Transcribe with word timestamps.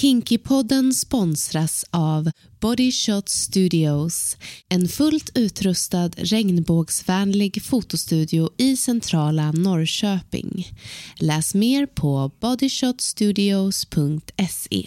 Kinkypodden 0.00 0.94
sponsras 0.94 1.84
av 1.90 2.30
Body 2.60 2.92
Shot 2.92 3.28
Studios, 3.28 4.36
en 4.68 4.88
fullt 4.88 5.30
utrustad 5.34 6.10
regnbågsvänlig 6.16 7.62
fotostudio 7.62 8.50
i 8.56 8.76
centrala 8.76 9.52
Norrköping. 9.52 10.68
Läs 11.16 11.54
mer 11.54 11.86
på 11.86 12.30
bodyshotstudios.se. 12.40 14.86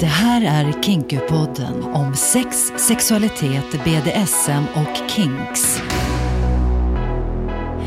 Det 0.00 0.06
här 0.06 0.42
är 0.42 0.82
Kinkypodden 0.82 1.82
om 1.82 2.16
sex, 2.16 2.72
sexualitet, 2.88 3.84
BDSM 3.84 4.64
och 4.74 5.10
kinks. 5.10 5.78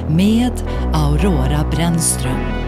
Med 0.09 0.53
Aurora 0.93 1.69
Brännström. 1.71 2.64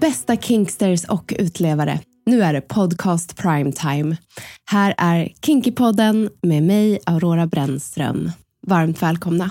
Bästa 0.00 0.36
kinksters 0.36 1.04
och 1.04 1.34
utlevare. 1.38 2.00
Nu 2.26 2.42
är 2.42 2.52
det 2.52 2.60
podcast 2.60 3.36
primetime. 3.36 4.16
Här 4.70 4.94
är 4.98 5.28
Kinkypodden 5.42 6.30
med 6.42 6.62
mig, 6.62 6.98
Aurora 7.06 7.46
Brännström. 7.46 8.30
Varmt 8.66 9.02
välkomna. 9.02 9.50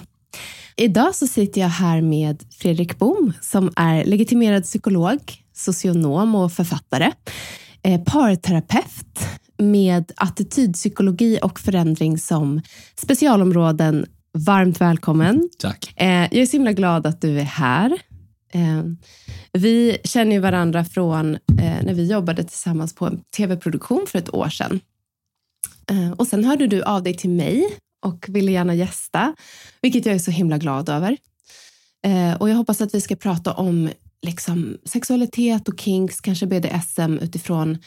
Idag 0.75 1.15
så 1.15 1.27
sitter 1.27 1.61
jag 1.61 1.67
här 1.67 2.01
med 2.01 2.43
Fredrik 2.59 2.97
Bohm 2.97 3.33
som 3.41 3.71
är 3.75 4.05
legitimerad 4.05 4.63
psykolog, 4.63 5.19
socionom 5.53 6.35
och 6.35 6.51
författare. 6.51 7.11
Eh, 7.83 8.01
parterapeut 8.03 9.27
med 9.57 10.11
attitydpsykologi 10.15 11.39
och 11.41 11.59
förändring 11.59 12.17
som 12.17 12.61
specialområden. 12.95 14.05
Varmt 14.33 14.81
välkommen. 14.81 15.49
Tack. 15.59 15.93
Eh, 15.95 16.07
jag 16.07 16.33
är 16.33 16.45
så 16.45 16.51
himla 16.51 16.71
glad 16.71 17.05
att 17.05 17.21
du 17.21 17.39
är 17.39 17.43
här. 17.43 17.97
Eh, 18.49 18.83
vi 19.53 19.97
känner 20.03 20.31
ju 20.31 20.39
varandra 20.39 20.85
från 20.85 21.35
eh, 21.35 21.83
när 21.83 21.93
vi 21.93 22.11
jobbade 22.11 22.43
tillsammans 22.43 22.95
på 22.95 23.05
en 23.05 23.21
tv-produktion 23.37 24.05
för 24.07 24.19
ett 24.19 24.33
år 24.33 24.49
sedan. 24.49 24.79
Eh, 25.91 26.11
och 26.11 26.27
sen 26.27 26.45
hörde 26.45 26.67
du 26.67 26.83
av 26.83 27.03
dig 27.03 27.17
till 27.17 27.29
mig 27.29 27.77
och 28.05 28.25
ville 28.29 28.51
gärna 28.51 28.75
gästa, 28.75 29.35
vilket 29.81 30.05
jag 30.05 30.15
är 30.15 30.19
så 30.19 30.31
himla 30.31 30.57
glad 30.57 30.89
över. 30.89 31.17
Och 32.39 32.49
jag 32.49 32.55
hoppas 32.55 32.81
att 32.81 32.95
vi 32.95 33.01
ska 33.01 33.15
prata 33.15 33.53
om 33.53 33.89
liksom, 34.21 34.77
sexualitet 34.85 35.67
och 35.67 35.79
kinks, 35.79 36.21
kanske 36.21 36.47
BDSM 36.47 37.19
utifrån 37.19 37.77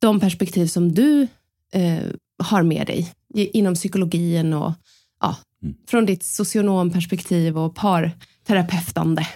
de 0.00 0.20
perspektiv 0.20 0.66
som 0.66 0.92
du 0.94 1.28
eh, 1.72 2.04
har 2.42 2.62
med 2.62 2.86
dig 2.86 3.12
inom 3.34 3.74
psykologin 3.74 4.52
och 4.52 4.72
ja, 5.20 5.36
mm. 5.62 5.74
från 5.88 6.06
ditt 6.06 6.22
socionomperspektiv 6.22 7.58
och 7.58 7.74
parterapeutande. 8.48 9.26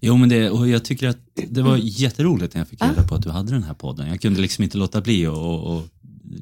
Jo, 0.00 0.16
men 0.16 0.28
det, 0.28 0.50
och 0.50 0.68
jag 0.68 0.84
tycker 0.84 1.08
att 1.08 1.18
det 1.34 1.62
var 1.62 1.76
jätteroligt 1.76 2.54
när 2.54 2.60
jag 2.60 2.68
fick 2.68 2.82
reda 2.82 3.08
på 3.08 3.14
att 3.14 3.22
du 3.22 3.30
hade 3.30 3.52
den 3.52 3.62
här 3.62 3.74
podden. 3.74 4.08
Jag 4.08 4.20
kunde 4.20 4.40
liksom 4.40 4.64
inte 4.64 4.78
låta 4.78 5.00
bli 5.00 5.26
att 5.26 5.84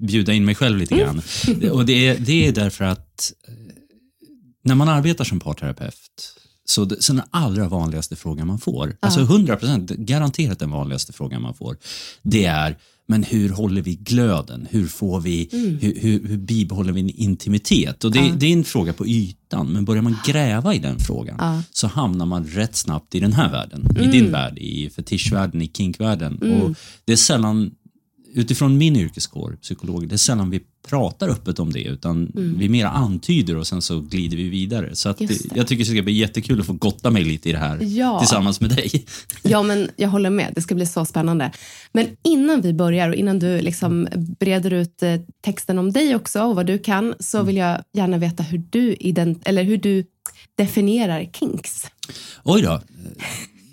bjuda 0.01 0.33
in 0.33 0.45
mig 0.45 0.55
själv 0.55 0.79
lite 0.79 0.97
grann. 0.97 1.23
Mm. 1.47 1.73
Och 1.73 1.87
det 1.87 2.09
är, 2.09 2.19
det 2.19 2.49
är 2.49 2.53
därför 2.53 2.85
att 2.85 3.33
eh, 3.49 3.55
när 4.65 4.75
man 4.75 4.89
arbetar 4.89 5.25
som 5.25 5.41
parterapeut 5.41 6.33
så, 6.65 6.85
det, 6.85 7.03
så 7.03 7.13
den 7.13 7.23
allra 7.31 7.69
vanligaste 7.69 8.17
frågan 8.17 8.47
man 8.47 8.59
får, 8.59 8.89
ja. 8.89 8.97
alltså 9.01 9.21
100 9.21 9.57
procent 9.57 9.91
garanterat 9.91 10.59
den 10.59 10.71
vanligaste 10.71 11.13
frågan 11.13 11.43
man 11.43 11.55
får, 11.55 11.77
det 12.23 12.45
är 12.45 12.77
men 13.07 13.23
hur 13.23 13.49
håller 13.49 13.83
vi 13.83 13.95
glöden? 13.95 14.69
Hur, 14.71 14.87
får 14.87 15.21
vi, 15.21 15.49
mm. 15.53 15.79
hur, 15.79 16.01
hur, 16.01 16.29
hur, 16.29 16.37
bibehåller 16.37 16.93
vi 16.93 17.01
en 17.01 17.11
intimitet? 17.11 18.05
Och 18.05 18.11
det, 18.11 18.19
ja. 18.19 18.35
det, 18.37 18.47
är 18.47 18.53
en 18.53 18.65
fråga 18.65 18.93
på 18.93 19.07
ytan, 19.07 19.67
men 19.67 19.85
börjar 19.85 20.03
man 20.03 20.17
gräva 20.27 20.75
i 20.75 20.79
den 20.79 20.99
frågan 20.99 21.37
ja. 21.39 21.63
så 21.71 21.87
hamnar 21.87 22.27
man 22.27 22.45
rätt 22.45 22.77
snabbt 22.77 23.15
i 23.15 23.21
den 23.21 23.33
här 23.33 23.51
världen, 23.51 23.87
mm. 23.91 24.03
i 24.03 24.13
din 24.13 24.33
värld, 24.33 24.59
i 24.59 24.91
fetischvärlden, 24.91 25.63
i 25.63 25.71
kinkvärlden. 25.75 26.39
Mm. 26.43 26.63
Och 26.63 26.75
det 27.05 27.13
är 27.13 27.17
sällan 27.17 27.71
utifrån 28.35 28.79
min 28.79 28.97
yrkeskår, 28.97 29.59
psykolog, 29.63 30.09
det 30.09 30.15
är 30.15 30.17
sällan 30.17 30.51
vi 30.51 30.61
pratar 30.87 31.29
öppet 31.29 31.59
om 31.59 31.73
det 31.73 31.83
utan 31.83 32.33
mm. 32.37 32.59
vi 32.59 32.69
mera 32.69 32.91
antyder 32.91 33.57
och 33.57 33.67
sen 33.67 33.83
så 33.83 34.01
glider 34.01 34.37
vi 34.37 34.49
vidare. 34.49 34.97
Så 34.97 35.09
att 35.09 35.21
jag 35.55 35.67
tycker 35.67 35.85
det 35.85 35.91
ska 35.91 36.03
bli 36.03 36.13
jättekul 36.13 36.61
att 36.61 36.67
få 36.67 36.73
gotta 36.73 37.11
mig 37.11 37.25
lite 37.25 37.49
i 37.49 37.53
det 37.53 37.59
här 37.59 37.79
ja. 37.83 38.19
tillsammans 38.19 38.61
med 38.61 38.71
dig. 38.71 39.07
Ja, 39.43 39.63
men 39.63 39.91
jag 39.97 40.09
håller 40.09 40.31
med. 40.31 40.53
Det 40.55 40.63
ska 40.63 40.75
bli 40.75 40.87
så 40.87 41.05
spännande. 41.05 41.53
Men 41.93 42.07
innan 42.23 42.61
vi 42.61 42.73
börjar 42.73 43.09
och 43.09 43.15
innan 43.15 43.39
du 43.39 43.61
liksom 43.61 44.09
breder 44.39 44.73
ut 44.73 45.03
eh, 45.03 45.15
texten 45.41 45.79
om 45.79 45.93
dig 45.93 46.17
också 46.17 46.43
och 46.43 46.57
vad 46.57 46.67
du 46.67 46.79
kan 46.79 47.15
så 47.21 47.43
vill 47.43 47.57
jag 47.57 47.83
gärna 47.93 48.19
veta 48.19 48.43
hur 48.43 48.63
du, 48.71 48.95
ident- 48.95 49.43
eller 49.45 49.63
hur 49.63 49.77
du 49.77 50.05
definierar 50.55 51.25
kinks. 51.33 51.87
Oj 52.45 52.63
då. 52.63 52.81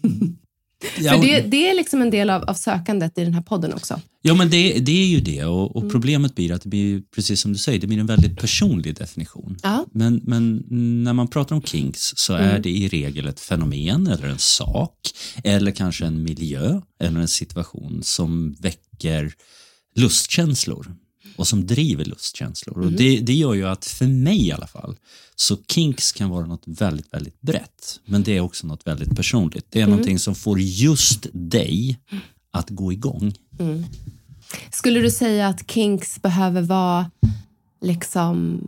För 0.84 1.22
det, 1.22 1.42
det, 1.42 1.70
är 1.70 1.76
liksom 1.76 2.02
en 2.02 2.10
del 2.10 2.30
av, 2.30 2.44
av 2.44 2.54
sökandet 2.54 3.18
i 3.18 3.24
den 3.24 3.34
här 3.34 3.42
podden 3.42 3.74
också. 3.74 4.02
Ja, 4.22 4.34
men 4.34 4.50
det, 4.50 4.80
det 4.80 4.92
är 4.92 5.06
ju 5.06 5.20
det 5.20 5.46
och, 5.46 5.76
och 5.76 5.82
mm. 5.82 5.92
problemet 5.92 6.36
blir 6.36 6.52
att 6.52 6.62
det 6.62 6.70
blir, 6.70 7.02
precis 7.16 7.42
som 7.42 7.54
du 7.54 7.60
säger, 7.60 7.80
det 7.80 7.88
blir 7.88 8.00
en 8.00 8.06
väldigt 8.06 8.40
personlig 8.40 8.96
definition. 8.96 9.58
Ja. 9.64 9.86
Men, 9.92 10.22
men 10.24 10.64
när 11.04 11.14
man 11.14 11.28
pratar 11.28 11.56
om 11.56 11.62
kinks 11.62 12.14
så 12.16 12.34
är 12.34 12.50
mm. 12.50 12.62
det 12.62 12.70
i 12.70 12.88
regel 12.88 13.28
ett 13.28 13.40
fenomen 13.40 14.08
eller 14.08 14.28
en 14.28 14.40
sak 14.40 14.96
eller 15.44 15.72
kanske 15.72 16.06
en 16.06 16.24
miljö 16.24 16.82
eller 17.00 17.20
en 17.20 17.28
situation 17.28 18.04
som 18.04 18.56
väcker 18.60 19.34
lustkänslor 19.96 20.96
och 21.36 21.48
som 21.48 21.68
driver 21.68 22.06
lustkänslor. 22.06 22.78
Mm. 22.78 22.88
Och 22.88 22.94
det, 22.94 23.20
det 23.20 23.34
gör 23.34 23.54
ju 23.54 23.68
att, 23.68 23.86
för 23.86 24.08
mig 24.08 24.48
i 24.48 24.52
alla 24.52 24.68
fall, 24.68 24.96
så 25.36 25.58
kinks 25.68 26.12
kan 26.12 26.30
vara 26.30 26.46
något 26.46 26.64
väldigt, 26.66 27.14
väldigt 27.14 27.42
brett. 27.42 28.00
Men 28.06 28.24
det 28.24 28.38
är 28.38 28.40
också 28.40 28.68
något 28.68 28.88
väldigt 28.88 29.16
personligt. 29.16 29.66
Det 29.70 29.80
är 29.80 29.84
mm. 29.84 29.92
någonting 29.92 30.20
som 30.20 30.36
får 30.36 30.60
just 30.60 31.28
dig 31.34 32.00
att 32.52 32.70
gå 32.70 32.94
igång. 32.94 33.34
Mm. 33.60 33.86
Skulle 34.72 35.00
du 35.00 35.12
säga 35.12 35.48
att 35.48 35.72
kinks 35.72 36.22
behöver 36.22 36.62
vara 36.62 37.12
liksom 37.84 38.62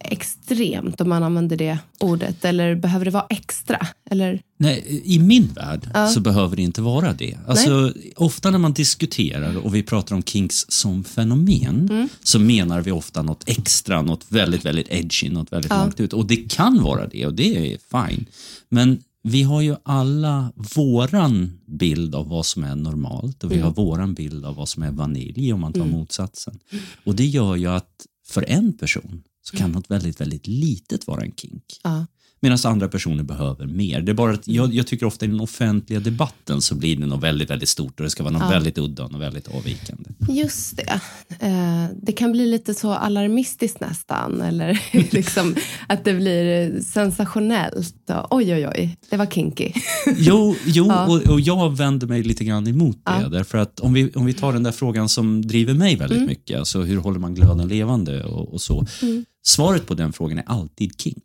extremt 0.00 1.00
om 1.00 1.08
man 1.08 1.22
använder 1.22 1.56
det 1.56 1.78
ordet? 2.00 2.44
Eller 2.44 2.74
behöver 2.74 3.04
det 3.04 3.10
vara 3.10 3.26
extra? 3.30 3.86
Eller? 4.10 4.42
Nej, 4.56 5.02
I 5.04 5.18
min 5.18 5.46
värld 5.46 5.90
ja. 5.94 6.08
så 6.08 6.20
behöver 6.20 6.56
det 6.56 6.62
inte 6.62 6.82
vara 6.82 7.12
det. 7.12 7.38
Alltså, 7.46 7.92
ofta 8.16 8.50
när 8.50 8.58
man 8.58 8.72
diskuterar 8.72 9.56
och 9.56 9.74
vi 9.74 9.82
pratar 9.82 10.16
om 10.16 10.22
kinks 10.22 10.64
som 10.68 11.04
fenomen 11.04 11.88
mm. 11.90 12.08
så 12.22 12.38
menar 12.38 12.80
vi 12.80 12.90
ofta 12.90 13.22
något 13.22 13.48
extra, 13.48 14.02
något 14.02 14.26
väldigt, 14.28 14.64
väldigt 14.64 14.86
edgy, 14.90 15.30
något 15.30 15.52
väldigt 15.52 15.70
ja. 15.70 15.82
långt 15.82 16.00
ut. 16.00 16.12
Och 16.12 16.26
det 16.26 16.36
kan 16.36 16.82
vara 16.82 17.06
det 17.06 17.26
och 17.26 17.34
det 17.34 17.72
är 17.72 17.78
fine. 17.90 18.26
Men 18.68 19.02
vi 19.22 19.42
har 19.42 19.60
ju 19.60 19.76
alla 19.82 20.52
våran 20.76 21.58
bild 21.66 22.14
av 22.14 22.28
vad 22.28 22.46
som 22.46 22.64
är 22.64 22.76
normalt 22.76 23.44
och 23.44 23.50
vi 23.50 23.54
mm. 23.54 23.66
har 23.66 23.74
våran 23.74 24.14
bild 24.14 24.44
av 24.44 24.54
vad 24.54 24.68
som 24.68 24.82
är 24.82 24.90
vanilj 24.90 25.52
om 25.52 25.60
man 25.60 25.72
tar 25.72 25.80
mm. 25.80 25.92
motsatsen. 25.92 26.58
Och 27.04 27.14
det 27.14 27.24
gör 27.24 27.56
ju 27.56 27.66
att 27.66 28.06
för 28.28 28.50
en 28.50 28.72
person 28.72 29.22
så 29.42 29.56
kan 29.56 29.64
mm. 29.64 29.72
något 29.72 29.90
väldigt, 29.90 30.20
väldigt 30.20 30.46
litet 30.46 31.06
vara 31.06 31.22
en 31.22 31.34
kink. 31.34 31.80
Ja. 31.82 32.06
Medan 32.40 32.58
andra 32.64 32.88
personer 32.88 33.22
behöver 33.22 33.66
mer. 33.66 34.00
Det 34.00 34.12
är 34.12 34.14
bara 34.14 34.32
att 34.32 34.48
jag, 34.48 34.74
jag, 34.74 34.86
tycker 34.86 35.06
ofta 35.06 35.24
i 35.24 35.28
den 35.28 35.40
offentliga 35.40 36.00
debatten 36.00 36.60
så 36.60 36.74
blir 36.74 36.96
det 36.96 37.06
något 37.06 37.22
väldigt, 37.22 37.50
väldigt 37.50 37.68
stort 37.68 38.00
och 38.00 38.04
det 38.04 38.10
ska 38.10 38.22
vara 38.22 38.32
något 38.32 38.42
ja. 38.42 38.48
väldigt 38.48 38.78
udda 38.78 39.04
och 39.04 39.20
väldigt 39.20 39.48
avvikande. 39.48 40.10
Just 40.28 40.76
det. 40.76 41.00
Eh, 41.40 41.86
det 42.02 42.12
kan 42.12 42.32
bli 42.32 42.46
lite 42.46 42.74
så 42.74 42.92
alarmistiskt 42.92 43.80
nästan. 43.80 44.40
Eller 44.40 44.82
liksom 45.14 45.54
att 45.86 46.04
det 46.04 46.14
blir 46.14 46.80
sensationellt. 46.80 48.10
Oj, 48.30 48.54
oj, 48.54 48.68
oj, 48.68 48.96
det 49.10 49.16
var 49.16 49.26
kinky. 49.26 49.72
jo, 50.16 50.56
jo 50.66 50.86
ja. 50.88 51.06
och, 51.06 51.32
och, 51.32 51.40
jag 51.40 51.76
vänder 51.76 52.06
mig 52.06 52.22
lite 52.22 52.44
grann 52.44 52.66
emot 52.66 52.96
det. 53.04 53.22
Ja. 53.22 53.28
Därför 53.28 53.58
att 53.58 53.80
om 53.80 53.92
vi, 53.92 54.10
om 54.14 54.26
vi 54.26 54.32
tar 54.32 54.52
den 54.52 54.62
där 54.62 54.72
frågan 54.72 55.08
som 55.08 55.46
driver 55.46 55.74
mig 55.74 55.96
väldigt 55.96 56.16
mm. 56.16 56.28
mycket, 56.28 56.58
alltså 56.58 56.80
hur 56.80 56.96
håller 56.96 57.18
man 57.18 57.34
glöden 57.34 57.68
levande 57.68 58.24
och, 58.24 58.52
och 58.52 58.60
så. 58.60 58.86
Mm. 59.02 59.24
Svaret 59.46 59.86
på 59.86 59.94
den 59.94 60.12
frågan 60.12 60.38
är 60.38 60.44
alltid 60.46 61.00
kink. 61.00 61.24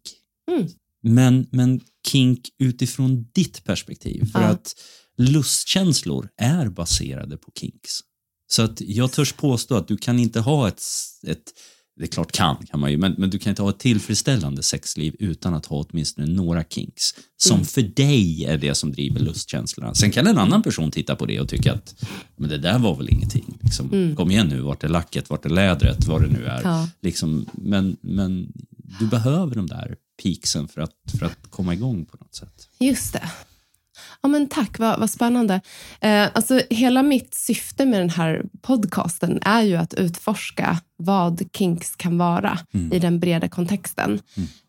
Mm. 0.51 0.67
Men, 1.03 1.47
men 1.51 1.81
kink 2.07 2.49
utifrån 2.59 3.27
ditt 3.33 3.63
perspektiv. 3.63 4.31
För 4.31 4.41
ja. 4.41 4.47
att 4.47 4.75
lustkänslor 5.17 6.29
är 6.37 6.69
baserade 6.69 7.37
på 7.37 7.51
kinks. 7.59 7.99
Så 8.47 8.61
att 8.61 8.81
jag 8.81 9.11
törs 9.11 9.33
påstå 9.33 9.75
att 9.75 9.87
du 9.87 9.97
kan 9.97 10.19
inte 10.19 10.39
ha 10.39 10.67
ett, 10.67 10.81
ett 11.27 11.43
det 11.95 12.03
är 12.03 12.07
klart 12.07 12.31
kan, 12.31 12.65
kan 12.65 12.79
man 12.79 12.91
ju, 12.91 12.97
men, 12.97 13.15
men 13.17 13.29
du 13.29 13.39
kan 13.39 13.49
inte 13.49 13.61
ha 13.61 13.69
ett 13.69 13.79
tillfredsställande 13.79 14.63
sexliv 14.63 15.15
utan 15.19 15.53
att 15.53 15.65
ha 15.65 15.85
åtminstone 15.89 16.27
några 16.27 16.63
kinks 16.63 17.13
som 17.37 17.55
mm. 17.55 17.65
för 17.65 17.81
dig 17.81 18.45
är 18.45 18.57
det 18.57 18.75
som 18.75 18.91
driver 18.91 19.19
lustkänslorna. 19.19 19.93
Sen 19.93 20.11
kan 20.11 20.27
en 20.27 20.37
annan 20.37 20.63
person 20.63 20.91
titta 20.91 21.15
på 21.15 21.25
det 21.25 21.39
och 21.39 21.49
tycka 21.49 21.73
att 21.73 21.95
men 22.35 22.49
det 22.49 22.57
där 22.57 22.79
var 22.79 22.95
väl 22.95 23.09
ingenting. 23.09 23.57
Liksom, 23.61 23.93
mm. 23.93 24.15
Kom 24.15 24.31
igen 24.31 24.47
nu, 24.47 24.61
vart 24.61 24.83
är 24.83 24.87
lacket, 24.87 25.29
vart 25.29 25.45
är 25.45 25.49
lädret, 25.49 26.05
vad 26.07 26.21
det 26.21 26.27
nu 26.27 26.45
är. 26.45 26.61
Ja. 26.63 26.89
Liksom, 27.01 27.45
men, 27.53 27.97
men 28.01 28.51
du 28.99 29.07
behöver 29.07 29.55
de 29.55 29.67
där 29.67 29.95
peaksen 30.23 30.67
för 30.67 30.81
att, 30.81 30.91
för 31.19 31.25
att 31.25 31.49
komma 31.49 31.73
igång 31.73 32.05
på 32.05 32.17
något 32.17 32.35
sätt. 32.35 32.69
Just 32.79 33.13
det. 33.13 33.31
Ja, 34.21 34.29
men 34.29 34.47
tack, 34.47 34.79
vad, 34.79 34.99
vad 34.99 35.09
spännande. 35.09 35.61
Eh, 36.01 36.27
alltså, 36.33 36.61
hela 36.69 37.03
mitt 37.03 37.33
syfte 37.33 37.85
med 37.85 37.99
den 37.99 38.09
här 38.09 38.43
podcasten 38.61 39.39
är 39.41 39.61
ju 39.61 39.75
att 39.75 39.93
utforska 39.93 40.77
vad 40.97 41.43
kinks 41.53 41.95
kan 41.95 42.17
vara 42.17 42.59
i 42.91 42.99
den 42.99 43.19
breda 43.19 43.49
kontexten. 43.49 44.19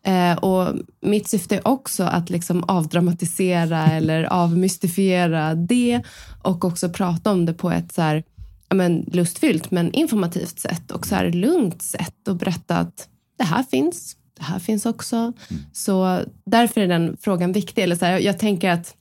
Eh, 0.05 0.37
och 0.37 0.75
Mitt 1.01 1.27
syfte 1.27 1.55
är 1.55 1.67
också 1.67 2.03
att 2.03 2.29
liksom 2.29 2.63
avdramatisera 2.63 3.87
eller 3.91 4.23
avmystifiera 4.23 5.55
det 5.55 6.01
och 6.43 6.65
också 6.65 6.89
prata 6.89 7.31
om 7.31 7.45
det 7.45 7.53
på 7.53 7.71
ett 7.71 7.93
så 7.93 8.01
här, 8.01 8.23
ja, 8.69 8.75
men, 8.75 9.09
lustfyllt 9.11 9.71
men 9.71 9.93
informativt 9.93 10.59
sätt 10.59 10.91
och 10.91 11.07
så 11.07 11.15
här 11.15 11.31
lugnt 11.31 11.81
sätt 11.81 12.27
och 12.27 12.35
berätta 12.35 12.77
att 12.77 13.07
det 13.37 13.43
här 13.43 13.63
finns, 13.63 14.15
det 14.37 14.43
här 14.43 14.59
finns 14.59 14.85
också. 14.85 15.33
Så 15.73 16.21
därför 16.45 16.81
är 16.81 16.87
den 16.87 17.17
frågan 17.21 17.51
viktig. 17.51 17.81
Eller 17.81 17.95
så 17.95 18.05
här, 18.05 18.19
jag 18.19 18.39
tänker 18.39 18.69
att 18.69 18.95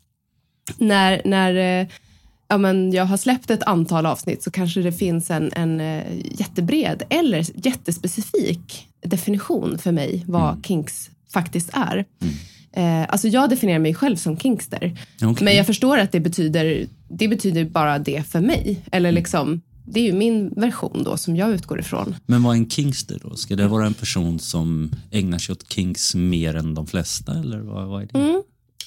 när, 0.78 1.22
när 1.24 1.80
eh, 1.80 1.88
ja, 2.48 2.58
men 2.58 2.92
jag 2.92 3.04
har 3.04 3.16
släppt 3.16 3.50
ett 3.50 3.62
antal 3.62 4.06
avsnitt 4.06 4.42
så 4.42 4.50
kanske 4.50 4.80
det 4.80 4.92
finns 4.92 5.30
en, 5.30 5.50
en 5.52 5.80
eh, 5.80 6.04
jättebred 6.40 7.02
eller 7.10 7.66
jättespecifik 7.66 8.88
definition 9.02 9.78
för 9.78 9.92
mig 9.92 10.24
vad 10.26 10.66
kinks 10.66 11.10
faktiskt 11.32 11.70
är. 11.72 12.04
Eh, 12.72 13.02
alltså 13.08 13.28
jag 13.28 13.50
definierar 13.50 13.78
mig 13.78 13.94
själv 13.94 14.16
som 14.16 14.38
kinkster. 14.38 14.98
Okej. 15.22 15.44
Men 15.44 15.56
jag 15.56 15.66
förstår 15.66 15.98
att 15.98 16.12
det 16.12 16.20
betyder, 16.20 16.86
det 17.08 17.28
betyder 17.28 17.64
bara 17.64 17.98
det 17.98 18.22
för 18.28 18.40
mig. 18.40 18.80
Eller 18.92 19.12
liksom, 19.12 19.62
det 19.84 20.00
är 20.00 20.04
ju 20.04 20.12
min 20.12 20.48
version 20.56 21.02
då 21.04 21.16
som 21.16 21.36
jag 21.36 21.50
utgår 21.50 21.80
ifrån. 21.80 22.14
Men 22.26 22.42
vad 22.42 22.54
är 22.54 22.58
en 22.58 22.70
kingster 22.70 23.20
då? 23.22 23.36
Ska 23.36 23.56
det 23.56 23.68
vara 23.68 23.86
en 23.86 23.94
person 23.94 24.38
som 24.38 24.90
ägnar 25.10 25.38
sig 25.38 25.52
åt 25.52 25.72
kinks 25.72 26.14
mer 26.14 26.56
än 26.56 26.74
de 26.74 26.86
flesta? 26.86 27.32
Eller 27.32 27.58
vad, 27.58 27.88
vad 27.88 28.02
är 28.02 28.08
det? 28.12 28.18
Mm. 28.18 28.42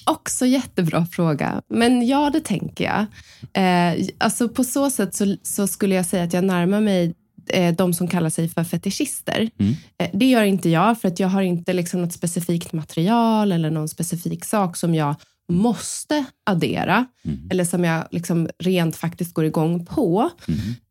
Också 0.06 0.46
jättebra 0.46 1.06
fråga. 1.06 1.62
Men 1.68 2.06
ja, 2.06 2.30
det 2.30 2.40
tänker 2.40 2.84
jag. 2.84 3.06
Eh, 3.52 4.06
alltså 4.18 4.48
på 4.48 4.64
så 4.64 4.90
sätt 4.90 5.14
så, 5.14 5.36
så 5.42 5.66
skulle 5.66 5.94
jag 5.94 6.06
säga 6.06 6.24
att 6.24 6.32
jag 6.32 6.44
närmar 6.44 6.80
mig 6.80 7.14
eh, 7.48 7.74
de 7.74 7.94
som 7.94 8.08
kallar 8.08 8.30
sig 8.30 8.48
för 8.48 8.64
fetischister. 8.64 9.50
Eh, 9.98 10.10
det 10.12 10.26
gör 10.26 10.42
inte 10.42 10.68
jag, 10.68 11.00
för 11.00 11.08
att 11.08 11.20
jag 11.20 11.28
har 11.28 11.42
inte 11.42 11.72
liksom 11.72 12.02
något 12.02 12.12
specifikt 12.12 12.72
material 12.72 13.52
eller 13.52 13.70
någon 13.70 13.88
specifik 13.88 14.44
sak 14.44 14.76
som 14.76 14.94
jag 14.94 15.14
måste 15.48 16.24
addera 16.44 17.06
eller 17.50 17.64
som 17.64 17.84
jag 17.84 18.06
liksom 18.10 18.48
rent 18.58 18.96
faktiskt 18.96 19.34
går 19.34 19.44
igång 19.44 19.86
på 19.86 20.30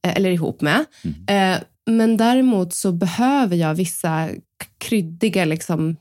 eh, 0.01 0.15
eller 0.17 0.29
ihop 0.29 0.61
med. 0.61 0.85
Eh, 1.27 1.57
men 1.85 2.17
däremot 2.17 2.73
så 2.73 2.91
behöver 2.91 3.55
jag 3.55 3.75
vissa 3.75 4.29
kryddiga 4.77 5.45
liksom, 5.45 5.95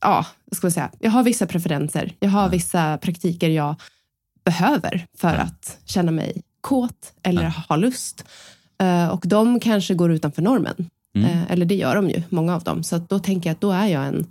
ja, 0.00 0.26
vad 0.44 0.56
ska 0.56 0.66
man 0.66 0.72
säga? 0.72 0.90
Jag 0.98 1.10
har 1.10 1.22
vissa 1.22 1.46
preferenser. 1.46 2.12
Jag 2.20 2.30
har 2.30 2.48
vissa 2.48 2.98
praktiker 2.98 3.48
jag 3.48 3.74
behöver 4.44 5.06
för 5.18 5.34
att 5.34 5.78
känna 5.84 6.12
mig 6.12 6.42
kåt 6.60 7.12
eller 7.22 7.44
ha 7.68 7.76
lust. 7.76 8.24
Eh, 8.78 9.08
och 9.08 9.22
de 9.26 9.60
kanske 9.60 9.94
går 9.94 10.12
utanför 10.12 10.42
normen. 10.42 10.90
Eller 11.48 11.66
det 11.66 11.74
gör 11.74 11.96
de 11.96 12.10
ju, 12.10 12.22
många 12.28 12.54
av 12.54 12.62
dem. 12.62 12.82
Så 12.82 12.98
då 12.98 13.18
tänker 13.18 13.50
jag 13.50 13.54
att 13.54 13.60
då 13.60 13.70
är 13.70 13.86
jag 13.86 14.06
en, 14.06 14.26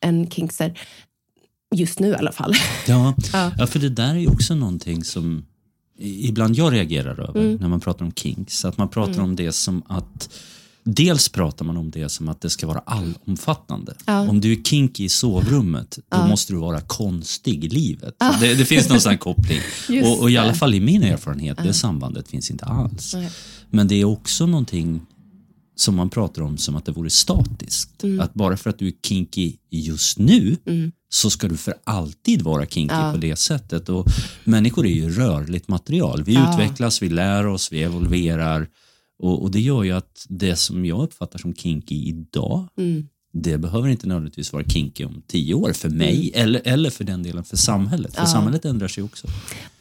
en 0.00 0.30
kinkster. 0.30 0.80
Just 1.74 1.98
nu 2.00 2.08
i 2.08 2.14
alla 2.14 2.32
fall. 2.32 2.54
Ja, 2.88 3.14
Ja. 3.32 3.52
ja, 3.58 3.66
för 3.66 3.78
det 3.78 3.88
där 3.88 4.10
är 4.14 4.18
ju 4.18 4.28
också 4.28 4.54
någonting 4.54 5.04
som 5.04 5.44
ibland 5.98 6.56
jag 6.56 6.72
reagerar 6.72 7.20
över 7.28 7.40
Mm. 7.40 7.56
när 7.56 7.68
man 7.68 7.80
pratar 7.80 8.04
om 8.04 8.12
kinks. 8.12 8.64
Att 8.64 8.78
man 8.78 8.88
pratar 8.88 9.22
om 9.22 9.36
det 9.36 9.52
som 9.52 9.82
att 9.88 10.28
Dels 10.86 11.28
pratar 11.28 11.64
man 11.64 11.76
om 11.76 11.90
det 11.90 12.08
som 12.08 12.28
att 12.28 12.40
det 12.40 12.50
ska 12.50 12.66
vara 12.66 12.78
allomfattande. 12.78 13.94
Ja. 14.06 14.28
Om 14.28 14.40
du 14.40 14.52
är 14.52 14.62
kinky 14.62 15.04
i 15.04 15.08
sovrummet, 15.08 15.98
då 16.08 16.26
måste 16.26 16.52
du 16.52 16.58
vara 16.58 16.80
konstig 16.80 17.64
i 17.64 17.68
livet. 17.68 18.14
Det, 18.40 18.54
det 18.54 18.64
finns 18.64 18.88
någon 18.88 19.00
sån 19.00 19.10
här 19.10 19.16
koppling. 19.18 19.58
Och, 20.04 20.20
och 20.20 20.30
i 20.30 20.36
alla 20.36 20.54
fall 20.54 20.74
i 20.74 20.80
min 20.80 21.02
erfarenhet, 21.02 21.58
det 21.62 21.72
sambandet 21.74 22.28
finns 22.28 22.50
inte 22.50 22.64
alls. 22.64 23.14
Men 23.70 23.88
det 23.88 23.94
är 23.94 24.04
också 24.04 24.46
någonting 24.46 25.00
som 25.76 25.94
man 25.94 26.10
pratar 26.10 26.42
om 26.42 26.56
som 26.58 26.76
att 26.76 26.84
det 26.84 26.92
vore 26.92 27.10
statiskt. 27.10 28.04
Mm. 28.04 28.20
Att 28.20 28.34
bara 28.34 28.56
för 28.56 28.70
att 28.70 28.78
du 28.78 28.86
är 28.86 28.92
kinky 29.06 29.52
just 29.70 30.18
nu 30.18 30.56
så 31.08 31.30
ska 31.30 31.48
du 31.48 31.56
för 31.56 31.74
alltid 31.84 32.42
vara 32.42 32.66
kinky 32.66 32.94
på 33.12 33.16
det 33.20 33.36
sättet. 33.36 33.88
Och 33.88 34.06
människor 34.44 34.86
är 34.86 34.90
ju 34.94 35.10
rörligt 35.10 35.68
material. 35.68 36.22
Vi 36.22 36.34
Ja. 36.34 36.52
utvecklas, 36.54 37.02
vi 37.02 37.08
lär 37.08 37.46
oss, 37.46 37.72
vi 37.72 37.82
evolverar. 37.82 38.68
Och, 39.18 39.42
och 39.42 39.50
det 39.50 39.60
gör 39.60 39.82
ju 39.82 39.92
att 39.92 40.26
det 40.28 40.56
som 40.56 40.84
jag 40.84 41.02
uppfattar 41.02 41.38
som 41.38 41.54
kinky 41.54 41.94
idag, 41.94 42.68
Mm. 42.78 43.08
det 43.32 43.58
behöver 43.58 43.88
inte 43.88 44.06
nödvändigtvis 44.06 44.52
vara 44.52 44.64
kinky 44.64 45.04
om 45.04 45.22
tio 45.26 45.54
år 45.54 45.72
för 45.72 45.88
mig 45.88 46.30
eller, 46.34 46.60
eller 46.64 46.90
för 46.90 47.04
den 47.04 47.22
delen 47.22 47.44
för 47.44 47.56
samhället. 47.56 48.12
För 48.14 48.20
Mm. 48.20 48.28
Ja. 48.28 48.32
samhället 48.32 48.64
ändrar 48.64 48.88
sig 48.88 49.04
också. 49.04 49.28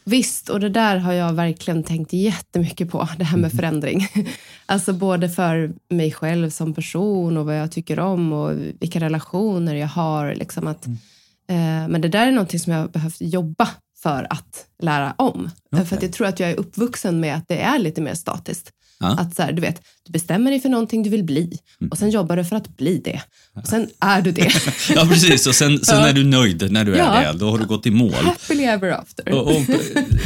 Visst, 0.04 0.50
och 0.50 0.60
det 0.60 0.70
där 0.70 0.98
har 0.98 1.14
jag 1.14 1.34
verkligen 1.34 1.84
tänkt 1.84 2.14
jättemycket 2.14 2.92
på, 2.92 3.10
det 3.18 3.24
här 3.24 3.38
med 3.38 3.52
förändring. 3.52 4.08
Alltså 4.66 4.94
både 4.94 5.30
för 5.30 5.74
mig 5.90 6.12
själv 6.12 6.50
som 6.50 6.74
person 6.74 7.38
och 7.38 7.46
vad 7.46 7.60
jag 7.60 7.72
tycker 7.72 8.00
om 8.00 8.34
och 8.34 8.52
vilka 8.80 9.00
relationer 9.00 9.76
jag 9.76 9.88
har. 9.88 10.36
Liksom 10.36 10.68
att, 10.68 10.86
eh, 10.86 11.88
men 11.88 12.02
det 12.02 12.08
där 12.08 12.28
är 12.28 12.32
någonting 12.32 12.60
som 12.60 12.74
jag 12.74 12.80
har 12.80 12.88
behövt 12.88 13.22
jobba 13.22 13.70
för 14.04 14.28
att 14.30 14.66
lära 14.80 15.14
om. 15.18 15.50
För 15.72 15.96
att 15.96 16.04
jag 16.04 16.14
tror 16.14 16.28
att 16.28 16.40
jag 16.40 16.52
är 16.52 16.60
uppvuxen 16.60 17.20
med 17.20 17.36
att 17.36 17.48
det 17.48 17.62
är 17.62 17.80
lite 17.80 18.02
mer 18.02 18.14
statiskt. 18.14 18.72
Ja. 19.00 19.08
Att 19.08 19.36
så 19.36 19.42
här, 19.42 19.52
du 19.52 19.62
vet, 19.62 19.82
du 20.06 20.12
bestämmer 20.12 20.52
dig 20.52 20.60
för 20.60 20.70
någonting 20.70 21.04
du 21.04 21.10
vill 21.10 21.24
bli 21.24 21.58
och 21.92 21.98
sen 21.98 22.10
jobbar 22.10 22.38
du 22.38 22.46
för 22.46 22.56
att 22.56 22.78
bli 22.78 23.02
det. 23.04 23.22
Och 23.62 23.68
sen 23.68 23.90
är 24.00 24.22
du 24.22 24.32
det. 24.32 24.52
Ja, 24.96 25.06
precis. 25.10 25.48
Och 25.48 25.56
sen, 25.56 25.80
sen 25.86 26.00
Ja. 26.00 26.08
är 26.08 26.14
du 26.14 26.24
nöjd 26.24 26.72
när 26.72 26.86
du 26.86 26.94
är 26.94 26.98
Ja. 26.98 27.32
det. 27.32 27.40
Då 27.40 27.50
har 27.52 27.58
du 27.58 27.66
gått 27.66 27.86
i 27.86 27.92
mål. 27.92 28.14
Happily 28.14 28.64
ever 28.64 28.90
after. 28.92 29.32
Och, 29.34 29.48
och, 29.48 29.62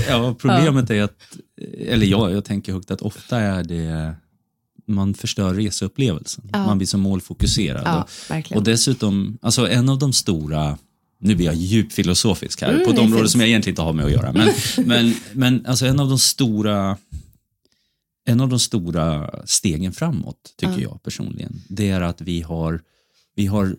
ja, 0.10 0.36
problemet 0.40 0.90
är 0.90 1.02
att, 1.04 1.16
eller 1.88 2.06
jag, 2.06 2.32
jag 2.32 2.46
tänker 2.46 2.74
högt 2.74 2.92
att 2.92 3.02
ofta 3.02 3.40
är 3.40 3.64
det, 3.64 4.16
man 4.88 5.14
förstör 5.14 5.54
reseupplevelsen. 5.54 6.50
Ja. 6.54 6.66
Man 6.66 6.78
blir 6.78 6.88
så 6.88 6.98
målfokuserad. 6.98 7.82
Ja, 7.86 8.08
och, 8.50 8.56
och 8.58 8.64
dessutom, 8.64 9.38
alltså 9.42 9.70
en 9.70 9.90
av 9.90 10.00
de 10.00 10.14
stora 10.14 10.78
nu 11.20 11.36
blir 11.36 11.46
jag 11.46 11.56
djupt 11.56 11.94
filosofisk 11.94 12.62
här, 12.62 12.74
Mm, 12.74 12.86
på 12.86 12.92
ett 12.92 13.00
område 13.00 13.30
som 13.30 13.42
jag 13.42 13.48
egentligen 13.50 13.72
inte 13.74 13.82
har 13.82 13.94
med 13.94 14.06
att 14.06 14.12
göra. 14.12 14.34
Men, 14.34 14.50
men, 14.88 15.14
men 15.34 15.66
alltså 15.66 15.86
en 15.86 16.00
av 16.00 16.10
de 16.10 16.20
stora 16.20 16.98
en 18.28 18.42
av 18.42 18.50
de 18.50 18.60
stora 18.60 19.32
stegen 19.46 19.94
framåt, 19.94 20.54
tycker 20.58 20.82
jag 20.82 21.04
personligen, 21.04 21.62
det 21.70 21.90
är 21.90 22.02
att 22.02 22.22
vi 22.22 22.42
har, 22.42 22.82
vi 23.36 23.46
har 23.46 23.76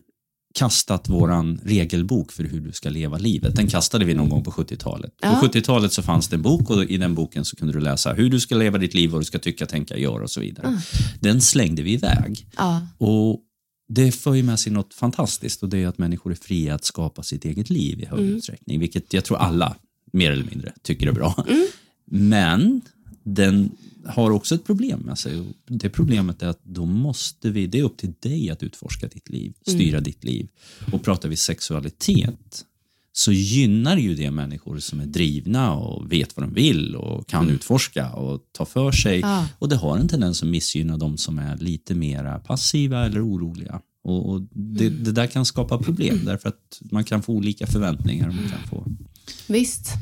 kastat 0.54 1.08
våran 1.08 1.60
regelbok 1.64 2.32
för 2.32 2.44
hur 2.44 2.60
du 2.60 2.72
ska 2.72 2.88
leva 2.88 3.18
livet. 3.18 3.56
Den 3.56 3.66
kastade 3.66 4.04
vi 4.04 4.14
någon 4.14 4.28
gång 4.28 4.44
på 4.44 4.50
70-talet. 4.50 5.14
Ja. 5.20 5.40
På 5.40 5.46
70-talet 5.46 5.92
så 5.92 6.02
fanns 6.02 6.28
det 6.28 6.36
en 6.36 6.42
bok 6.42 6.70
och 6.70 6.84
i 6.84 6.96
den 6.96 7.14
boken 7.14 7.44
så 7.44 7.56
kunde 7.56 7.72
du 7.72 7.80
läsa 7.80 8.12
hur 8.12 8.30
du 8.30 8.40
ska 8.40 8.54
leva 8.54 8.78
ditt 8.78 8.94
liv, 8.94 9.10
vad 9.10 9.20
du 9.20 9.24
ska 9.24 9.38
tycka, 9.38 9.66
tänka, 9.66 9.96
göra 9.96 10.22
och 10.22 10.30
så 10.30 10.40
vidare. 10.40 10.80
Den 11.20 11.40
slängde 11.40 11.82
vi 11.82 11.92
iväg. 11.92 12.46
Ja, 12.56 12.86
Och 12.98 13.40
det 13.88 14.12
för 14.12 14.34
ju 14.34 14.42
med 14.42 14.60
sig 14.60 14.72
något 14.72 14.94
fantastiskt 14.94 15.62
och 15.62 15.68
det 15.68 15.82
är 15.82 15.86
att 15.86 15.98
människor 15.98 16.32
är 16.32 16.36
fria 16.36 16.74
att 16.74 16.84
skapa 16.84 17.22
sitt 17.22 17.44
eget 17.44 17.70
liv 17.70 18.00
i 18.00 18.04
hög 18.04 18.20
utsträckning, 18.20 18.80
vilket 18.80 19.12
jag 19.12 19.24
tror 19.24 19.36
alla 19.36 19.76
mer 20.12 20.30
eller 20.30 20.44
mindre 20.44 20.72
tycker 20.82 21.06
är 21.06 21.12
bra. 21.12 21.46
Men 22.10 22.80
den 23.24 23.70
har 24.08 24.30
också 24.30 24.54
ett 24.54 24.64
problem 24.64 25.00
med 25.00 25.18
sig. 25.18 25.40
och 25.40 25.46
Det 25.66 25.90
problemet 25.90 26.42
är 26.42 26.46
att 26.46 26.64
då 26.64 26.84
måste 26.84 27.50
vi, 27.50 27.66
det 27.66 27.78
är 27.78 27.82
upp 27.82 27.96
till 27.96 28.14
dig 28.20 28.50
att 28.50 28.62
utforska 28.62 29.08
ditt 29.08 29.28
liv, 29.28 29.54
styra 29.66 30.00
ditt 30.00 30.24
liv. 30.24 30.48
Och 30.92 31.02
pratar 31.02 31.28
vi 31.28 31.36
sexualitet 31.36 32.64
så 33.12 33.32
gynnar 33.32 33.96
ju 33.96 34.14
det 34.14 34.30
människor 34.30 34.78
som 34.78 35.00
är 35.00 35.06
drivna 35.06 35.74
och 35.74 36.12
vet 36.12 36.36
vad 36.36 36.46
de 36.46 36.54
vill 36.54 36.96
och 36.96 37.26
kan 37.28 37.50
utforska 37.50 38.12
och 38.12 38.40
ta 38.52 38.64
för 38.64 38.92
sig. 38.92 39.20
Ja. 39.20 39.46
Och 39.58 39.68
det 39.68 39.76
har 39.76 39.98
en 39.98 40.08
tendens 40.08 40.42
att 40.42 40.48
missgynna 40.48 40.96
de 40.96 41.16
som 41.16 41.38
är 41.38 41.56
lite 41.56 41.94
mer 41.94 42.38
passiva 42.38 43.06
eller 43.06 43.26
oroliga. 43.26 43.80
Och, 44.02 44.30
och 44.30 44.42
det, 44.52 44.88
det 44.88 45.12
där 45.12 45.26
kan 45.26 45.46
skapa 45.46 45.78
problem 45.78 46.20
därför 46.24 46.48
att 46.48 46.80
man 46.90 47.04
kan 47.04 47.22
få 47.22 47.32
olika 47.32 47.66
förväntningar. 47.66 48.26
Man 48.26 48.48
kan 48.48 48.68
få, 48.70 48.86
Visst. 49.46 49.92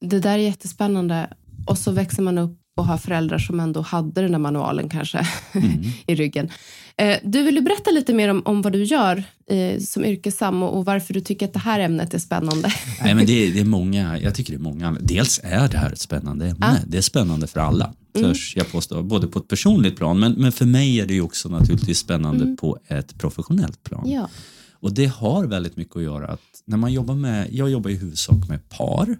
Det 0.00 0.20
där 0.20 0.38
är 0.38 0.42
jättespännande. 0.42 1.32
Och 1.66 1.78
så 1.78 1.92
växer 1.92 2.22
man 2.22 2.38
upp 2.38 2.58
och 2.76 2.86
har 2.86 2.98
föräldrar 2.98 3.38
som 3.38 3.60
ändå 3.60 3.80
hade 3.80 4.22
den 4.22 4.32
där 4.32 4.38
manualen 4.38 4.88
kanske 4.88 5.26
i 6.06 6.14
ryggen. 6.14 6.50
Eh, 6.98 7.16
du, 7.22 7.42
vill 7.42 7.54
du 7.54 7.60
berätta 7.60 7.90
lite 7.90 8.14
mer 8.14 8.28
om, 8.28 8.42
om 8.44 8.62
vad 8.62 8.72
du 8.72 8.84
gör 8.84 9.24
eh, 9.50 9.80
som 9.80 10.04
yrkessam 10.04 10.62
och, 10.62 10.78
och 10.78 10.84
varför 10.84 11.14
du 11.14 11.20
tycker 11.20 11.46
att 11.46 11.52
det 11.52 11.58
här 11.58 11.80
ämnet 11.80 12.14
är 12.14 12.18
spännande? 12.18 12.72
Nej, 13.02 13.14
men 13.14 13.26
det, 13.26 13.50
det 13.50 13.60
är 13.60 13.64
många, 13.64 14.18
jag 14.18 14.34
tycker 14.34 14.52
det 14.52 14.56
är 14.56 14.62
många. 14.62 14.96
Dels 15.00 15.40
är 15.42 15.68
det 15.68 15.78
här 15.78 15.92
ett 15.92 15.98
spännande 15.98 16.46
ämne. 16.46 16.82
Det 16.86 16.98
är 16.98 17.02
spännande 17.02 17.46
för 17.46 17.60
alla, 17.60 17.92
törs 18.14 18.56
jag 18.56 18.72
påstå. 18.72 19.02
Både 19.02 19.26
på 19.26 19.38
ett 19.38 19.48
personligt 19.48 19.96
plan, 19.96 20.20
men, 20.20 20.32
men 20.32 20.52
för 20.52 20.64
mig 20.64 21.00
är 21.00 21.06
det 21.06 21.14
ju 21.14 21.20
också 21.20 21.48
naturligtvis 21.48 21.98
spännande 21.98 22.56
på 22.60 22.78
ett 22.88 23.18
professionellt 23.18 23.82
plan. 23.82 24.10
Ja. 24.10 24.28
Och 24.72 24.94
det 24.94 25.06
har 25.06 25.46
väldigt 25.46 25.76
mycket 25.76 25.96
att 25.96 26.02
göra 26.02 26.26
att 26.26 26.40
när 26.64 26.76
man 26.76 26.92
jobbar 26.92 27.14
med, 27.14 27.48
jag 27.50 27.70
jobbar 27.70 27.90
i 27.90 27.96
huvudsak 27.96 28.48
med 28.48 28.68
par. 28.68 29.18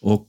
Och 0.00 0.28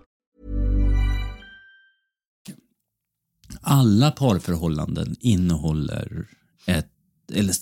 alla 3.61 4.11
parförhållanden 4.11 5.15
innehåller 5.19 6.27
ett, 6.65 6.87
eller 7.33 7.55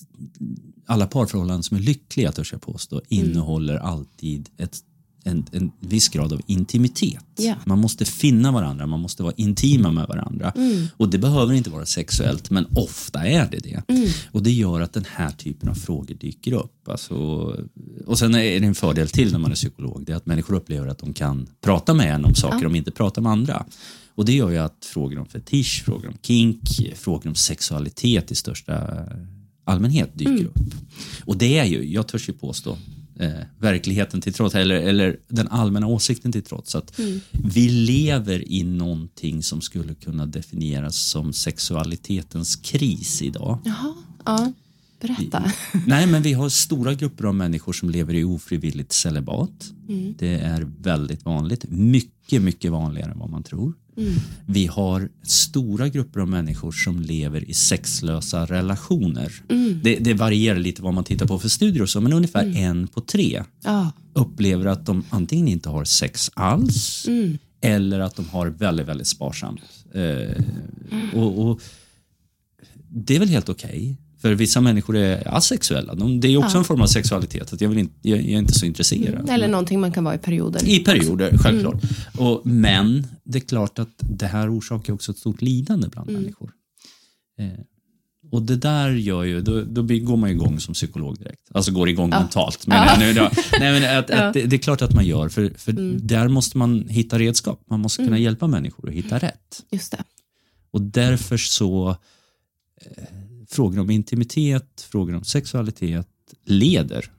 alla 0.85 1.07
parförhållanden 1.07 1.63
som 1.63 1.77
är 1.77 1.81
lyckliga, 1.81 2.31
törs 2.31 2.51
jag 2.51 2.61
påstå, 2.61 3.01
innehåller 3.07 3.77
alltid 3.77 4.49
ett, 4.57 4.77
en, 5.23 5.45
en 5.51 5.71
viss 5.79 6.09
grad 6.09 6.33
av 6.33 6.41
intimitet. 6.45 7.25
Ja. 7.37 7.55
Man 7.65 7.79
måste 7.79 8.05
finna 8.05 8.51
varandra, 8.51 8.87
man 8.87 8.99
måste 8.99 9.23
vara 9.23 9.33
intima 9.37 9.91
med 9.91 10.07
varandra. 10.07 10.53
Och 10.97 11.09
det 11.09 11.17
behöver 11.17 11.53
inte 11.53 11.69
vara 11.69 11.85
sexuellt, 11.85 12.49
men 12.49 12.65
ofta 12.75 13.27
är 13.27 13.49
det 13.51 13.57
det. 13.57 13.83
Och 14.31 14.43
det 14.43 14.51
gör 14.51 14.81
att 14.81 14.93
den 14.93 15.05
här 15.15 15.31
typen 15.31 15.69
av 15.69 15.73
frågor 15.73 16.15
dyker 16.15 16.53
upp. 16.53 16.89
Alltså, 16.89 17.15
och 18.05 18.19
sen 18.19 18.35
är 18.35 18.59
det 18.59 18.67
en 18.67 18.75
fördel 18.75 19.09
till 19.09 19.31
när 19.31 19.39
man 19.39 19.51
är 19.51 19.55
psykolog, 19.55 20.03
det 20.05 20.11
är 20.11 20.15
att 20.15 20.25
människor 20.25 20.55
upplever 20.55 20.87
att 20.87 20.99
de 20.99 21.13
kan 21.13 21.47
prata 21.61 21.93
med 21.93 22.15
en 22.15 22.25
om 22.25 22.35
saker 22.35 22.63
de 22.63 22.75
inte 22.75 22.91
pratar 22.91 23.21
med 23.21 23.31
andra. 23.31 23.65
Och 24.19 24.25
det 24.25 24.33
gör 24.33 24.49
ju 24.49 24.57
att 24.57 24.85
frågor 24.85 25.19
om 25.19 25.25
fetisch, 25.25 25.83
frågor 25.85 26.07
om 26.07 26.17
kink, 26.21 26.59
frågor 26.95 27.29
om 27.29 27.35
sexualitet 27.35 28.31
i 28.31 28.35
största 28.35 29.05
allmänhet 29.63 30.09
dyker 30.13 30.45
upp. 30.45 30.73
Och 31.25 31.37
det 31.37 31.57
är 31.57 31.65
ju, 31.65 31.93
jag 31.93 32.07
törs 32.07 32.29
ju 32.29 32.33
påstå, 32.33 32.77
eh, 33.19 33.31
verkligheten 33.59 34.21
till 34.21 34.33
trots, 34.33 34.55
eller, 34.55 34.75
eller 34.75 35.19
den 35.27 35.47
allmänna 35.47 35.87
åsikten 35.87 36.31
till 36.31 36.41
trots, 36.41 36.75
att 36.75 36.99
vi 37.31 37.69
lever 37.69 38.51
i 38.51 38.63
någonting 38.63 39.43
som 39.43 39.61
skulle 39.61 39.95
kunna 39.95 40.25
definieras 40.25 40.97
som 40.97 41.33
sexualitetens 41.33 42.55
kris 42.55 43.21
idag. 43.21 43.59
Jaha, 43.65 43.93
ja. 44.25 44.53
Berätta. 45.01 45.51
Nej, 45.87 46.07
men 46.07 46.21
vi 46.21 46.33
har 46.33 46.49
stora 46.49 46.93
grupper 46.93 47.23
av 47.23 47.35
människor 47.35 47.73
som 47.73 47.89
lever 47.89 48.13
i 48.13 48.23
ofrivilligt 48.23 48.91
celibat. 48.91 49.71
Det 50.17 50.33
är 50.33 50.67
väldigt 50.79 51.25
vanligt. 51.25 51.65
Mycket, 51.69 52.41
mycket 52.41 52.71
vanligare 52.71 53.11
än 53.11 53.19
vad 53.19 53.29
man 53.29 53.43
tror. 53.43 53.73
Vi 54.45 54.65
har 54.67 55.09
stora 55.23 55.89
grupper 55.89 56.19
av 56.19 56.27
människor 56.27 56.71
som 56.71 57.01
lever 57.01 57.49
i 57.49 57.53
sexlösa 57.53 58.45
relationer. 58.45 59.31
Det, 59.83 59.95
det 59.95 60.13
varierar 60.13 60.59
lite 60.59 60.81
vad 60.81 60.93
man 60.93 61.03
tittar 61.03 61.25
på 61.27 61.39
för 61.39 61.49
studier 61.49 61.81
och 61.83 61.89
så, 61.89 62.01
men 62.01 62.13
ungefär 62.13 62.55
en 62.57 62.87
på 62.87 63.01
tre 63.01 63.43
Ja. 63.63 63.91
upplever 64.13 64.65
att 64.65 64.85
de 64.85 65.03
antingen 65.09 65.47
inte 65.47 65.69
har 65.69 65.85
sex 65.85 66.31
alls 66.33 67.05
eller 67.61 67.99
att 67.99 68.15
de 68.15 68.29
har 68.29 68.47
väldigt, 68.47 68.87
väldigt 68.87 69.07
sparsamt. 69.07 69.61
Eh, 69.93 70.43
och, 71.13 71.39
och 71.49 71.61
Det 72.89 73.15
är 73.15 73.19
väl 73.19 73.29
helt 73.29 73.49
okej. 73.49 73.97
För 74.21 74.33
vissa 74.33 74.61
människor 74.61 74.97
är 74.97 75.35
asexuella. 75.35 75.95
De, 75.95 76.19
det 76.19 76.27
är 76.27 76.37
också 76.37 76.57
en 76.57 76.63
form 76.63 76.81
av 76.81 76.87
sexualitet. 76.87 77.53
Att 77.53 77.61
jag, 77.61 77.69
vill 77.69 77.77
inte, 77.77 78.09
jag, 78.09 78.19
jag 78.19 78.27
är 78.27 78.37
inte 78.37 78.53
så 78.53 78.65
intresserad. 78.65 79.29
Eller 79.29 79.47
någonting 79.47 79.79
man 79.79 79.91
kan 79.91 80.03
vara 80.03 80.15
i 80.15 80.17
perioder. 80.17 80.69
I 80.69 80.79
perioder, 80.79 81.37
självklart. 81.37 81.83
Och, 82.17 82.41
men 82.45 83.07
det 83.23 83.37
är 83.37 83.41
klart 83.41 83.79
att 83.79 83.89
det 83.99 84.25
här 84.27 84.57
orsakar 84.57 84.93
också 84.93 85.11
ett 85.11 85.17
stort 85.17 85.41
lidande 85.41 85.87
bland 85.87 86.09
människor. 86.11 86.51
Eh, 87.39 87.47
och 88.31 88.41
det 88.41 88.55
där 88.55 88.89
gör 88.89 89.23
ju, 89.23 89.41
då, 89.41 89.61
då 89.61 89.81
går 89.81 90.17
man 90.17 90.29
igång 90.29 90.59
som 90.59 90.73
psykolog 90.73 91.17
direkt. 91.17 91.41
Alltså 91.51 91.71
går 91.71 91.89
igång 91.89 92.09
mentalt. 92.09 92.67
Men, 92.67 92.99
nu 92.99 93.13
då, 93.13 93.29
nej, 93.59 93.79
men 93.79 93.97
att, 93.97 94.11
att 94.11 94.33
det, 94.33 94.43
det 94.43 94.55
är 94.55 94.57
klart 94.57 94.81
att 94.81 94.93
man 94.95 95.05
gör, 95.05 95.29
för, 95.29 95.53
för 95.57 95.71
där 95.99 96.27
måste 96.27 96.57
man 96.57 96.87
hitta 96.87 97.19
redskap. 97.19 97.61
Man 97.69 97.79
måste 97.79 98.03
kunna 98.03 98.17
hjälpa 98.17 98.47
människor 98.47 98.89
att 98.89 98.95
hitta 98.95 99.17
rätt. 99.17 99.65
Just 99.71 99.91
det. 99.91 100.03
Och 100.71 100.81
därför 100.81 101.37
så, 101.37 101.89
eh, 102.81 103.03
frågor 103.51 103.79
om 103.79 103.89
intimitet, 103.89 104.87
frågor 104.91 105.15
om 105.15 105.23
sexualitet 105.23 106.07
leder 106.45 107.11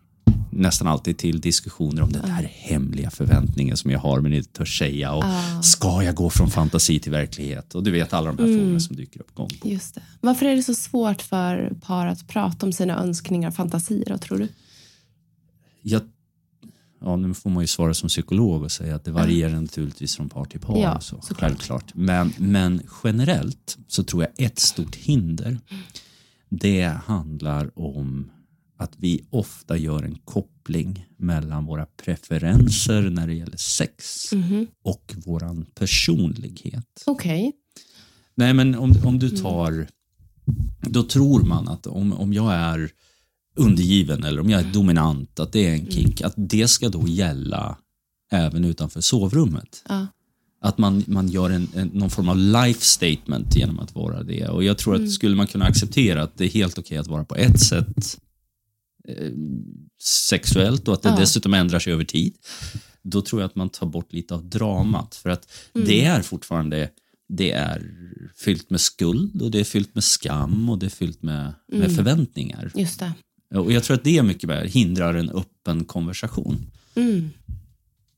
nästan 0.50 0.88
alltid 0.88 1.18
till 1.18 1.40
diskussioner 1.40 2.02
om 2.02 2.12
den 2.12 2.22
där 2.22 2.50
hemliga 2.54 3.10
förväntningen 3.10 3.76
som 3.76 3.90
jag 3.90 3.98
har 3.98 4.20
men 4.20 4.32
inte 4.34 4.52
törs 4.52 4.78
säga. 4.78 5.12
Och 5.12 5.24
Ska 5.64 6.02
jag 6.02 6.14
gå 6.14 6.30
från 6.30 6.50
fantasi 6.50 7.00
till 7.00 7.12
verklighet? 7.12 7.74
Och 7.74 7.82
du 7.82 7.90
vet 7.90 8.12
alla 8.12 8.32
de 8.32 8.42
här 8.42 8.58
frågorna 8.58 8.80
som 8.80 8.96
dyker 8.96 9.20
upp 9.20 9.34
gång 9.34 9.50
på. 9.60 9.68
Just 9.68 9.94
det. 9.94 10.02
Varför 10.20 10.46
är 10.46 10.56
det 10.56 10.62
så 10.62 10.74
svårt 10.74 11.22
för 11.22 11.72
par 11.80 12.06
att 12.06 12.28
prata 12.28 12.66
om 12.66 12.72
sina 12.72 13.02
önskningar 13.02 13.48
och 13.48 13.54
fantasier, 13.54 14.04
då, 14.08 14.18
tror 14.18 14.38
du? 14.38 14.48
Jag, 15.82 16.02
ja, 17.00 17.16
nu 17.16 17.34
får 17.34 17.50
man 17.50 17.62
ju 17.62 17.66
svara 17.66 17.94
som 17.94 18.08
psykolog 18.08 18.62
och 18.62 18.72
säga 18.72 18.96
att 18.96 19.04
det 19.04 19.10
varierar 19.10 19.60
naturligtvis 19.60 20.16
från 20.16 20.28
par 20.28 20.44
till 20.44 20.60
par. 20.60 20.78
Ja, 20.78 20.96
och 20.96 21.02
så, 21.02 21.20
såklart. 21.20 21.38
självklart. 21.38 21.94
Men, 21.94 22.32
men 22.38 22.82
generellt 23.04 23.78
så 23.88 24.02
tror 24.04 24.22
jag 24.22 24.46
ett 24.46 24.58
stort 24.58 24.96
hinder 24.96 25.58
det 26.50 26.82
handlar 27.04 27.78
om 27.78 28.30
att 28.76 28.92
vi 28.96 29.24
ofta 29.30 29.76
gör 29.76 30.02
en 30.02 30.14
koppling 30.24 31.06
mellan 31.16 31.64
våra 31.66 31.86
preferenser 31.86 33.02
när 33.10 33.26
det 33.26 33.34
gäller 33.34 33.56
sex 33.56 34.32
Mhm. 34.32 34.66
och 34.82 35.14
våran 35.26 35.66
personlighet. 35.74 37.02
Okej. 37.06 37.52
Nej, 38.34 38.54
men 38.54 38.74
om, 38.74 38.92
om 39.04 39.18
du 39.18 39.30
tar... 39.30 39.86
Då 40.80 41.02
tror 41.02 41.42
man 41.42 41.68
att 41.68 41.86
om, 41.86 42.12
om 42.12 42.32
jag 42.32 42.54
är 42.54 42.90
undergiven 43.56 44.24
eller 44.24 44.40
om 44.40 44.50
jag 44.50 44.60
är 44.60 44.72
dominant, 44.72 45.40
att 45.40 45.52
det 45.52 45.66
är 45.68 45.72
en 45.74 45.90
kink, 45.90 46.20
att 46.20 46.34
det 46.36 46.68
ska 46.68 46.88
då 46.88 47.08
gälla 47.08 47.78
även 48.32 48.64
utanför 48.64 49.00
sovrummet. 49.00 49.82
Ja. 49.88 50.06
Att 50.62 50.78
man, 50.78 51.04
man 51.06 51.28
gör 51.28 51.50
en, 51.50 51.68
en, 51.74 51.88
någon 51.88 52.10
form 52.10 52.28
av 52.28 52.36
life 52.36 52.84
statement 52.84 53.56
genom 53.56 53.78
att 53.78 53.94
vara 53.94 54.22
det. 54.22 54.48
Och 54.48 54.64
jag 54.64 54.78
tror 54.78 55.02
att 55.02 55.10
skulle 55.10 55.36
man 55.36 55.46
kunna 55.46 55.64
acceptera 55.64 56.22
att 56.22 56.38
det 56.38 56.44
är 56.44 56.48
helt 56.48 56.78
okej 56.78 56.98
att 56.98 57.06
vara 57.06 57.24
på 57.24 57.34
ett 57.36 57.60
sätt 57.60 58.18
eh, 59.08 59.32
sexuellt 60.02 60.88
och 60.88 60.94
att 60.94 61.02
det 61.02 61.08
Ja. 61.08 61.16
dessutom 61.16 61.54
ändrar 61.54 61.78
sig 61.78 61.92
över 61.92 62.04
tid, 62.04 62.34
då 63.02 63.22
tror 63.22 63.42
jag 63.42 63.46
att 63.46 63.56
man 63.56 63.68
tar 63.68 63.86
bort 63.86 64.12
lite 64.12 64.34
av 64.34 64.44
dramat. 64.44 65.14
För 65.14 65.30
att 65.30 65.52
det 65.72 66.04
är 66.04 66.22
fortfarande 66.22 66.90
det 67.28 67.52
är 67.52 67.82
fyllt 68.36 68.70
med 68.70 68.80
skuld 68.80 69.42
och 69.42 69.50
det 69.50 69.60
är 69.60 69.64
fyllt 69.64 69.94
med 69.94 70.04
skam 70.04 70.70
och 70.70 70.78
det 70.78 70.86
är 70.86 70.90
fyllt 70.90 71.22
med, 71.22 71.52
med 71.72 71.96
förväntningar. 71.96 72.72
Just 72.74 73.00
det. 73.00 73.12
Och 73.54 73.72
jag 73.72 73.84
tror 73.84 73.96
att 73.96 74.04
det 74.04 74.22
mycket 74.22 74.50
väl 74.50 74.66
hindrar 74.66 75.14
en 75.14 75.30
öppen 75.30 75.84
konversation. 75.84 76.66
Mm. 76.94 77.30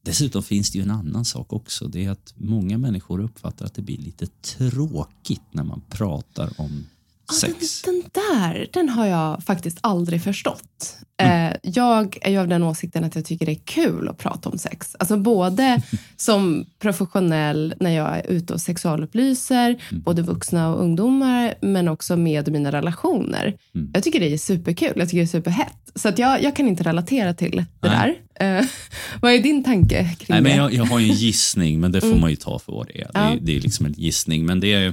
Dessutom 0.05 0.43
finns 0.43 0.71
det 0.71 0.79
ju 0.79 0.83
en 0.83 0.91
annan 0.91 1.25
sak 1.25 1.53
också. 1.53 1.89
Det 1.89 2.05
är 2.05 2.11
att 2.11 2.35
många 2.37 2.79
människor 2.79 3.21
uppfattar 3.21 3.67
att 3.67 3.75
det 3.75 3.83
blir 3.83 3.99
lite 3.99 4.27
tråkigt 4.27 5.43
när 5.51 5.65
man 5.65 5.83
pratar 5.89 6.61
om 6.61 6.87
sex. 7.33 7.83
Den 7.83 8.03
där, 8.13 8.67
den 8.73 8.89
har 8.89 9.07
jag 9.07 9.43
faktiskt 9.45 9.79
aldrig 9.81 10.23
förstått. 10.23 10.97
Eh, 11.23 11.53
jag 11.63 12.19
är 12.21 12.31
ju 12.31 12.39
av 12.39 12.49
den 12.49 12.63
åsikten 12.63 13.05
att 13.05 13.15
jag 13.15 13.25
tycker 13.25 13.47
det 13.47 13.53
är 13.53 13.61
kul 13.65 14.09
att 14.09 14.19
prata 14.19 14.49
om 14.49 14.59
sex. 14.59 14.97
Alltså 14.99 15.17
både 15.17 15.83
som 16.17 16.65
professionell 16.79 17.75
när 17.81 17.91
jag 17.91 18.19
är 18.19 18.27
ute 18.31 18.53
och 18.55 18.61
sexualupplyser, 18.61 19.83
både 19.91 20.23
vuxna 20.23 20.69
och 20.75 20.81
ungdomar, 20.83 21.55
men 21.63 21.89
också 21.89 22.17
med 22.17 22.53
mina 22.53 22.73
relationer. 22.73 23.57
Jag 23.95 24.03
tycker 24.03 24.21
det 24.21 24.33
är 24.33 24.39
superkul, 24.39 24.93
jag 24.97 25.09
tycker 25.09 25.19
det 25.19 25.25
är 25.25 25.27
superhett. 25.27 25.77
Så 25.95 26.09
att 26.09 26.19
jag, 26.19 26.43
jag 26.43 26.57
kan 26.57 26.69
inte 26.69 26.83
relatera 26.83 27.35
till 27.35 27.65
det 27.81 27.89
Nej. 27.89 28.23
där. 28.39 28.59
Eh, 28.59 28.65
vad 29.23 29.33
är 29.33 29.39
din 29.43 29.65
tanke 29.65 30.05
kring 30.05 30.27
Nej, 30.29 30.41
men 30.43 30.45
det? 30.53 30.57
jag, 30.57 30.73
jag 30.75 30.85
har 30.85 30.99
ju 30.99 31.09
en 31.11 31.15
gissning, 31.17 31.81
men 31.81 31.93
det 31.93 32.01
får 32.01 32.15
man 32.15 32.31
ju 32.31 32.37
ta 32.37 32.59
för 32.59 32.73
vad 32.73 32.87
det 32.87 33.01
är. 33.01 33.11
Det, 33.13 33.19
är 33.19 33.31
Ja. 33.31 33.39
det 33.41 33.57
är 33.57 33.61
liksom 33.61 33.87
en 33.87 33.93
gissning. 33.93 34.47
Men 34.47 34.61
det, 34.61 34.73
är, 34.73 34.93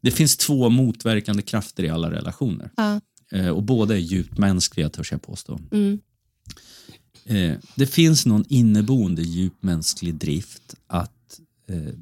det 0.00 0.10
finns 0.10 0.36
två 0.36 0.68
motverkande 0.68 1.42
krafter 1.42 1.84
i 1.84 1.88
alla 1.88 2.10
relationer. 2.10 2.70
Ja. 2.76 3.00
Eh, 3.32 3.48
och 3.48 3.62
båda 3.62 3.94
är 3.94 3.98
djupt 3.98 4.38
mänskliga, 4.38 4.88
törs 4.88 5.12
jag 5.12 5.22
påstå. 5.22 5.60
Mm. 5.72 6.00
Eh, 7.24 7.58
det 7.74 7.86
finns 7.86 8.26
någon 8.26 8.44
inneboende 8.48 9.22
djupmänsklig 9.22 10.14
drift 10.14 10.74
att 10.86 11.40
eh, 11.68 11.94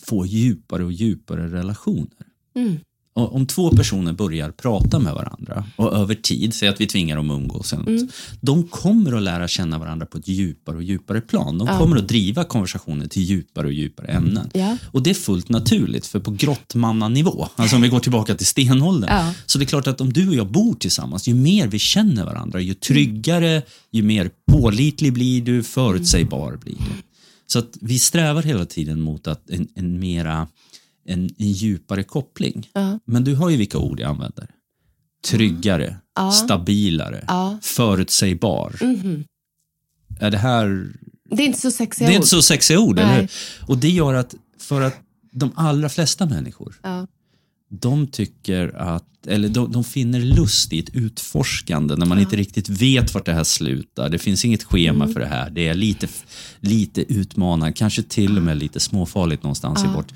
få 0.00 0.26
djupare 0.26 0.84
och 0.84 0.92
djupare 0.92 1.48
relationer. 1.48 2.26
Mm. 2.54 2.76
Om 3.16 3.46
två 3.46 3.70
personer 3.70 4.12
börjar 4.12 4.50
prata 4.50 4.98
med 4.98 5.14
varandra 5.14 5.64
och 5.76 5.92
över 5.92 6.14
tid, 6.14 6.54
säg 6.54 6.68
att 6.68 6.80
vi 6.80 6.86
tvingar 6.86 7.16
dem 7.16 7.30
att 7.30 7.38
umgås, 7.38 7.72
något, 7.72 8.10
de 8.40 8.68
kommer 8.68 9.12
att 9.12 9.22
lära 9.22 9.48
känna 9.48 9.78
varandra 9.78 10.06
på 10.06 10.18
ett 10.18 10.28
djupare 10.28 10.76
och 10.76 10.82
djupare 10.82 11.20
plan. 11.20 11.58
De 11.58 11.68
kommer 11.68 11.96
att 11.96 12.08
driva 12.08 12.44
konversationen 12.44 13.08
till 13.08 13.22
djupare 13.22 13.66
och 13.66 13.72
djupare 13.72 14.06
ämnen. 14.06 14.50
Ja. 14.54 14.76
Och 14.86 15.02
det 15.02 15.10
är 15.10 15.14
fullt 15.14 15.48
naturligt, 15.48 16.06
för 16.06 16.20
på 16.20 16.30
grottmannanivå, 16.30 17.48
alltså 17.56 17.76
om 17.76 17.82
vi 17.82 17.88
går 17.88 18.00
tillbaka 18.00 18.34
till 18.34 18.46
stenåldern, 18.46 19.32
så 19.46 19.58
det 19.58 19.64
är 19.64 19.66
klart 19.66 19.86
att 19.86 20.00
om 20.00 20.12
du 20.12 20.28
och 20.28 20.34
jag 20.34 20.46
bor 20.52 20.74
tillsammans, 20.74 21.28
ju 21.28 21.34
mer 21.34 21.68
vi 21.68 21.78
känner 21.78 22.24
varandra, 22.24 22.60
ju 22.60 22.74
tryggare, 22.74 23.62
ju 23.90 24.02
mer 24.02 24.30
pålitlig 24.52 25.12
blir 25.12 25.42
du, 25.42 25.62
förutsägbar 25.62 26.56
blir 26.56 26.74
du. 26.74 27.02
Så 27.46 27.58
att 27.58 27.78
vi 27.80 27.98
strävar 27.98 28.42
hela 28.42 28.64
tiden 28.64 29.00
mot 29.00 29.26
att 29.26 29.50
en, 29.50 29.68
en 29.74 29.98
mera 29.98 30.46
en, 31.04 31.30
en 31.38 31.52
djupare 31.52 32.02
koppling. 32.02 32.68
Ja. 32.72 32.98
Men 33.04 33.24
du 33.24 33.34
har 33.34 33.50
ju 33.50 33.56
vilka 33.56 33.78
ord 33.78 34.00
jag 34.00 34.10
använder. 34.10 34.46
tryggare, 35.26 35.96
Ja. 36.16 36.30
stabilare, 36.32 37.24
Ja. 37.28 37.58
förutsägbar. 37.62 38.74
Är 40.20 40.30
det 40.30 40.38
här... 40.38 40.86
Det 41.30 41.42
är 41.42 41.46
inte 41.46 41.60
så 41.60 41.70
sexiga 41.70 42.08
Det 42.08 42.12
är 42.12 42.16
ord. 42.16 42.16
inte 42.16 42.28
så 42.28 42.42
sexiga 42.42 42.78
ord, 42.80 42.96
Nej. 42.96 43.04
eller 43.04 43.20
hur? 43.20 43.28
Och 43.68 43.78
det 43.78 43.88
gör 43.90 44.14
att, 44.14 44.34
för 44.58 44.80
att 44.80 44.94
de 45.32 45.52
allra 45.54 45.88
flesta 45.88 46.26
människor, 46.26 46.74
de 47.70 48.06
tycker 48.06 48.76
att, 48.76 49.26
eller 49.26 49.48
de, 49.48 49.72
de 49.72 49.84
finner 49.84 50.20
lust 50.20 50.72
i 50.72 50.78
ett 50.78 50.94
utforskande 50.94 51.96
när 51.96 52.06
man 52.06 52.18
inte 52.18 52.36
riktigt 52.36 52.68
vet 52.68 53.14
vart 53.14 53.26
det 53.26 53.32
här 53.34 53.44
slutar. 53.44 54.08
Det 54.08 54.18
finns 54.18 54.44
inget 54.44 54.64
schema 54.64 55.08
för 55.08 55.20
det 55.20 55.26
här. 55.26 55.50
Det 55.50 55.68
är 55.68 55.74
lite, 55.74 56.08
lite 56.60 57.12
utmanande, 57.14 57.72
kanske 57.72 58.02
till 58.02 58.36
och 58.36 58.42
med 58.42 58.56
lite 58.56 58.80
småfarligt 58.80 59.42
någonstans 59.42 59.84
i 59.84 59.86
bort. 59.88 60.12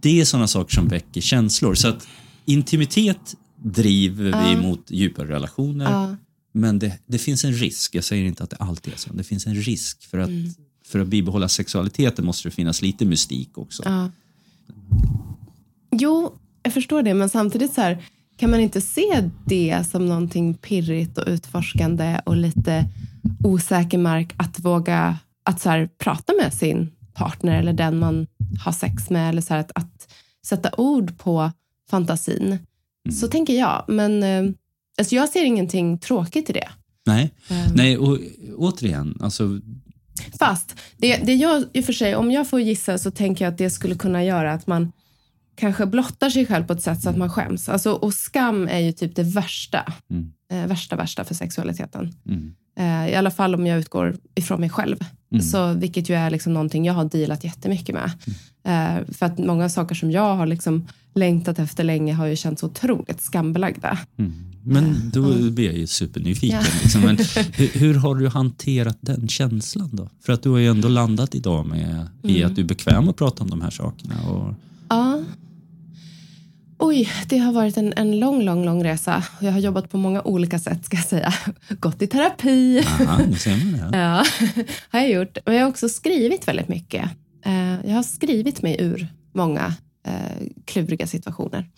Det 0.00 0.20
är 0.20 0.24
sådana 0.24 0.46
saker 0.46 0.74
som 0.74 0.88
väcker 0.88 1.20
känslor. 1.20 1.74
Så 1.74 1.88
att 1.88 2.08
intimitet 2.44 3.36
driver 3.56 4.44
vi 4.44 4.62
mot 4.62 4.90
djupare 4.90 5.28
relationer. 5.28 6.16
Men 6.52 6.78
det, 6.78 6.98
det 7.06 7.18
finns 7.18 7.44
en 7.44 7.52
risk, 7.52 7.94
jag 7.94 8.04
säger 8.04 8.24
inte 8.24 8.44
att 8.44 8.50
det 8.50 8.56
alltid 8.56 8.92
är 8.92 8.98
så, 8.98 9.12
det 9.12 9.24
finns 9.24 9.46
en 9.46 9.54
risk 9.54 10.02
för 10.02 10.18
att, 10.18 10.30
för 10.86 10.98
att 10.98 11.06
bibehålla 11.06 11.48
sexualiteten 11.48 12.26
måste 12.26 12.48
det 12.48 12.54
finnas 12.54 12.82
lite 12.82 13.04
mystik 13.04 13.58
också. 13.58 13.82
Ja. 13.86 14.10
Jo, 15.92 16.38
jag 16.62 16.74
förstår 16.74 17.02
det, 17.02 17.14
men 17.14 17.28
samtidigt 17.28 17.72
så 17.72 17.80
här, 17.80 18.04
kan 18.36 18.50
man 18.50 18.60
inte 18.60 18.80
se 18.80 19.30
det 19.46 19.84
som 19.90 20.06
någonting 20.06 20.54
pirrigt 20.54 21.18
och 21.18 21.24
utforskande 21.28 22.20
och 22.26 22.36
lite 22.36 22.88
osäker 23.44 23.98
mark 23.98 24.34
att 24.36 24.60
våga 24.60 25.18
att 25.42 25.60
så 25.60 25.70
här, 25.70 25.88
prata 25.98 26.32
med 26.42 26.54
sin 26.54 26.90
partner 27.14 27.58
eller 27.58 27.72
den 27.72 27.98
man 27.98 28.26
har 28.64 28.72
sex 28.72 29.10
med 29.10 29.28
eller 29.28 29.42
så 29.42 29.54
här, 29.54 29.60
att, 29.60 29.72
att 29.74 30.08
sätta 30.46 30.70
ord 30.76 31.18
på 31.18 31.50
fantasin. 31.90 32.58
Så 33.20 33.28
tänker 33.28 33.58
jag, 33.58 33.84
men 33.88 34.22
eh, 34.22 34.52
alltså 34.98 35.14
jag 35.14 35.28
ser 35.28 35.44
ingenting 35.44 35.98
tråkigt 35.98 36.50
i 36.50 36.52
det. 36.52 36.68
Nej, 37.06 37.34
Ehm. 37.48 37.72
Nej 37.74 37.98
och 37.98 38.18
återigen, 38.56 39.18
alltså, 39.20 39.60
Fast 40.38 40.74
det, 40.96 41.16
det 41.16 41.34
jag, 41.34 41.64
i 41.72 41.80
och 41.80 41.84
för 41.84 41.92
sig, 41.92 42.14
om 42.16 42.30
jag 42.30 42.48
får 42.48 42.60
gissa 42.60 42.98
så 42.98 43.10
tänker 43.10 43.44
jag 43.44 43.52
att 43.52 43.58
det 43.58 43.70
skulle 43.70 43.94
kunna 43.94 44.24
göra 44.24 44.52
att 44.52 44.66
man 44.66 44.92
kanske 45.56 45.86
blottar 45.86 46.30
sig 46.30 46.46
själv 46.46 46.64
på 46.66 46.72
ett 46.72 46.82
sätt 46.82 47.02
så 47.02 47.10
att 47.10 47.16
man 47.16 47.30
skäms. 47.30 47.68
Alltså, 47.68 47.92
och 47.92 48.14
skam 48.14 48.68
är 48.68 48.78
ju 48.78 48.92
typ 48.92 49.16
det 49.16 49.22
värsta, 49.22 49.92
Mm. 50.10 50.32
eh, 50.50 50.66
värsta, 50.68 50.96
värsta 50.96 51.24
för 51.24 51.34
sexualiteten. 51.34 52.14
mm, 52.28 52.54
Eh, 52.78 53.08
I 53.08 53.14
alla 53.14 53.30
fall 53.30 53.54
om 53.54 53.66
jag 53.66 53.78
utgår 53.78 54.16
ifrån 54.34 54.60
mig 54.60 54.70
själv. 54.70 54.96
Mm. 55.34 55.46
Så, 55.46 55.72
vilket 55.72 56.10
ju 56.10 56.14
är 56.14 56.30
liksom 56.30 56.52
någonting 56.52 56.84
jag 56.84 56.94
har 56.94 57.04
dealat 57.04 57.44
jättemycket 57.44 57.94
med. 57.94 58.10
Eh, 58.64 59.14
för 59.14 59.26
att 59.26 59.38
många 59.38 59.68
saker 59.68 59.94
som 59.94 60.10
jag 60.10 60.36
har 60.36 60.46
liksom 60.46 60.86
längtat 61.14 61.58
efter 61.58 61.84
länge 61.84 62.12
har 62.14 62.26
ju 62.26 62.36
känts 62.36 62.62
otroligt 62.62 63.20
skambelagda. 63.22 63.98
men 64.62 65.10
då 65.14 65.50
blir 65.50 65.64
jag 65.66 65.74
ju 65.76 65.86
supernyfiken. 65.86 66.60
Ja. 66.62 66.66
Liksom. 66.82 67.00
Men 67.00 67.16
hur, 67.54 67.78
hur 67.78 67.94
har 67.94 68.14
du 68.14 68.28
hanterat 68.28 68.98
den 69.00 69.28
känslan 69.28 69.88
då? 69.92 70.08
För 70.26 70.32
att 70.32 70.42
du 70.42 70.50
har 70.50 70.58
ju 70.58 70.68
ändå 70.68 70.88
landat 70.88 71.34
idag 71.34 71.66
med 71.66 72.06
i 72.22 72.36
Mm. 72.38 72.50
att 72.50 72.56
du 72.56 72.62
är 72.62 72.66
bekväm 72.66 73.08
att 73.08 73.16
prata 73.16 73.44
om 73.44 73.50
de 73.50 73.60
här 73.60 73.70
sakerna. 73.70 74.14
Och, 74.30 74.54
Ja. 74.88 75.22
Oj, 76.78 77.08
det 77.28 77.38
har 77.38 77.52
varit 77.52 77.76
en, 77.76 77.92
en 77.96 78.18
lång, 78.20 78.42
lång, 78.42 78.64
lång 78.64 78.84
resa. 78.84 79.24
Jag 79.40 79.52
har 79.52 79.58
jobbat 79.58 79.90
på 79.90 79.98
många 79.98 80.22
olika 80.22 80.58
sätt, 80.58 80.84
ska 80.84 80.96
jag 80.96 81.06
säga. 81.06 81.34
Gått 81.68 82.02
i 82.02 82.06
terapi. 82.06 82.78
aha, 82.86 83.20
nu 83.28 83.36
ser 83.36 83.56
man 83.56 83.90
det. 83.90 83.98
Ja, 83.98 84.24
har 84.90 85.00
jag 85.00 85.10
gjort. 85.10 85.38
Men 85.46 85.54
jag 85.54 85.62
har 85.62 85.70
också 85.70 85.88
skrivit 85.88 86.48
väldigt 86.48 86.68
mycket. 86.68 87.10
Eh, 87.44 87.86
Jag 87.86 87.94
har 87.94 88.02
skrivit 88.02 88.62
mig 88.62 88.76
ur 88.80 89.08
många 89.32 89.74
eh, 90.06 90.46
kluriga 90.64 91.06
situationer. 91.06 91.70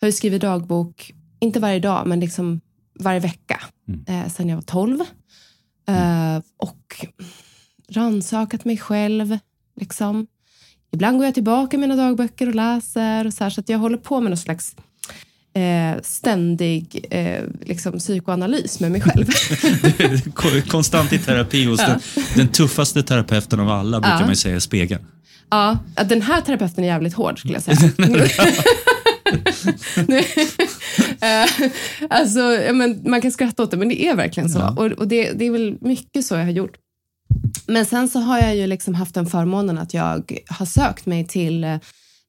Jag 0.00 0.06
har 0.06 0.12
skrivit 0.12 0.42
dagbok, 0.42 1.12
inte 1.40 1.60
varje 1.60 1.80
dag, 1.80 2.06
men 2.06 2.20
liksom 2.20 2.60
varje 3.00 3.20
vecka. 3.20 3.60
Eh, 4.06 4.28
sen 4.32 4.48
jag 4.48 4.56
var 4.56 4.62
12. 4.62 5.00
Eh, 5.88 6.36
och 6.56 7.06
rannsakat 7.90 8.64
mig 8.64 8.78
själv. 8.78 9.38
Liksom. 9.80 10.26
Ibland 10.94 11.16
går 11.18 11.24
jag 11.24 11.34
tillbaka 11.34 11.76
i 11.76 11.80
mina 11.80 11.96
dagböcker 11.96 12.48
och 12.48 12.54
läser. 12.54 13.26
Och 13.26 13.34
så 13.34 13.44
här, 13.44 13.50
så 13.50 13.60
att 13.60 13.68
jag 13.68 13.78
håller 13.78 13.98
på 13.98 14.20
med 14.20 14.30
någon 14.30 14.36
slags 14.36 14.76
eh, 15.54 16.02
ständig 16.02 17.06
eh, 17.10 17.42
liksom, 17.64 17.98
psykoanalys 17.98 18.80
med 18.80 18.92
mig 18.92 19.00
själv. 19.00 19.26
Konstant 20.68 21.12
i 21.12 21.18
terapi 21.18 21.64
hos 21.64 21.80
den, 21.80 22.00
den 22.36 22.48
tuffaste 22.48 23.02
terapeuten 23.02 23.60
av 23.60 23.70
alla, 23.70 24.00
brukar 24.00 24.20
Ja. 24.20 24.26
man 24.26 24.36
säga, 24.36 24.54
är 24.56 24.60
spegeln. 24.60 25.04
Ja, 25.50 25.78
den 26.08 26.22
här 26.22 26.40
terapeuten 26.40 26.84
är 26.84 26.88
jävligt 26.88 27.14
hård 27.14 27.38
skulle 27.38 27.54
jag 27.54 27.62
säga. 27.62 27.90
Eh, 31.20 31.48
alltså, 32.10 32.40
ja, 32.40 32.72
men 32.72 33.00
man 33.10 33.20
kan 33.20 33.32
skratta 33.32 33.62
åt 33.62 33.70
det, 33.70 33.76
men 33.76 33.88
det 33.88 34.06
är 34.06 34.16
verkligen 34.16 34.50
så. 34.50 34.74
Och, 34.76 34.86
och 34.86 35.08
det, 35.08 35.32
det 35.32 35.46
är 35.46 35.50
väl 35.50 35.76
mycket 35.80 36.24
så 36.24 36.34
jag 36.34 36.44
har 36.44 36.50
gjort. 36.50 36.76
Men 37.66 37.86
sen 37.86 38.08
så 38.08 38.20
har 38.20 38.38
jag 38.38 38.56
ju 38.56 38.66
liksom 38.66 38.94
haft 38.94 39.14
den 39.14 39.26
förmånen 39.26 39.78
att 39.78 39.94
jag 39.94 40.38
har 40.48 40.66
sökt 40.66 41.06
mig 41.06 41.26
till 41.26 41.64
eh, 41.64 41.78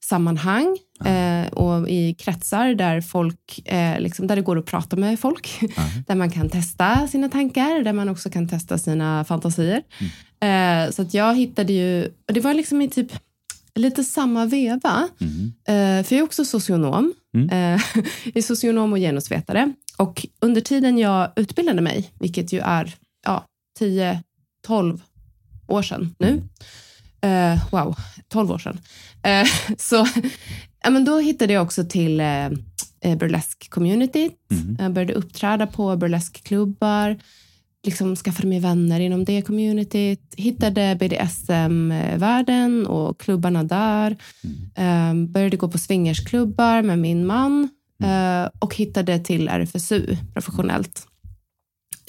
sammanhang 0.04 0.78
eh, 1.06 1.54
och 1.54 1.90
i 1.90 2.14
kretsar 2.14 2.74
där, 2.74 3.02
folk, 3.02 3.60
eh, 3.66 4.00
liksom, 4.00 4.28
där 4.28 4.36
det 4.36 4.42
går 4.42 4.60
att 4.60 4.66
prata 4.66 4.96
med 4.96 5.20
folk. 5.20 5.60
Där 6.08 6.16
man 6.16 6.32
kan 6.32 6.50
testa 6.50 7.08
sina 7.08 7.30
tankar, 7.30 7.84
där 7.84 7.94
man 7.94 8.10
också 8.10 8.30
kan 8.30 8.48
testa 8.48 8.78
sina 8.78 9.26
fantasier. 9.26 9.82
Eh, 10.40 10.92
så 10.92 11.02
att 11.02 11.14
jag 11.14 11.36
hittade 11.36 11.74
ju, 11.74 12.06
och 12.28 12.34
det 12.34 12.40
var 12.40 12.54
liksom 12.54 12.82
i 12.82 12.90
typ 12.90 13.12
lite 13.76 14.04
samma 14.04 14.46
veva. 14.46 15.08
Eh, 15.68 16.04
för 16.04 16.16
jag 16.16 16.20
är 16.20 16.24
också 16.24 16.46
socionom. 16.46 17.14
Eh, 17.52 17.58
jag 18.24 18.38
är 18.38 18.42
socionom 18.42 18.94
och 18.94 19.00
genusvetare. 19.00 19.74
Och 19.98 20.26
under 20.42 20.62
tiden 20.62 20.98
jag 20.98 21.32
utbildade 21.36 21.82
mig, 21.82 22.12
vilket 22.20 22.54
ju 22.54 22.60
är 22.60 22.96
ja, 23.26 23.46
10-12 24.68 25.00
år 25.68 25.82
sedan 25.82 26.16
nu. 26.20 26.44
Eh, 27.22 27.60
wow, 27.72 27.96
12 28.28 28.52
år 28.52 28.58
sedan. 28.58 28.80
Eh, 29.24 29.48
så 29.78 30.08
ja, 30.84 30.90
men 30.90 31.06
då 31.06 31.20
hittade 31.20 31.54
jag 31.54 31.64
också 31.64 31.84
till 31.84 32.20
eh, 32.20 32.46
eh, 32.46 33.18
burlesque-communityt. 33.18 34.36
Jag 34.80 34.94
började 34.94 35.14
uppträda 35.14 35.68
på 35.68 35.96
burlesque-klubbar. 35.96 37.20
Liksom 37.84 38.16
skaffade 38.16 38.48
mig 38.48 38.60
vänner 38.60 39.00
inom 39.00 39.26
det 39.26 39.42
communityt. 39.42 40.34
Hittade 40.38 40.98
BDSM-världen 41.00 42.88
och 42.88 43.20
klubbarna 43.20 43.64
där. 43.64 44.18
Eh, 44.76 45.14
började 45.14 45.58
gå 45.58 45.68
på 45.68 45.78
swingersklubbar 45.78 46.82
med 46.82 47.00
min 47.00 47.26
man. 47.26 47.70
Eh, 48.04 48.50
och 48.60 48.76
hittade 48.76 49.20
till 49.20 49.48
RFSU 49.48 50.18
professionellt. 50.34 51.08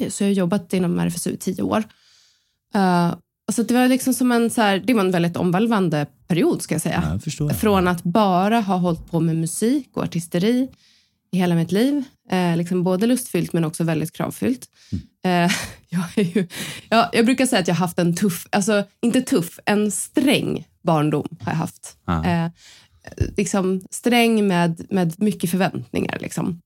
Så 0.09 0.25
jag 0.25 0.29
har 0.29 0.35
jobbat 0.35 0.73
inom 0.73 0.99
RFSU 0.99 1.31
i 1.31 1.37
tio 1.37 1.62
år. 1.62 1.85
Eh, 2.77 3.15
och 3.49 3.55
så 3.55 3.62
det 3.62 3.75
var 3.75 3.89
liksom 3.89 4.15
som 4.15 4.33
en, 4.33 4.51
så 4.51 4.62
här, 4.62 4.79
det 4.79 4.95
var 4.95 5.01
en 5.01 5.11
väldigt 5.11 5.37
omvälvande 5.37 6.07
period 6.29 6.62
ska 6.62 6.75
jag 6.75 6.83
säga. 6.83 7.19
Ja, 7.25 7.33
jag. 7.39 7.57
Från 7.57 7.89
att 7.89 8.03
bara 8.03 8.61
ha 8.61 8.77
hållit 8.77 9.11
på 9.11 9.21
med 9.21 9.37
musik 9.37 9.89
och 9.93 10.03
artisteri 10.03 10.69
i 11.33 11.39
hela 11.39 11.55
mitt 11.55 11.73
liv. 11.73 12.05
Eh, 12.31 12.57
liksom 12.57 12.83
både 12.83 13.07
lustfyllt 13.07 13.53
men 13.53 13.65
också 13.65 13.85
väldigt 13.85 14.12
kravfyllt. 14.12 14.69
Eh, 15.25 15.51
jag, 15.89 16.27
ju, 16.27 16.49
ja, 16.89 17.11
jag 17.12 17.25
brukar 17.25 17.47
säga 17.47 17.61
att 17.61 17.69
jag 17.69 17.75
har 17.75 17.87
haft 17.87 17.99
en 17.99 18.17
tuff, 18.17 18.47
alltså 18.51 18.85
inte 19.01 19.23
tuff, 19.23 19.59
en 19.65 19.91
sträng 19.91 20.67
barndom 20.83 21.29
har 21.41 21.53
jag 21.53 21.59
haft. 21.59 21.97
Ja. 22.07 22.25
Eh, 22.25 22.51
liksom 23.37 23.83
sträng 23.91 24.47
med, 24.47 24.87
med 24.91 25.23
mycket 25.23 25.51
förväntningar. 25.51 26.19
Liksom. 26.21 26.61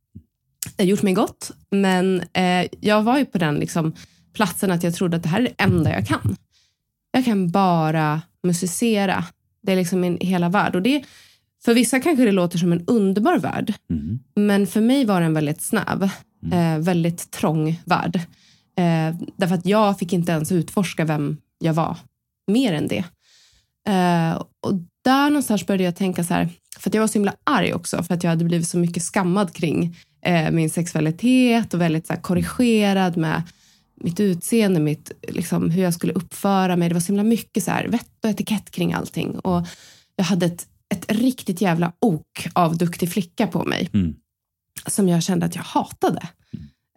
Det 0.77 0.83
har 0.83 0.89
gjort 0.89 1.03
mig 1.03 1.15
gott, 1.15 1.51
men 1.71 2.23
eh, 2.33 2.67
jag 2.81 3.03
var 3.03 3.19
ju 3.19 3.25
på 3.25 3.39
den 3.39 3.55
liksom, 3.55 3.93
platsen 4.33 4.71
att 4.71 4.83
jag 4.83 4.95
trodde 4.95 5.17
att 5.17 5.23
det 5.23 5.29
här 5.29 5.41
är 5.41 5.45
det 5.45 5.55
enda 5.63 5.91
jag 5.93 6.07
kan. 6.07 6.37
Jag 7.13 7.25
kan 7.25 7.51
bara 7.51 8.23
musicera. 8.43 9.25
Det 9.63 9.73
är 9.73 9.77
liksom 9.77 10.01
min 10.01 10.19
hela 10.21 10.49
värld. 10.49 10.75
Och 10.77 10.83
det, 10.83 11.05
för 11.65 11.75
vissa 11.75 12.01
kanske 12.01 12.25
det 12.25 12.33
låter 12.33 12.59
som 12.59 12.73
en 12.73 12.85
underbar 12.87 13.39
värld, 13.39 13.75
Mm. 13.91 14.19
men 14.37 14.67
för 14.67 14.81
mig 14.81 15.05
var 15.05 15.21
den 15.21 15.35
väldigt 15.35 15.63
snäv. 15.63 16.09
Eh, 16.53 16.79
väldigt 16.79 17.31
trång 17.31 17.81
värld. 17.85 18.17
Eh, 18.79 19.15
därför 19.37 19.55
att 19.55 19.67
jag 19.67 19.99
fick 19.99 20.13
inte 20.13 20.33
ens 20.33 20.53
utforska 20.53 21.05
vem 21.05 21.37
jag 21.59 21.75
var 21.75 21.97
mer 22.47 22.73
än 22.73 22.89
det. 22.89 23.05
Eh, 23.89 24.43
och 24.61 24.73
där 25.05 25.31
någonstans 25.31 25.67
började 25.67 25.85
jag 25.85 25.97
tänka 25.97 26.25
så 26.25 26.35
här, 26.35 26.49
för 26.79 26.91
att 26.91 26.95
jag 26.95 27.01
var 27.03 27.09
så 27.09 27.13
himla 27.15 27.35
arg 27.45 27.75
också 27.75 28.03
för 28.03 28.15
att 28.15 28.25
jag 28.25 28.31
hade 28.31 28.45
blivit 28.45 28.69
så 28.69 28.79
mycket 28.79 29.03
skammad 29.03 29.53
kring 29.53 29.97
eh, 30.23 30.51
min 30.51 30.71
sexualitet 30.71 31.75
och 31.75 31.81
väldigt 31.81 32.07
så 32.07 32.13
här, 32.13 32.21
korrigerad 32.21 33.17
med 33.17 33.43
mitt 34.01 34.21
utseende, 34.21 34.81
mitt, 34.81 35.13
liksom, 35.29 35.71
hur 35.71 35.83
jag 35.83 35.95
skulle 35.95 36.13
uppföra 36.13 36.77
mig. 36.77 36.89
Det 36.89 36.95
var 36.95 37.01
så 37.01 37.07
himla 37.07 37.23
mycket 37.23 37.65
så 37.65 37.71
här, 37.71 37.89
vett 37.89 38.25
och 38.25 38.31
etikett 38.31 38.71
kring 38.71 38.93
allting. 38.93 39.39
Och 39.39 39.67
jag 40.17 40.25
hade 40.25 40.47
ett, 40.47 40.67
ett 40.95 41.13
riktigt 41.13 41.61
jävla 41.61 41.93
ok 42.01 42.47
av 42.53 42.79
duktig 42.79 43.13
flicka 43.13 43.47
på 43.47 43.65
mig 43.65 43.91
Mm. 43.93 44.15
som 44.87 45.09
jag 45.09 45.23
kände 45.23 45.47
att 45.47 45.55
jag 45.55 45.63
hatade. 45.63 46.29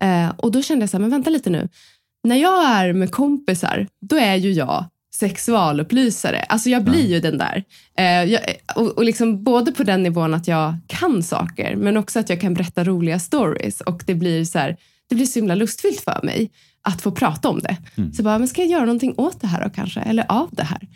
Eh, 0.02 0.30
och 0.30 0.52
då 0.52 0.62
kände 0.62 0.84
jag 0.84 0.90
så 0.90 0.98
här, 0.98 1.02
men 1.02 1.10
vänta 1.10 1.30
lite 1.30 1.50
nu. 1.50 1.70
När 2.24 2.36
jag 2.36 2.70
är 2.70 2.94
med 2.94 3.12
kompisar, 3.12 3.88
då 4.02 4.16
är 4.16 4.36
ju 4.36 4.52
jag 4.52 4.86
sexualupplysare. 5.16 6.40
Alltså 6.40 6.70
jag 6.70 6.84
blir 6.84 7.08
ju 7.08 7.20
den 7.20 7.38
där. 7.38 7.64
Eh, 7.98 8.24
jag, 8.24 8.42
och, 8.76 8.88
och 8.88 9.04
liksom 9.04 9.44
både 9.44 9.72
på 9.72 9.84
den 9.84 10.04
nivån 10.04 10.34
att 10.34 10.48
jag 10.48 10.76
kan 10.88 11.24
saker, 11.24 11.76
men 11.76 11.98
också 11.98 12.20
att 12.20 12.30
jag 12.30 12.42
kan 12.42 12.54
berätta 12.54 12.84
roliga 12.84 13.20
stories. 13.20 13.82
Och 13.82 14.04
det 14.06 14.16
blir 14.16 14.46
så 14.46 14.60
här, 14.60 14.78
det 15.10 15.16
blir 15.16 15.26
så 15.26 15.40
himla 15.40 15.56
lustfyllt 15.56 16.02
för 16.02 16.20
mig 16.24 16.52
att 16.84 17.02
få 17.02 17.12
prata 17.12 17.50
om 17.50 17.60
det. 17.60 17.78
Så 18.14 18.24
bara, 18.24 18.40
men 18.40 18.48
ska 18.48 18.62
jag 18.62 18.72
göra 18.72 18.86
någonting 18.86 19.14
åt 19.18 19.42
det 19.42 19.48
här 19.48 19.64
då 19.64 19.70
kanske? 19.70 20.00
Eller 20.00 20.26
av 20.32 20.50
det 20.52 20.64
här? 20.64 20.88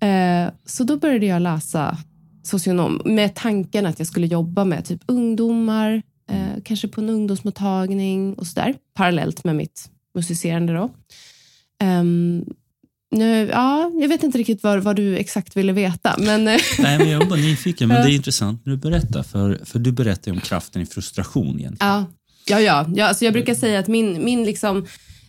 Eh, 0.00 0.52
så 0.66 0.84
då 0.84 0.96
började 0.96 1.26
jag 1.26 1.42
läsa 1.42 1.96
socionom 2.42 3.02
med 3.04 3.34
tanken 3.34 3.86
att 3.86 3.98
jag 3.98 4.08
skulle 4.08 4.26
jobba 4.26 4.64
med 4.64 4.84
typ 4.84 5.00
ungdomar, 5.06 6.02
eh, 6.30 6.62
kanske 6.64 6.88
på 6.88 7.00
en 7.00 7.10
ungdomsmottagning 7.10 8.34
och 8.34 8.46
sådär. 8.46 8.74
Parallellt 8.94 9.44
med 9.44 9.56
mitt 9.56 9.90
musicerande 10.14 10.72
då. 10.72 10.90
Ehm, 11.80 12.44
nu, 13.10 13.48
ja, 13.52 13.90
jag 14.00 14.08
vet 14.08 14.22
inte 14.22 14.38
riktigt 14.38 14.62
vad, 14.62 14.82
vad 14.82 14.96
du 14.96 15.16
exakt 15.16 15.56
ville 15.56 15.72
veta, 15.72 16.14
men 16.18 16.48
eh, 16.48 16.60
Nej, 16.78 16.98
men 16.98 17.08
jag 17.08 17.18
var 17.18 17.26
bara 17.26 17.40
nyfiken. 17.40 17.88
Men 17.88 18.06
det 18.06 18.12
är 18.12 18.14
intressant 18.16 18.66
när 18.66 18.72
du 18.72 18.76
berättar, 18.78 19.22
för, 19.22 19.60
för 19.64 19.78
du 19.78 19.92
berättar 19.92 20.32
ju 20.32 20.36
om 20.36 20.40
kraften 20.40 20.82
i 20.82 20.86
frustration 20.86 21.60
egentligen. 21.60 21.92
ja, 21.92 22.06
ja, 22.46 22.60
ja. 22.60 22.86
ja 22.94 23.06
alltså 23.06 23.24
jag 23.24 23.34
brukar 23.34 23.54
säga 23.54 23.78
att 23.78 23.88
min, 23.88 24.24
min 24.24 24.44
liksom, 24.44 24.86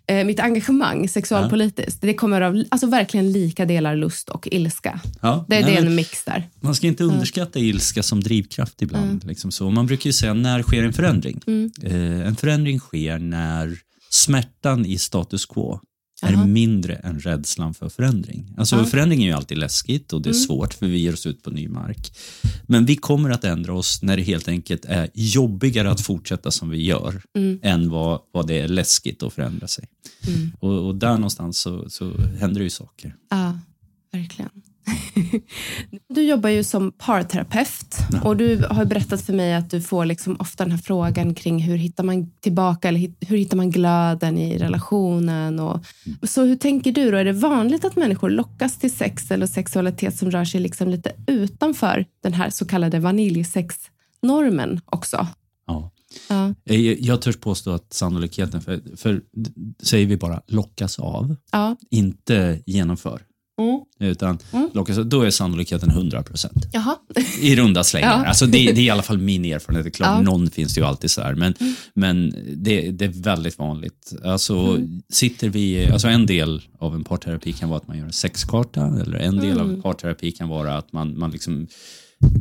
eh, 0.10 0.26
mitt 0.26 0.40
engagemang 0.40 1.10
sexualpolitiskt, 1.10 2.02
det 2.02 2.14
kommer 2.14 2.42
av 2.42 2.64
alltså 2.70 2.88
verkligen 2.88 3.32
lika 3.32 3.66
delar 3.66 3.96
lust 3.96 4.30
och 4.30 4.48
ilska. 4.52 5.00
Ja, 5.22 5.46
Det, 5.48 5.56
nej, 5.56 5.64
det 5.64 5.78
är 5.78 5.86
en 5.86 5.96
mix 5.96 6.24
där. 6.26 6.48
Man 6.60 6.76
ska 6.76 6.88
inte 6.88 7.04
underskatta 7.04 7.60
ilska 7.60 8.04
som 8.04 8.22
drivkraft 8.22 8.82
ibland. 8.82 9.24
Liksom 9.26 9.52
så. 9.52 9.70
Man 9.70 9.86
brukar 9.86 10.08
ju 10.08 10.14
säga, 10.14 10.34
när 10.34 10.64
sker 10.64 10.84
en 10.84 10.94
förändring? 10.94 11.42
Eh, 11.84 12.28
en 12.28 12.36
förändring 12.36 12.80
sker 12.80 13.20
när 13.20 13.78
smärtan 14.10 14.86
i 14.86 14.98
status 14.98 15.46
quo 15.46 15.80
är 16.22 16.32
Jaha. 16.32 16.46
mindre 16.46 16.96
än 16.96 17.20
rädslan 17.20 17.74
för 17.74 17.90
förändring. 17.90 18.54
Alltså 18.58 18.86
förändring 18.86 19.24
är 19.24 19.28
ju 19.28 19.34
alltid 19.34 19.58
läskigt 19.58 20.14
och 20.14 20.22
det 20.22 20.30
är 20.30 20.34
svårt 20.34 20.74
för 20.74 20.88
vi 20.88 20.98
ger 20.98 21.14
oss 21.14 21.26
ut 21.26 21.44
på 21.44 21.50
ny 21.50 21.68
mark. 21.68 22.12
Men 22.64 22.86
vi 22.86 22.96
kommer 22.96 23.30
att 23.30 23.44
ändra 23.44 23.74
oss 23.74 24.02
när 24.02 24.18
det 24.18 24.24
helt 24.24 24.48
enkelt 24.48 24.86
är 24.86 25.10
jobbigare 25.14 25.92
att 25.92 26.02
fortsätta 26.02 26.52
som 26.52 26.70
vi 26.70 26.84
gör 26.84 27.22
än 27.62 27.90
vad, 27.90 28.22
vad 28.32 28.48
det 28.48 28.60
är 28.60 28.68
läskigt 28.68 29.24
att 29.24 29.34
förändra 29.34 29.68
sig. 29.68 29.88
Och, 30.60 30.88
och 30.88 30.96
där 30.96 31.14
någonstans 31.14 31.60
så, 31.60 31.90
så 31.90 32.14
händer 32.40 32.60
det 32.60 32.64
ju 32.64 32.70
saker. 32.70 33.16
Ja, 33.30 33.60
verkligen. 34.12 34.50
Du 36.10 36.22
jobbar 36.22 36.50
ju 36.50 36.64
som 36.64 36.92
parterapeut 36.92 37.96
och 38.24 38.38
du 38.38 38.66
har 38.70 38.86
berättat 38.86 39.22
för 39.22 39.34
mig 39.34 39.54
att 39.54 39.70
du 39.70 39.82
får 39.82 40.06
liksom 40.06 40.36
ofta 40.40 40.64
den 40.64 40.72
här 40.72 40.80
frågan 40.80 41.36
kring 41.36 41.60
hur 41.60 41.78
hittar 41.78 42.04
man 42.04 42.32
tillbaka 42.32 42.88
eller 42.88 43.26
hur 43.26 43.38
hittar 43.38 43.58
man 43.58 43.70
glöden 43.70 44.38
i 44.38 44.58
relationen. 44.58 45.60
Och, 45.60 45.86
så 46.24 46.44
hur 46.44 46.56
tänker 46.56 46.92
du 46.92 47.12
då? 47.12 47.18
Är 47.18 47.26
det 47.26 47.34
vanligt 47.34 47.86
att 47.86 47.96
människor 47.96 48.30
lockas 48.30 48.78
till 48.78 48.96
sex 48.96 49.32
eller 49.32 49.48
sexualitet 49.48 50.16
som 50.16 50.32
rör 50.32 50.46
sig 50.46 50.62
liksom 50.62 50.90
lite 50.90 51.12
utanför 51.28 52.06
den 52.24 52.34
här 52.34 52.50
så 52.50 52.66
kallade 52.66 53.00
vaniljsexnormen 53.00 54.82
också? 54.86 55.28
Ja. 55.68 55.92
Ja, 56.30 56.54
Jag, 56.64 57.00
jag 57.00 57.22
törs 57.22 57.38
påstå 57.38 57.72
att 57.72 57.94
sannolikheten 57.94 58.62
för, 58.62 58.82
för 58.98 59.22
säger 59.84 60.06
vi 60.06 60.18
bara 60.18 60.42
lockas 60.48 61.00
av, 61.00 61.36
ja. 61.52 61.76
inte 61.90 62.62
genomför. 62.66 63.22
Mm. 63.60 64.12
Utan 64.12 64.38
lockas 64.74 64.98
av, 64.98 65.06
då 65.06 65.22
är 65.22 65.30
sannolikheten 65.30 65.90
100 65.90 66.24
procent. 66.24 66.66
I 67.42 67.56
runda 67.56 67.84
slängar. 67.84 68.08
Ja. 68.08 68.26
Alltså 68.26 68.46
det, 68.46 68.52
det 68.52 68.82
är 68.82 68.86
i 68.86 68.90
alla 68.90 69.02
fall 69.02 69.18
min 69.18 69.46
erfarenhet. 69.46 69.84
Det 69.84 69.90
är 69.90 69.92
klart, 69.92 70.10
Ja. 70.10 70.22
någon 70.22 70.50
finns 70.50 70.74
det 70.74 70.82
ju 70.82 70.88
alltid 70.88 71.12
så 71.12 71.22
här. 71.22 71.36
Men, 71.36 71.54
men 71.94 72.34
det, 72.56 72.92
det 72.92 73.06
är 73.06 73.24
väldigt 73.24 73.60
vanligt. 73.60 74.14
Alltså, 74.24 74.80
sitter 75.10 75.50
vi, 75.50 75.86
alltså 75.92 76.08
en 76.08 76.26
del 76.26 76.62
av 76.80 76.96
en 76.96 77.04
parterapi 77.04 77.54
kan 77.54 77.70
vara 77.70 77.78
att 77.78 77.88
man 77.88 77.98
gör 77.98 78.06
en 78.06 78.14
sexkarta. 78.14 78.86
Eller 79.02 79.18
en 79.18 79.38
del 79.38 79.60
av 79.60 79.70
en 79.70 79.82
parterapi 79.82 80.32
kan 80.32 80.50
vara 80.50 80.78
att 80.78 80.94
man, 80.94 81.20
man 81.20 81.32
liksom 81.32 81.68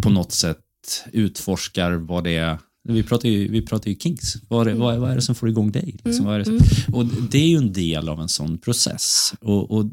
på 0.03 0.11
något 0.11 0.33
sätt 0.33 0.59
utforskar 1.13 1.93
vad 1.93 2.25
det 2.25 2.37
är 2.37 2.59
vi 2.89 3.03
pratar 3.03 3.29
ju, 3.29 3.49
vi 3.49 3.63
pratar 3.63 3.91
ju 3.91 3.97
kinks. 3.97 4.35
Vad 4.49 4.69
är, 4.69 4.75
vad, 4.75 4.95
är, 4.95 4.99
vad 4.99 5.11
är 5.11 5.15
det 5.15 5.23
som 5.23 5.35
får 5.35 5.49
igång 5.49 5.73
dig? 5.73 5.97
Liksom, 6.05 6.25
vad 6.27 6.35
är 6.35 6.39
det 6.39 6.45
som, 6.45 6.95
och 6.95 7.07
det 7.07 7.39
är 7.39 7.49
ju 7.49 7.57
en 7.57 7.73
del 7.73 8.09
av 8.09 8.21
en 8.21 8.29
sån 8.29 8.59
process. 8.59 9.35
Och, 9.41 9.71
och 9.71 9.85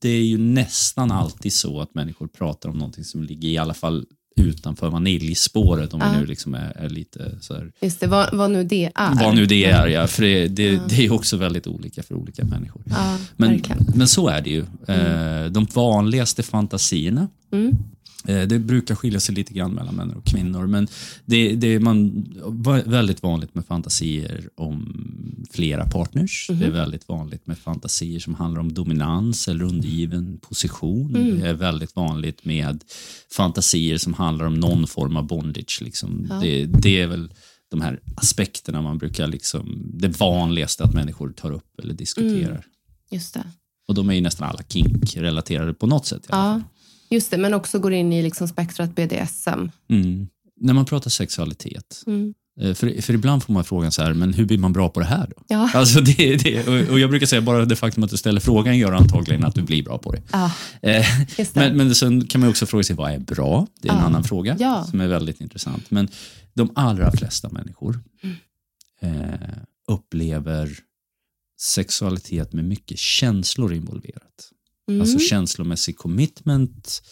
det 0.00 0.08
är 0.08 0.22
ju 0.24 0.38
nästan 0.38 1.10
alltid 1.10 1.52
så 1.52 1.80
att 1.80 1.94
människor 1.94 2.26
pratar 2.28 2.68
om 2.68 2.78
någonting 2.78 3.04
som 3.04 3.22
ligger 3.22 3.48
i 3.48 3.58
alla 3.58 3.74
fall 3.74 4.06
utanför 4.40 4.90
vaniljspåret 4.90 5.94
om 5.94 6.00
Ja. 6.00 6.10
vi 6.12 6.18
nu 6.20 6.26
liksom 6.26 6.54
är, 6.54 6.72
är 6.76 6.88
lite 6.88 7.38
så 7.40 7.54
här, 7.54 7.72
Just 7.80 8.00
det, 8.00 8.06
vad, 8.06 8.34
vad 8.36 8.50
nu 8.50 8.64
det 8.64 8.90
är. 8.94 9.24
vad 9.24 9.34
nu 9.34 9.46
det 9.46 9.64
är. 9.64 9.86
Ja, 9.86 10.06
för 10.06 10.22
det, 10.22 10.48
det, 10.48 10.80
det 10.88 11.06
är 11.06 11.12
också 11.12 11.36
väldigt 11.36 11.66
olika 11.66 12.02
för 12.02 12.14
olika 12.14 12.44
människor. 12.44 12.82
Ja, 12.86 13.18
Men, 13.36 13.50
verkligen. 13.50 13.86
men 13.94 14.08
så 14.08 14.28
är 14.28 14.40
det 14.40 14.50
ju. 14.50 14.60
Eh, 14.88 15.46
De 15.50 15.64
vanligaste 15.74 16.42
fantasierna, 16.42 17.28
Mm. 17.52 17.72
Eh, 18.26 18.42
det 18.42 18.58
brukar 18.58 18.94
skilja 18.94 19.20
sig 19.20 19.34
lite 19.34 19.52
grann 19.52 19.72
mellan 19.72 19.94
män 19.94 20.10
och 20.10 20.24
kvinnor, 20.24 20.66
men 20.66 20.88
det, 21.24 21.54
det 21.54 21.66
är 21.66 21.80
man, 21.80 22.26
väldigt 22.86 23.22
vanligt 23.22 23.54
med 23.54 23.66
fantasier 23.66 24.48
om 24.56 24.96
flera 25.50 25.86
partners. 25.86 26.46
Det 26.48 26.64
är 26.64 26.70
väldigt 26.70 27.08
vanligt 27.08 27.46
med 27.46 27.58
fantasier 27.58 28.20
som 28.20 28.34
handlar 28.34 28.60
om 28.60 28.74
dominans 28.74 29.48
eller 29.48 29.64
undergiven 29.64 30.38
position. 30.38 31.12
Det 31.12 31.48
är 31.48 31.54
väldigt 31.54 31.96
vanligt 31.96 32.44
med 32.44 32.84
fantasier 33.36 33.98
som 33.98 34.14
handlar 34.14 34.46
om 34.46 34.54
någon 34.54 34.86
form 34.86 35.16
av 35.16 35.26
bondage. 35.26 35.78
Liksom. 35.82 36.28
Det, 36.40 36.66
det 36.66 37.00
är 37.00 37.06
väl 37.06 37.32
de 37.70 37.80
här 37.80 38.00
aspekterna 38.16 38.82
man 38.82 38.98
brukar, 38.98 39.26
liksom, 39.26 39.90
det 39.94 40.08
vanligaste 40.08 40.84
att 40.84 40.94
människor 40.94 41.32
tar 41.32 41.52
upp 41.52 41.80
eller 41.82 41.94
diskuterar. 41.94 42.64
Just 43.10 43.34
det. 43.34 43.44
Och 43.88 43.94
de 43.94 44.10
är 44.10 44.14
ju 44.14 44.20
nästan 44.20 44.48
alla 44.48 44.62
kink-relaterade 44.62 45.74
på 45.74 45.86
något 45.86 46.06
sätt. 46.06 46.26
i 46.28 46.32
alla 46.32 46.52
fall. 46.52 46.60
Ja, 46.60 46.79
just 47.10 47.30
det. 47.30 47.38
Men 47.38 47.54
också 47.54 47.78
går 47.78 47.92
in 47.92 48.12
i 48.12 48.22
liksom 48.22 48.48
spektrat 48.48 48.94
BDSM. 48.94 49.70
Mm. 49.90 50.28
När 50.60 50.72
man 50.74 50.84
pratar 50.84 51.10
sexualitet, 51.10 52.02
Mm. 52.06 52.34
eh, 52.60 52.74
för, 52.74 53.02
för 53.02 53.14
ibland 53.14 53.42
får 53.42 53.52
man 53.52 53.64
frågan 53.64 53.92
så 53.92 54.02
här, 54.02 54.14
men 54.14 54.32
hur 54.34 54.44
blir 54.44 54.58
man 54.58 54.72
bra 54.72 54.88
på 54.88 55.00
det 55.00 55.06
här 55.06 55.26
då? 55.36 55.42
Ja. 55.48 55.70
Alltså 55.74 56.00
det, 56.00 56.36
det, 56.36 56.68
och, 56.68 56.92
och 56.92 57.00
jag 57.00 57.10
brukar 57.10 57.26
säga 57.26 57.42
bara 57.42 57.64
det 57.64 57.76
faktum 57.76 58.04
att 58.04 58.10
du 58.10 58.16
ställer 58.16 58.40
frågan 58.40 58.78
gör 58.78 58.92
antagligen 58.92 59.44
att 59.44 59.54
du 59.54 59.62
blir 59.62 59.82
bra 59.82 59.98
på 59.98 60.12
det. 60.12 60.22
Ja, 60.32 60.52
Eh, 60.82 61.06
det. 61.36 61.54
men, 61.54 61.76
men 61.76 61.94
sen 61.94 62.26
kan 62.26 62.40
man 62.40 62.50
också 62.50 62.66
fråga 62.66 62.84
sig, 62.84 62.96
vad 62.96 63.12
är 63.12 63.18
bra? 63.18 63.66
Det 63.82 63.88
är 63.88 63.92
en 63.92 63.98
Ja. 63.98 64.04
annan 64.04 64.24
fråga 64.24 64.56
Ja. 64.60 64.86
som 64.90 65.00
är 65.00 65.06
väldigt 65.08 65.40
intressant. 65.40 65.90
Men 65.90 66.08
de 66.54 66.70
allra 66.74 67.12
flesta 67.12 67.48
människor 67.48 68.00
Mm. 68.22 68.36
eh, 69.20 69.48
upplever 69.88 70.70
sexualitet 71.60 72.52
med 72.52 72.64
mycket 72.64 72.98
känslor 72.98 73.72
involverat. 73.74 74.50
Mm. 74.90 75.00
Alltså 75.00 75.18
känslomässig 75.18 75.96
commitment 75.96 77.02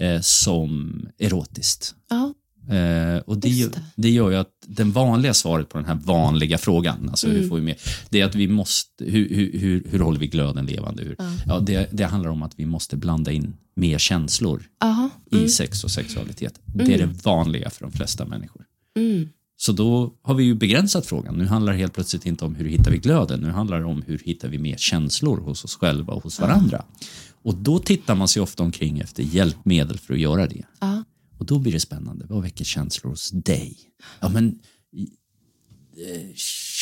eh, 0.00 0.20
som 0.20 1.08
erotiskt. 1.18 1.94
ja. 2.10 2.34
Eh, 2.74 3.18
och 3.18 3.38
det, 3.38 3.48
det. 3.72 3.80
det 3.96 4.10
gör 4.10 4.30
ju 4.30 4.36
att 4.36 4.50
den 4.66 4.92
vanliga 4.92 5.34
svaret 5.34 5.68
på 5.68 5.78
den 5.78 5.86
här 5.86 5.94
vanliga 5.94 6.58
frågan, 6.58 7.08
alltså 7.08 7.26
Mm. 7.26 7.40
hur 7.40 7.48
får 7.48 7.56
vi 7.56 7.62
med, 7.62 7.76
det 8.10 8.20
är 8.20 8.24
att 8.24 8.34
vi 8.34 8.48
måste, 8.48 9.04
hur, 9.04 9.28
hur, 9.28 9.58
hur, 9.58 9.86
hur 9.90 9.98
håller 9.98 10.20
vi 10.20 10.26
glöden 10.26 10.66
levande? 10.66 11.02
Hur, 11.02 11.16
ja. 11.46 11.60
det, 11.60 11.88
det 11.92 12.04
handlar 12.04 12.30
om 12.30 12.42
att 12.42 12.52
vi 12.56 12.66
måste 12.66 12.96
blanda 12.96 13.32
in 13.32 13.56
mer 13.76 13.98
känslor 13.98 14.62
Aha. 14.80 15.10
i 15.30 15.48
sex 15.48 15.84
och 15.84 15.90
sexualitet. 15.90 16.60
Det 16.74 16.94
är 16.94 16.98
det 16.98 17.24
vanliga 17.24 17.70
för 17.70 17.84
de 17.84 17.92
flesta 17.92 18.24
människor. 18.24 18.64
Mm. 18.96 19.28
Så 19.60 19.72
då 19.72 20.14
har 20.22 20.34
vi 20.34 20.44
ju 20.44 20.54
begränsat 20.54 21.06
frågan. 21.06 21.34
Nu 21.34 21.46
handlar 21.46 21.72
det 21.72 21.78
helt 21.78 21.92
plötsligt 21.92 22.26
inte 22.26 22.44
om 22.44 22.54
hur 22.54 22.64
hittar 22.64 22.90
vi 22.90 22.98
glöden, 22.98 23.40
nu 23.40 23.50
handlar 23.50 23.78
det 23.80 23.86
om 23.86 24.02
hur 24.02 24.18
hittar 24.24 24.48
vi 24.48 24.58
mer 24.58 24.76
känslor 24.76 25.40
hos 25.40 25.64
oss 25.64 25.76
själva 25.76 26.12
och 26.12 26.22
hos 26.22 26.40
varandra. 26.40 26.84
Och 27.42 27.54
då 27.54 27.78
tittar 27.78 28.14
man 28.14 28.28
sig 28.28 28.42
ofta 28.42 28.62
omkring 28.62 28.98
efter 28.98 29.22
hjälpmedel 29.22 29.98
för 29.98 30.14
att 30.14 30.20
göra 30.20 30.46
det. 30.46 30.64
Ja. 30.80 31.04
Och 31.38 31.46
då 31.46 31.58
blir 31.58 31.72
det 31.72 31.80
spännande. 31.80 32.26
Vad 32.28 32.42
väcker 32.42 32.64
känslor 32.64 33.10
hos 33.10 33.30
dig? 33.30 33.76
Ja, 34.20 34.28
men 34.28 34.58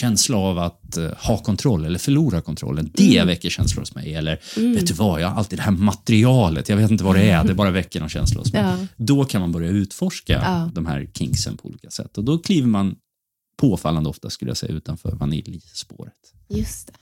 känsla 0.01 0.37
av 0.37 0.59
att 0.59 0.97
eh, 0.97 1.11
ha 1.19 1.39
kontroll 1.39 1.85
eller 1.85 1.99
förlora 1.99 2.41
kontrollen. 2.41 2.91
Det 2.95 3.25
väcker 3.25 3.51
känslor 3.51 3.83
hos 3.83 3.95
mig. 3.95 4.15
Eller 4.15 4.41
vet 4.75 4.87
du 4.87 4.95
vad, 4.95 5.21
jag 5.21 5.29
har 5.29 5.37
alltid 5.37 5.59
det 5.59 5.63
här 5.63 5.71
materialet. 5.73 6.69
Jag 6.69 6.77
vet 6.77 6.91
inte 6.91 7.05
vad 7.05 7.17
det 7.17 7.31
är, 7.31 7.45
det 7.45 7.55
bara 7.55 7.71
väcker 7.71 8.01
någon 8.01 8.09
känsla 8.09 8.41
hos 8.41 8.53
mig. 8.53 8.63
Ja. 8.63 8.77
Då 8.97 9.25
kan 9.25 9.41
man 9.41 9.53
börja 9.53 9.71
utforska 9.71 10.33
Ja. 10.33 10.71
de 10.75 10.87
här 10.87 11.09
kinksen 11.15 11.57
på 11.57 11.69
olika 11.69 11.91
sätt. 11.91 12.19
Och 12.19 12.25
då 12.25 12.39
kliver 12.39 12.69
man 12.69 12.95
påfallande 13.61 14.09
ofta, 14.11 14.31
skulle 14.31 14.51
jag 14.51 14.57
säga, 14.57 14.73
utanför 14.73 15.11
vaniljspåret. 15.11 16.13
Just 16.49 16.87
det. 16.87 16.93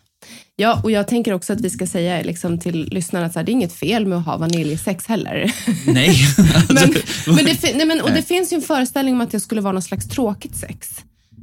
Ja, 0.56 0.80
och 0.84 0.90
jag 0.90 1.08
tänker 1.08 1.32
också 1.32 1.52
att 1.52 1.60
vi 1.60 1.70
ska 1.70 1.86
säga 1.86 2.22
liksom 2.22 2.58
till 2.58 2.88
lyssnarna 2.90 3.26
att 3.26 3.32
det 3.32 3.40
är 3.40 3.50
inget 3.50 3.72
fel 3.72 4.06
med 4.06 4.18
att 4.18 4.24
ha 4.24 4.36
vaniljsex 4.36 5.06
heller. 5.06 5.52
Nej, 5.86 6.16
men, 6.68 6.94
men, 7.36 7.44
det, 7.44 7.74
nej, 7.76 7.86
men, 7.86 8.00
och 8.00 8.10
det 8.10 8.22
finns 8.22 8.52
ju 8.52 8.54
en 8.54 8.62
föreställning 8.62 9.14
om 9.14 9.20
att 9.20 9.30
det 9.30 9.40
skulle 9.40 9.60
vara 9.60 9.72
något 9.72 9.84
slags 9.84 10.08
tråkigt 10.08 10.56
sex. 10.56 10.88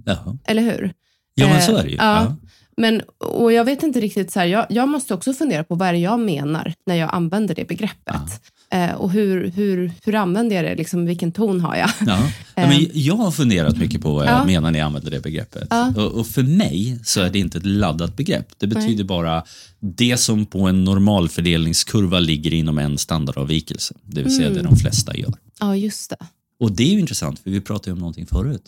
Jaha. 0.05 0.37
Eller 0.45 0.61
hur? 0.61 0.93
Ja, 1.35 1.47
men 1.47 1.55
Eh, 1.57 1.65
så 1.65 1.75
är 1.75 1.83
det 1.83 1.89
ju. 1.89 1.95
Ja. 1.95 2.23
Ja. 2.23 2.35
Men, 2.77 3.01
och 3.19 3.53
jag 3.53 3.65
vet 3.65 3.83
inte 3.83 3.99
riktigt, 4.01 4.31
så 4.31 4.39
här, 4.39 4.45
jag, 4.47 4.65
jag 4.69 4.89
måste 4.89 5.13
också 5.13 5.33
fundera 5.33 5.63
på 5.63 5.75
vad 5.75 5.87
är 5.87 5.93
det 5.93 5.99
jag 5.99 6.19
menar 6.19 6.73
när 6.85 6.95
jag 6.95 7.09
använder 7.13 7.55
det 7.55 7.67
begreppet. 7.67 8.41
Eh, 8.71 8.91
och 8.91 9.11
hur, 9.11 9.51
hur, 9.51 9.91
hur 10.03 10.15
använder 10.15 10.55
jag 10.55 10.65
det? 10.65 10.75
Liksom, 10.75 11.05
vilken 11.05 11.31
ton 11.31 11.61
har 11.61 11.75
jag? 11.75 11.89
Ja. 12.07 12.19
Ja, 12.55 12.67
men 12.67 12.85
jag 12.93 13.15
har 13.15 13.31
funderat 13.31 13.77
mycket 13.77 14.01
på 14.01 14.13
vad 14.13 14.25
jag 14.25 14.31
Ja. 14.33 14.45
menar 14.45 14.71
när 14.71 14.79
jag 14.79 14.85
använder 14.85 15.11
det 15.11 15.19
begreppet. 15.23 15.67
Ja. 15.69 15.93
Och, 15.97 16.11
och 16.11 16.27
för 16.27 16.43
mig 16.43 16.99
så 17.03 17.21
är 17.21 17.29
det 17.29 17.39
inte 17.39 17.57
ett 17.57 17.65
laddat 17.65 18.15
begrepp. 18.17 18.47
Det 18.57 18.67
betyder 18.67 19.03
bara 19.03 19.43
det 19.79 20.17
som 20.17 20.45
på 20.45 20.59
en 20.67 20.83
normalfördelningskurva 20.83 22.19
ligger 22.19 22.53
inom 22.53 22.77
en 22.77 22.97
standardavvikelse. 22.97 23.93
Det 24.03 24.21
vill 24.23 24.35
säga 24.35 24.47
Mm. 24.47 24.57
det 24.63 24.69
de 24.69 24.75
flesta 24.77 25.15
gör. 25.17 25.33
Ja, 25.59 25.75
just 25.75 26.09
det. 26.09 26.17
Och 26.59 26.71
det 26.71 26.83
är 26.83 26.93
ju 26.93 26.99
intressant, 26.99 27.39
för 27.39 27.49
vi 27.51 27.61
pratade 27.61 27.89
ju 27.89 27.93
om 27.93 27.99
någonting 27.99 28.25
förut. 28.25 28.63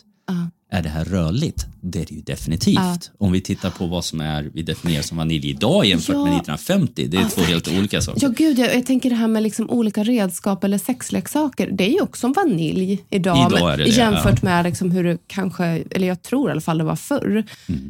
Ja. 0.73 0.79
Är 0.79 0.83
det 0.83 0.89
här 0.89 1.05
rörligt? 1.05 1.65
Det 1.81 2.01
är 2.01 2.05
det 2.05 2.15
ju 2.15 2.21
definitivt. 2.21 2.75
Ja. 2.75 2.97
Om 3.17 3.31
vi 3.31 3.41
tittar 3.41 3.69
på 3.69 3.88
vad 3.88 4.05
som 4.05 4.21
är, 4.21 4.51
vi 4.53 4.62
definierar 4.63 5.01
som 5.01 5.17
vanilj 5.17 5.49
idag 5.49 5.86
jämfört 5.86 6.15
Ja. 6.15 6.23
med 6.25 6.33
1950, 6.38 7.07
det 7.07 7.17
är 7.17 7.29
två 7.29 7.41
helt 7.41 7.67
olika 7.67 8.01
saker. 8.01 8.21
Ja, 8.23 8.29
gud, 8.29 8.59
jag, 8.59 8.75
jag 8.75 8.86
tänker 8.86 9.09
det 9.09 9.15
här 9.15 9.27
med 9.27 9.43
liksom 9.43 9.69
olika 9.69 10.03
redskap 10.03 10.63
eller 10.63 10.77
sexleksaker. 10.77 11.69
Det 11.71 11.83
är 11.83 11.91
ju 11.91 12.01
också 12.01 12.27
vanilj 12.27 13.03
idag, 13.09 13.51
Idag 13.51 13.77
det 13.77 13.83
det, 13.83 13.89
jämfört 13.89 14.39
ja. 14.41 14.49
med 14.49 14.63
liksom 14.65 14.91
hur 14.91 15.03
det 15.03 15.17
kanske, 15.27 15.65
eller 15.65 16.07
jag 16.07 16.21
tror 16.21 16.49
i 16.49 16.51
alla 16.51 16.62
fall 16.62 16.77
det 16.77 16.83
var 16.83 16.95
förr. 16.95 17.43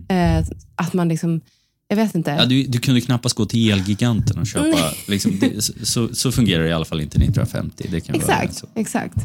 Eh, 0.09 0.45
att 0.75 0.93
man 0.93 1.09
liksom, 1.09 1.41
jag 1.87 1.95
vet 1.95 2.15
inte. 2.15 2.31
Mm. 2.31 2.41
Ja, 2.41 2.45
du, 2.49 2.63
du 2.63 2.79
kunde 2.79 3.01
knappast 3.01 3.35
gå 3.35 3.45
till 3.45 3.71
Elgiganten 3.71 4.39
och 4.39 4.47
köpa, 4.47 4.91
liksom, 5.07 5.39
det, 5.39 5.61
så, 5.87 6.15
så 6.15 6.31
fungerar 6.31 6.63
det 6.63 6.69
i 6.69 6.73
alla 6.73 6.85
fall 6.85 7.01
inte 7.01 7.17
1950. 7.17 7.87
Det 7.91 8.01
kan 8.01 8.15
exakt, 8.15 8.63
exakt. 8.75 9.15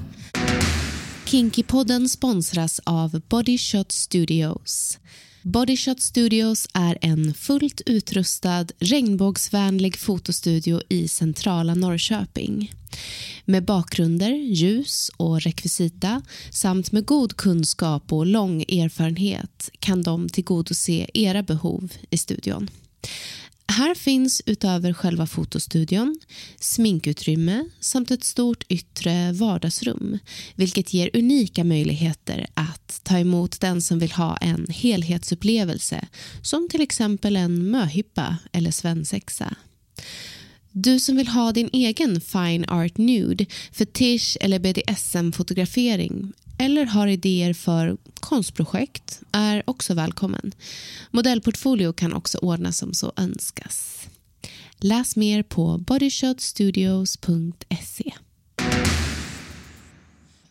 Kinkypodden 1.31 2.09
sponsras 2.09 2.81
av 2.85 3.21
Body 3.29 3.59
Shot 3.59 3.93
Studios. 3.93 4.99
Body 5.43 5.77
Shot 5.77 6.01
Studios 6.01 6.69
är 6.75 6.99
en 7.01 7.35
fullt 7.35 7.81
utrustad 7.87 8.67
regnbågsvänlig 8.79 9.99
fotostudio 9.99 10.81
i 10.88 11.09
centrala 11.09 11.75
Norrköping. 11.75 12.73
Med 13.45 13.64
bakgrunder, 13.64 14.31
ljus 14.31 15.11
och 15.17 15.41
rekvisita 15.41 16.23
samt 16.51 16.93
med 16.93 17.07
god 17.07 17.37
kunskap 17.37 18.12
och 18.12 18.27
lång 18.27 18.62
erfarenhet 18.62 19.71
kan 19.79 20.03
de 20.03 20.29
tillgodose 20.29 21.07
era 21.14 21.43
behov 21.43 21.93
i 22.11 22.19
studion. 22.19 22.71
Här 23.71 23.95
finns 23.95 24.43
utöver 24.47 24.93
själva 24.93 25.27
fotostudion 25.27 26.21
sminkutrymme 26.61 27.65
samt 27.81 28.11
ett 28.11 28.25
stort 28.25 28.65
yttre 28.69 29.33
vardagsrum 29.33 30.19
vilket 30.55 30.95
ger 30.95 31.11
unika 31.15 31.65
möjligheter 31.65 32.47
att 32.55 33.01
ta 33.05 33.19
emot 33.19 33.61
den 33.61 33.83
som 33.83 33.99
vill 33.99 34.13
ha 34.13 34.37
en 34.37 34.67
helhetsupplevelse 34.71 36.09
som 36.43 36.69
till 36.69 36.81
exempel 36.81 37.37
en 37.37 37.71
möhippa 37.71 38.37
eller 38.53 38.71
svensexa. 38.71 39.57
Du 40.73 41.01
som 41.01 41.17
vill 41.17 41.29
ha 41.29 41.53
din 41.53 41.71
egen 41.73 42.21
fine 42.21 42.65
art 42.69 42.99
nude, 42.99 43.47
fetisch 43.73 44.37
eller 44.41 44.59
BDSM-fotografering 44.59 46.33
eller 46.59 46.87
har 46.87 47.07
idéer 47.07 47.53
för 47.53 47.97
konstprojekt 48.21 49.23
är 49.33 49.62
också 49.66 49.94
välkommen. 49.94 50.53
Modellportfolio 51.11 51.92
kan 51.92 52.12
också 52.12 52.38
ordnas 52.38 52.83
om 52.83 52.94
så 52.94 53.12
önskas. 53.16 54.09
Läs 54.77 55.16
mer 55.16 55.42
på 55.42 55.79
bodyshotstudios.se. 55.79 58.12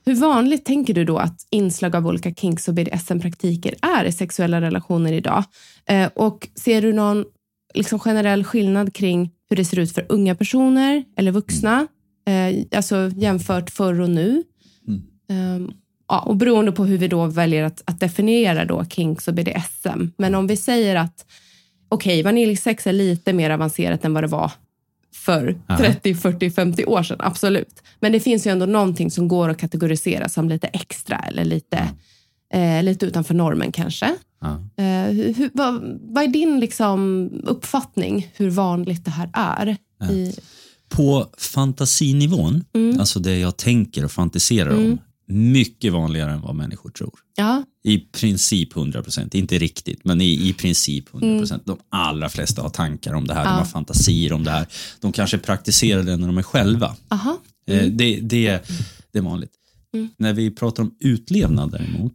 Hur 0.06 0.16
vanligt 0.16 0.66
tänker 0.66 0.94
du 0.94 1.06
då 1.06 1.18
att 1.18 1.48
inslag 1.50 1.96
av 1.96 2.08
olika 2.08 2.34
kinks 2.34 2.68
och 2.68 2.74
BDSM-praktiker 2.74 3.76
är 3.82 4.06
i 4.06 4.12
sexuella 4.12 4.62
relationer 4.62 5.14
idag? 5.14 5.44
Eh, 5.86 6.10
och 6.16 6.50
ser 6.56 6.82
du 6.82 6.94
någon 6.94 7.26
liksom 7.74 8.00
generell 8.00 8.44
skillnad 8.44 8.94
kring 8.94 9.32
hur 9.50 9.58
det 9.58 9.66
ser 9.66 9.80
ut 9.80 9.92
för 9.92 10.06
unga 10.10 10.36
personer 10.36 11.06
eller 11.18 11.32
vuxna? 11.32 11.88
Eh, 12.28 12.66
alltså 12.78 13.12
jämfört 13.16 13.70
förr 13.70 14.02
och 14.02 14.10
nu. 14.10 14.44
Eh, 15.30 15.60
ja, 16.10 16.20
och 16.20 16.36
beroende 16.36 16.72
på 16.72 16.86
hur 16.86 16.98
vi 16.98 17.08
då 17.08 17.26
väljer 17.26 17.64
att, 17.64 17.82
att 17.86 18.00
definiera 18.00 18.66
då 18.66 18.86
kinks 18.86 19.28
och 19.28 19.34
BDSM. 19.34 20.04
Men 20.18 20.36
om 20.36 20.48
vi 20.48 20.58
säger 20.58 20.96
att 20.96 21.26
okej, 21.90 22.24
vaniljsex 22.24 22.88
är 22.88 22.94
lite 22.94 23.34
mer 23.34 23.50
avancerat 23.50 24.06
än 24.06 24.14
vad 24.14 24.24
det 24.24 24.28
var 24.28 24.52
för 25.16 25.60
30, 25.78 26.16
40, 26.16 26.52
50 26.52 26.86
år 26.86 27.04
sedan. 27.04 27.18
Absolut. 27.20 27.84
Men 28.00 28.12
det 28.12 28.20
finns 28.20 28.48
ju 28.48 28.52
ändå 28.52 28.66
någonting 28.66 29.12
som 29.12 29.28
går 29.28 29.50
att 29.50 29.58
kategorisera 29.58 30.30
som 30.30 30.50
lite 30.50 30.68
extra 30.68 31.18
eller 31.18 31.46
lite, 31.46 31.90
eh, 32.54 32.84
lite 32.84 33.06
utanför 33.06 33.34
normen 33.34 33.72
kanske. 33.72 34.06
Eh, 34.78 35.12
hur, 35.36 35.50
vad, 35.54 36.00
vad 36.02 36.24
är 36.24 36.28
din 36.28 36.60
liksom, 36.60 37.30
uppfattning 37.44 38.32
hur 38.36 38.50
vanligt 38.50 39.06
det 39.06 39.12
här 39.12 39.30
är? 39.34 39.78
I, 40.12 40.34
På 40.90 41.28
fantasinivån, 41.38 42.64
Mm. 42.76 43.00
alltså 43.00 43.20
det 43.20 43.38
jag 43.40 43.58
tänker 43.58 44.06
och 44.06 44.12
fantiserar 44.12 44.70
om, 44.76 44.98
mycket 45.28 45.94
vanligare 45.94 46.32
än 46.32 46.42
vad 46.42 46.56
människor 46.56 46.90
tror. 46.90 47.20
ja, 47.36 47.64
I 47.84 47.98
princip 48.00 48.76
100 48.78 49.04
procent, 49.04 49.36
inte 49.36 49.58
riktigt, 49.58 50.06
men 50.06 50.22
i, 50.22 50.50
i 50.50 50.54
princip 50.54 51.08
100 51.14 51.28
Mm. 51.28 51.40
procent. 51.40 51.64
De 51.66 51.78
allra 51.90 52.30
flesta 52.30 52.62
har 52.62 52.70
tankar 52.70 53.14
om 53.14 53.28
det 53.28 53.34
här, 53.34 53.44
de 53.44 53.50
har 53.50 53.66
fantasier 53.66 54.34
om 54.34 54.44
det 54.44 54.52
här. 54.52 54.68
De 55.00 55.12
kanske 55.12 55.38
praktiserar 55.38 56.04
det 56.04 56.18
när 56.18 56.28
de 56.28 56.38
är 56.38 56.44
själva. 56.44 56.96
aha. 57.10 57.38
Eh, 57.68 57.86
Det, 57.86 58.20
det, 58.20 58.62
det 59.12 59.18
är 59.20 59.22
vanligt. 59.22 59.52
Mm. 59.94 60.10
När 60.18 60.34
vi 60.34 60.52
pratar 60.52 60.84
om 60.84 60.96
utlevnad 61.00 61.72
däremot, 61.72 62.14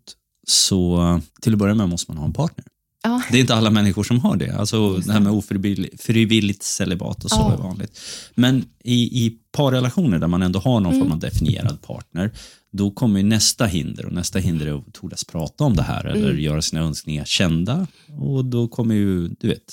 så 0.49 1.21
till 1.43 1.53
att 1.53 1.59
börja 1.59 1.75
med 1.75 1.89
måste 1.89 2.11
man 2.11 2.19
ha 2.19 2.25
en 2.27 2.33
partner. 2.33 2.65
Ja. 3.05 3.23
Det 3.31 3.37
är 3.37 3.41
inte 3.41 3.55
alla 3.55 3.71
människor 3.71 4.05
som 4.05 4.21
har 4.21 4.37
det. 4.37 4.51
Alltså 4.57 4.97
det 4.97 5.13
här 5.13 5.21
med 5.21 5.33
ofrivilligt 5.33 6.03
frivilligt 6.03 6.63
celibat 6.63 7.25
och 7.25 7.31
så 7.31 7.37
Ja. 7.37 7.53
är 7.53 7.57
vanligt. 7.57 8.01
Men 8.35 8.65
i, 8.85 9.25
i 9.27 9.39
parrelationer 9.53 10.19
där 10.19 10.27
man 10.27 10.43
ändå 10.43 10.59
har 10.59 10.81
någon 10.81 10.93
Mm. 10.93 11.05
form 11.05 11.13
av 11.13 11.19
definierad 11.19 11.83
partner, 11.83 12.31
då 12.73 12.91
kommer 12.91 13.21
ju 13.21 13.27
nästa 13.27 13.67
hinder 13.67 14.07
och 14.07 14.13
nästa 14.13 14.39
hinder 14.39 14.67
är 14.67 14.79
att 14.79 14.93
tordas 14.93 15.25
prata 15.25 15.65
om 15.65 15.77
det 15.77 15.83
här 15.83 16.05
eller 16.05 16.31
Mm. 16.31 16.41
göra 16.41 16.63
sina 16.63 16.83
önskningar 16.83 17.25
kända. 17.25 17.87
Och 18.19 18.45
då 18.45 18.69
kommer 18.69 18.95
ju, 18.95 19.29
du 19.29 19.49
vet, 19.49 19.73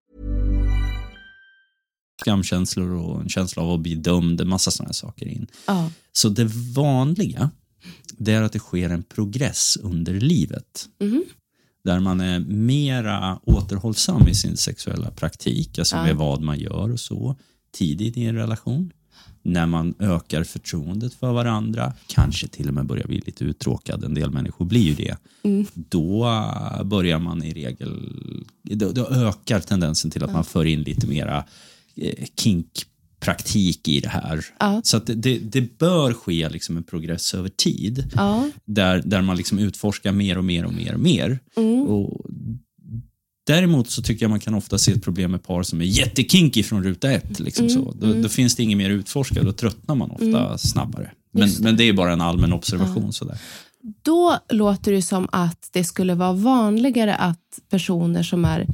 Skamkänslor 2.21 2.91
och 2.91 3.21
en 3.21 3.29
känsla 3.29 3.63
av 3.63 3.71
att 3.71 3.79
bli 3.79 3.95
dömd, 3.95 4.41
en 4.41 4.49
massa 4.49 4.71
sådana 4.71 4.93
saker 4.93 5.27
in. 5.27 5.47
Ja. 5.67 5.91
Så 6.11 6.29
det 6.29 6.45
vanliga, 6.75 7.51
det 8.17 8.33
är 8.33 8.41
att 8.41 8.53
det 8.53 8.59
sker 8.59 8.89
en 8.89 9.03
progress 9.03 9.77
under 9.81 10.13
livet. 10.13 10.87
Där 11.83 11.99
man 11.99 12.21
är 12.21 12.39
mera 12.39 13.39
återhållsam 13.43 14.27
i 14.27 14.35
sin 14.35 14.57
sexuella 14.57 15.11
praktik, 15.11 15.79
alltså 15.79 15.95
med 15.95 16.15
vad 16.15 16.41
man 16.41 16.59
gör 16.59 16.91
och 16.91 16.99
så, 16.99 17.35
tidigt 17.77 18.17
i 18.17 18.25
en 18.25 18.35
relation. 18.35 18.91
När 19.43 19.65
man 19.65 19.93
ökar 19.99 20.43
förtroendet 20.43 21.13
för 21.13 21.31
varandra, 21.31 21.93
kanske 22.07 22.47
till 22.47 22.67
och 22.67 22.73
med 22.73 22.85
börjar 22.85 23.07
bli 23.07 23.21
lite 23.25 23.43
uttråkad, 23.43 24.03
en 24.03 24.13
del 24.13 24.31
människor 24.31 24.65
blir 24.65 24.81
ju 24.81 24.93
det. 24.95 25.17
Då 25.73 26.25
äh, 26.25 26.83
börjar 26.83 27.19
man 27.19 27.43
i 27.43 27.53
regel, 27.53 28.13
då, 28.63 28.91
då 28.91 29.07
ökar 29.07 29.59
tendensen 29.59 30.11
till 30.11 30.23
att 30.23 30.33
man 30.33 30.43
för 30.43 30.65
in 30.65 30.81
lite 30.81 31.07
mera 31.07 31.45
kinkpraktik 32.37 33.87
i 33.87 33.99
det 33.99 34.09
här. 34.09 34.45
Ja. 34.59 34.81
Så 34.83 34.97
att 34.97 35.05
det, 35.05 35.13
det, 35.13 35.37
det 35.39 35.77
bör 35.79 36.13
ske 36.13 36.49
liksom 36.49 36.77
en 36.77 36.83
progress 36.83 37.33
över 37.33 37.49
tid 37.49 38.11
Ja. 38.15 38.49
där, 38.65 39.01
där 39.05 39.21
man 39.21 39.37
liksom 39.37 39.59
utforskar 39.59 40.11
mer 40.11 40.37
och 40.37 40.43
mer 40.43 40.65
och 40.65 40.73
mer 40.73 40.93
och 40.93 40.99
mer. 40.99 41.39
Mm. 41.57 41.81
Och 41.81 42.25
däremot 43.47 43.89
så 43.89 44.01
tycker 44.01 44.23
jag 44.23 44.29
man 44.29 44.39
kan 44.39 44.53
ofta 44.53 44.77
se 44.77 44.91
ett 44.91 45.03
problem 45.03 45.31
med 45.31 45.43
par 45.43 45.63
som 45.63 45.81
är 45.81 45.85
jättekinky 45.85 46.63
från 46.63 46.83
ruta 46.83 47.11
ett. 47.11 47.39
Liksom 47.39 47.65
Mm. 47.67 47.75
så. 47.83 47.91
Då, 47.91 48.13
då 48.13 48.29
finns 48.29 48.55
det 48.55 48.63
inget 48.63 48.77
mer 48.77 48.89
utforska, 48.89 49.43
då 49.43 49.51
tröttnar 49.51 49.95
man 49.95 50.11
ofta 50.11 50.57
snabbare. 50.57 51.11
Men, 51.33 51.49
men 51.59 51.77
det 51.77 51.83
är 51.83 51.93
bara 51.93 52.13
en 52.13 52.21
allmän 52.21 52.53
observation. 52.53 53.13
Sådär. 53.13 53.37
Då 54.01 54.37
låter 54.49 54.91
det 54.91 55.01
som 55.01 55.27
att 55.31 55.69
det 55.71 55.83
skulle 55.83 56.15
vara 56.15 56.33
vanligare 56.33 57.15
att 57.15 57.59
personer 57.69 58.23
som 58.23 58.45
är 58.45 58.67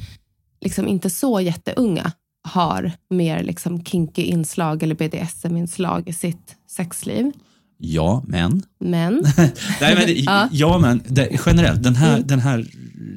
liksom 0.61 0.87
inte 0.87 1.09
så 1.09 1.41
jätteunga 1.41 2.11
har 2.47 2.91
mer 3.09 3.43
liksom 3.43 3.83
kinky 3.83 4.21
inslag 4.21 4.83
eller 4.83 4.95
BDSM-inslag 4.95 6.09
i 6.09 6.13
sitt 6.13 6.55
sexliv. 6.69 7.31
Ja, 7.79 8.23
men. 8.27 8.63
Men, 8.79 9.25
Nej, 9.81 9.95
men 9.95 10.47
ja. 10.51 10.77
men 10.77 11.01
det, 11.07 11.39
generellt, 11.45 11.83
den 11.83 11.95
här, 11.95 12.19
den 12.19 12.39
här 12.39 12.65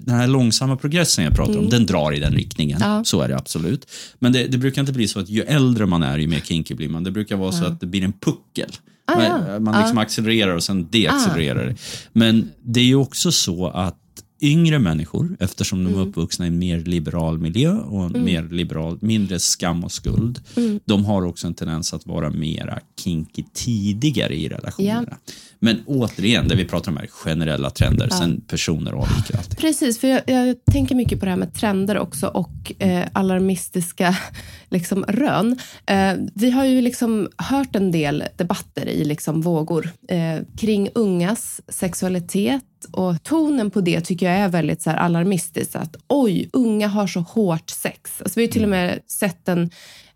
den 0.07 0.15
här 0.15 0.27
långsamma 0.27 0.77
progressen 0.77 1.25
jag 1.25 1.35
pratar 1.35 1.59
om, 1.59 1.69
den 1.69 1.87
drar 1.87 2.13
i 2.13 2.21
den 2.21 2.33
riktningen. 2.33 2.83
Mm. 2.83 2.97
Ja. 2.97 3.05
Så 3.05 3.21
är 3.21 3.29
det 3.29 3.37
absolut. 3.37 3.87
Men 4.19 4.33
det, 4.33 4.47
det 4.47 4.59
brukar 4.59 4.81
inte 4.83 4.93
bli 4.93 5.09
så 5.09 5.21
att 5.21 5.29
ju 5.29 5.43
äldre 5.43 5.87
man 5.87 6.03
är, 6.03 6.19
ju 6.19 6.27
mer 6.27 6.41
kinky 6.41 6.75
blir 6.75 6.89
man. 6.89 7.05
Det 7.05 7.11
brukar 7.11 7.37
vara 7.37 7.53
så 7.53 7.65
att 7.65 7.81
det 7.81 7.87
blir 7.87 8.05
en 8.05 8.13
puckel. 8.13 8.71
Ah, 9.05 9.17
man 9.17 9.25
ja. 9.25 9.61
man 9.61 9.81
liksom 9.81 9.99
accelererar 9.99 10.55
och 10.55 10.63
sen 10.63 10.89
deaccelererar 10.91 11.67
det. 11.67 11.75
Men 12.13 12.51
det 12.63 12.81
är 12.81 12.85
ju 12.85 12.95
också 12.95 13.33
så 13.33 13.69
att 13.69 14.00
yngre 14.41 14.79
människor, 14.79 15.37
eftersom 15.41 15.81
Mm. 15.81 15.93
de 15.93 15.99
är 15.99 16.03
uppvuxna 16.09 16.45
i 16.45 16.49
en 16.49 16.59
mer 16.59 16.79
liberal 16.81 17.39
miljö 17.39 17.73
och 17.73 18.05
en 18.05 18.25
mer 18.25 18.43
liberal, 18.43 18.99
mindre 19.01 19.39
skam 19.41 19.85
och 19.85 19.93
skuld, 19.93 20.41
Mm. 20.57 20.81
de 20.85 21.05
har 21.05 21.23
också 21.23 21.47
en 21.47 21.55
tendens 21.55 21.95
att 21.95 22.07
vara 22.07 22.31
mera 22.31 22.79
kinky 23.05 23.45
tidigare 23.53 24.35
i 24.37 24.49
relationerna. 24.49 25.19
Men 25.63 25.83
återigen, 25.87 26.49
där 26.49 26.57
vi 26.57 26.65
pratar 26.65 26.91
om 26.91 26.97
här 26.97 27.07
generella 27.07 27.71
trender, 27.71 28.09
sen 28.09 28.41
personer 28.41 28.93
avviker 28.93 29.37
alltid. 29.37 29.59
Precis, 29.59 29.99
för 29.99 30.09
jag, 30.09 30.23
jag 30.27 30.65
tänker 30.73 30.95
mycket 30.95 31.21
på 31.21 31.25
det 31.25 31.31
här 31.31 31.39
med 31.39 31.55
trender 31.55 31.99
också 31.99 32.27
och 32.27 32.73
eh, 32.79 33.07
alarmistiska 33.13 34.17
liksom, 34.69 35.05
rön. 35.09 35.59
Eh, 35.87 36.13
vi 36.35 36.51
har 36.51 36.65
ju 36.65 36.81
liksom 36.81 37.29
hört 37.37 37.77
en 37.77 37.91
del 37.91 38.25
debatter 38.37 38.89
i 38.89 39.05
liksom, 39.05 39.41
vågor 39.41 39.91
eh, 40.09 40.37
kring 40.59 40.89
ungas 40.95 41.61
sexualitet 41.69 42.63
och 42.93 43.23
tonen 43.23 43.71
på 43.71 43.81
det 43.81 44.01
tycker 44.01 44.27
jag 44.27 44.37
är 44.37 44.49
väldigt 44.49 44.83
så 44.83 44.91
alarmistisk. 44.91 45.77
Att 45.77 45.97
oj, 46.09 46.49
unga 46.53 46.89
har 46.89 47.07
så 47.07 47.21
hårt 47.21 47.71
sex. 47.71 48.23
Alltså, 48.23 48.41
vi 48.41 48.43
har 48.43 48.47
ju 48.47 48.53
till 48.53 48.63
och 48.63 48.69
med 48.69 49.01
sett 49.07 49.49
en, 49.49 49.71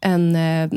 en 0.04 0.36
eh, 0.36 0.70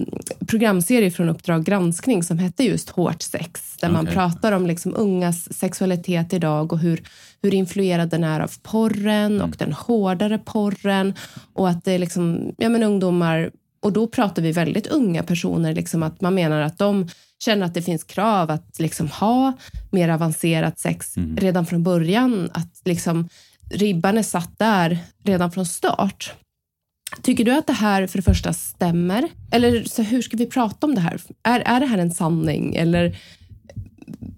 programserie 0.48 1.12
från 1.12 1.30
Uppdrag 1.30 1.66
granskning 1.66 2.24
som 2.24 2.38
hette 2.38 2.63
just 2.63 2.90
Hårt 2.90 3.22
sex. 3.22 3.78
Där 3.82 3.90
man 3.90 4.04
Okej. 4.04 4.13
pratar 4.13 4.52
om 4.52 4.68
liksom 4.68 4.94
ungas 4.98 5.54
sexualitet 5.54 6.34
idag 6.34 6.74
och 6.74 6.80
hur, 6.80 7.04
hur 7.42 7.54
influerad 7.54 8.10
den 8.10 8.24
är 8.24 8.40
av 8.40 8.52
porren 8.63 9.42
och 9.42 9.56
den 9.58 9.74
hårdare 9.74 10.38
porren. 10.38 11.13
Och 11.54 11.70
att 11.70 11.86
det 11.86 11.92
är 11.92 12.00
liksom, 12.00 12.56
ja 12.58 12.70
men 12.70 12.84
ungdomar, 12.84 13.52
och 13.80 13.94
då 13.94 14.08
pratar 14.08 14.42
vi 14.42 14.52
väldigt 14.52 14.88
unga 14.88 15.24
personer, 15.24 15.76
liksom 15.76 16.04
att 16.04 16.22
man 16.22 16.36
menar 16.36 16.62
att 16.62 16.78
de 16.78 17.08
känner 17.40 17.66
att 17.66 17.74
det 17.74 17.82
finns 17.82 18.04
krav 18.04 18.52
att 18.52 18.80
liksom 18.80 19.08
ha 19.08 19.54
mer 19.92 20.10
avancerat 20.10 20.80
sex 20.80 21.16
redan 21.38 21.66
från 21.66 21.84
början. 21.84 22.50
Att 22.54 22.82
liksom 22.86 23.30
ribban 23.70 24.18
är 24.18 24.24
satt 24.24 24.60
där 24.60 24.98
redan 25.24 25.52
från 25.52 25.66
start. 25.66 26.34
Tycker 27.22 27.46
du 27.46 27.52
att 27.52 27.67
det 27.67 27.74
här 27.74 28.08
för 28.08 28.17
det 28.17 28.22
första 28.24 28.54
stämmer? 28.54 29.28
Eller 29.52 29.84
så 29.84 30.02
hur 30.02 30.22
ska 30.22 30.38
vi 30.38 30.46
prata 30.46 30.88
om 30.88 30.96
det 30.96 31.02
här? 31.02 31.22
Är, 31.43 31.60
är 31.60 31.80
det 31.80 31.86
här 31.86 31.98
en 31.98 32.12
sanning? 32.12 32.76
Eller 32.76 33.17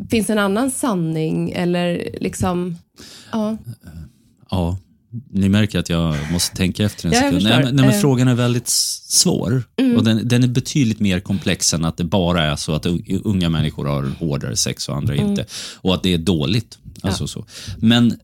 finns 0.10 0.28
det 0.28 0.34
en 0.34 0.40
annan 0.40 0.72
sanning? 0.72 1.52
Eller 1.52 2.10
liksom... 2.22 2.78
Ja. 3.32 3.58
Ja, 4.52 4.78
ni 5.32 5.50
märker 5.50 5.80
att 5.80 5.90
jag 5.90 6.16
måste 6.32 6.56
tänka 6.56 6.84
efter 6.84 7.08
en 7.08 7.14
Ja, 7.14 7.20
sekund. 7.22 7.44
Nej, 7.44 7.64
men, 7.64 7.76
nej, 7.76 7.86
men 7.86 7.96
Eh. 7.96 8.02
frågan 8.02 8.28
är 8.28 8.36
väldigt 8.36 8.68
svår 8.68 9.64
och 9.98 10.04
den, 10.04 10.28
den 10.28 10.44
är 10.44 10.48
betydligt 10.48 11.00
mer 11.00 11.20
komplex 11.20 11.74
än 11.74 11.86
att 11.86 11.98
det 11.98 12.04
bara 12.04 12.44
är 12.44 12.56
så 12.56 12.74
att 12.74 12.86
unga 13.24 13.50
människor 13.50 13.86
har 13.86 14.04
hårdare 14.20 14.56
sex 14.56 14.90
och 14.90 14.96
andra 14.96 15.16
inte. 15.16 15.46
Och 15.82 15.94
att 15.96 16.04
det 16.04 16.14
är 16.14 16.18
dåligt. 16.18 16.78
Alltså 17.02 17.28
så. 17.28 17.46
Men 17.78 18.20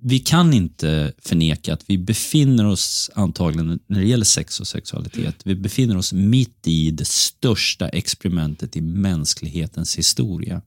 vi 0.00 0.18
kan 0.18 0.52
inte 0.52 1.12
förneka 1.18 1.72
att 1.72 1.84
vi 1.86 1.98
befinner 1.98 2.66
oss 2.66 3.10
antagligen, 3.14 3.78
när 3.86 4.00
det 4.00 4.06
gäller 4.06 4.24
sex 4.24 4.60
och 4.60 4.66
sexualitet, 4.66 5.36
vi 5.44 5.54
befinner 5.54 5.96
oss 5.96 6.12
mitt 6.12 6.66
i 6.68 6.90
det 6.90 7.08
största 7.08 7.88
experimentet 7.88 8.76
i 8.76 8.80
mänsklighetens 8.80 9.98
historia. 9.98 10.62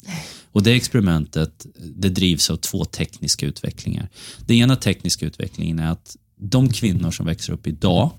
Och 0.52 0.64
det 0.64 0.72
experimentet 0.72 1.66
det 1.96 2.10
drivs 2.10 2.50
av 2.50 2.58
två 2.58 2.86
tekniska 2.86 3.46
utvecklingar. 3.46 4.10
Den 4.46 4.58
ena 4.58 4.76
tekniska 4.76 5.26
utvecklingen 5.26 5.80
är 5.80 5.92
att 5.92 6.18
de 6.36 6.70
kvinnor 6.70 7.12
som 7.12 7.26
växer 7.26 7.54
upp 7.54 7.68
idag, 7.68 8.12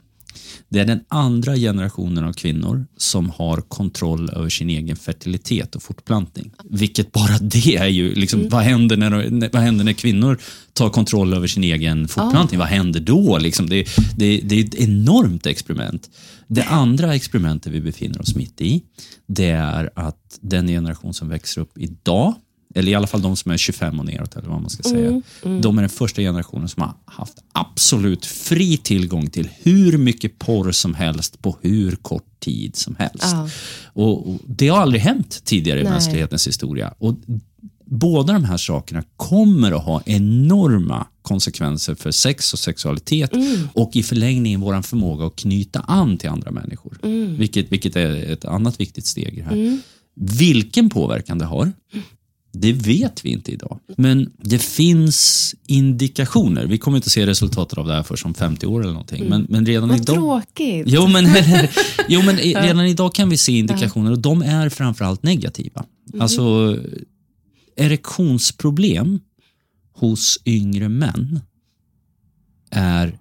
det 0.68 0.80
är 0.80 0.84
den 0.84 1.00
andra 1.08 1.56
generationen 1.56 2.24
av 2.24 2.32
kvinnor 2.32 2.86
som 2.96 3.30
har 3.30 3.60
kontroll 3.60 4.30
över 4.30 4.48
sin 4.48 4.70
egen 4.70 4.96
fertilitet 4.96 5.74
och 5.76 5.82
fortplantning. 5.82 6.52
Vilket 6.64 7.12
bara 7.12 7.38
det 7.38 7.76
är 7.76 7.86
ju, 7.86 8.14
liksom, 8.14 8.48
vad, 8.48 8.62
händer 8.62 8.96
när, 8.96 9.50
vad 9.52 9.62
händer 9.62 9.84
när 9.84 9.92
kvinnor 9.92 10.38
tar 10.72 10.90
kontroll 10.90 11.34
över 11.34 11.46
sin 11.46 11.64
egen 11.64 12.08
fortplantning? 12.08 12.58
Vad 12.58 12.68
händer 12.68 13.00
då? 13.00 13.38
Liksom, 13.38 13.68
det, 13.68 13.88
det, 14.16 14.40
det 14.44 14.60
är 14.60 14.64
ett 14.64 14.74
enormt 14.74 15.46
experiment. 15.46 16.10
Det 16.46 16.62
andra 16.64 17.14
experimentet 17.14 17.72
vi 17.72 17.80
befinner 17.80 18.20
oss 18.20 18.34
mitt 18.36 18.60
i, 18.60 18.82
det 19.26 19.50
är 19.50 19.90
att 19.94 20.38
den 20.40 20.66
generation 20.66 21.14
som 21.14 21.28
växer 21.28 21.60
upp 21.60 21.78
idag, 21.78 22.34
eller 22.74 22.92
i 22.92 22.94
alla 22.94 23.06
fall 23.06 23.22
de 23.22 23.36
som 23.36 23.50
är 23.50 23.56
25 23.56 23.98
och 23.98 24.04
neråt, 24.04 24.36
eller 24.36 24.48
vad 24.48 24.60
man 24.60 24.70
ska 24.70 24.82
säga. 24.82 25.22
De 25.42 25.78
är 25.78 25.82
den 25.82 25.88
första 25.88 26.22
generationen 26.22 26.68
som 26.68 26.82
har 26.82 26.94
haft 27.04 27.38
absolut 27.52 28.26
fri 28.26 28.76
tillgång 28.76 29.30
till 29.30 29.48
hur 29.62 29.98
mycket 29.98 30.38
porr 30.38 30.72
som 30.72 30.94
helst 30.94 31.42
på 31.42 31.56
hur 31.60 31.96
kort 31.96 32.40
tid 32.40 32.76
som 32.76 32.96
helst. 32.98 33.24
Ja. 33.32 33.48
Och, 33.84 34.30
och 34.30 34.40
Det 34.46 34.68
har 34.68 34.78
aldrig 34.78 35.02
hänt 35.02 35.44
tidigare 35.44 35.80
i 35.80 35.82
Nej. 35.82 35.92
mänsklighetens 35.92 36.46
historia. 36.46 36.94
Och 36.98 37.14
Båda 37.90 38.32
de 38.32 38.44
här 38.44 38.56
sakerna 38.56 39.04
kommer 39.16 39.72
att 39.72 39.84
ha 39.84 40.02
enorma 40.06 41.06
konsekvenser 41.22 41.94
för 41.94 42.10
sex 42.10 42.52
och 42.52 42.58
sexualitet 42.58 43.30
och 43.72 43.96
i 43.96 44.02
förlängningen 44.02 44.60
vår 44.60 44.82
förmåga 44.82 45.26
att 45.26 45.36
knyta 45.36 45.80
an 45.80 46.18
till 46.18 46.28
andra 46.28 46.50
människor. 46.50 46.98
Vilket, 47.38 47.72
vilket 47.72 47.96
är 47.96 48.32
ett 48.32 48.44
annat 48.44 48.80
viktigt 48.80 49.06
steg 49.06 49.38
i 49.38 49.40
här. 49.40 49.80
Vilken 50.14 50.90
påverkan 50.90 51.38
det 51.38 51.44
har, 51.44 51.72
det 52.52 52.72
vet 52.72 53.24
vi 53.24 53.30
inte 53.30 53.52
idag. 53.52 53.78
Men 53.96 54.32
det 54.38 54.58
finns 54.58 55.54
indikationer. 55.66 56.66
Vi 56.66 56.78
kommer 56.78 56.98
inte 56.98 57.06
att 57.06 57.12
se 57.12 57.26
resultatet 57.26 57.78
av 57.78 57.86
det 57.86 57.94
här 57.94 58.02
först 58.02 58.24
om 58.24 58.34
50 58.34 58.66
år 58.66 58.80
eller 58.80 58.92
någonting. 58.92 59.28
Men, 59.28 59.46
men 59.48 59.66
redan 59.66 59.88
Vad 59.88 60.00
idag... 60.00 60.16
tråkigt. 60.16 60.86
Jo, 60.88 61.06
men, 61.06 61.24
jo, 62.08 62.22
men 62.22 62.36
redan 62.36 62.86
idag 62.86 63.14
kan 63.14 63.28
vi 63.28 63.36
se 63.36 63.52
indikationer 63.52 64.10
och 64.10 64.18
de 64.18 64.42
är 64.42 64.68
framförallt 64.68 65.22
negativa. 65.22 65.84
Alltså, 66.20 66.76
erektionsproblem 67.76 69.20
hos 69.92 70.38
yngre 70.44 70.88
män 70.88 71.40
är 72.70 73.18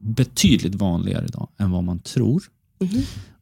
betydligt 0.00 0.74
vanligare 0.74 1.24
idag 1.24 1.48
än 1.58 1.70
vad 1.70 1.84
man 1.84 1.98
tror. 1.98 2.42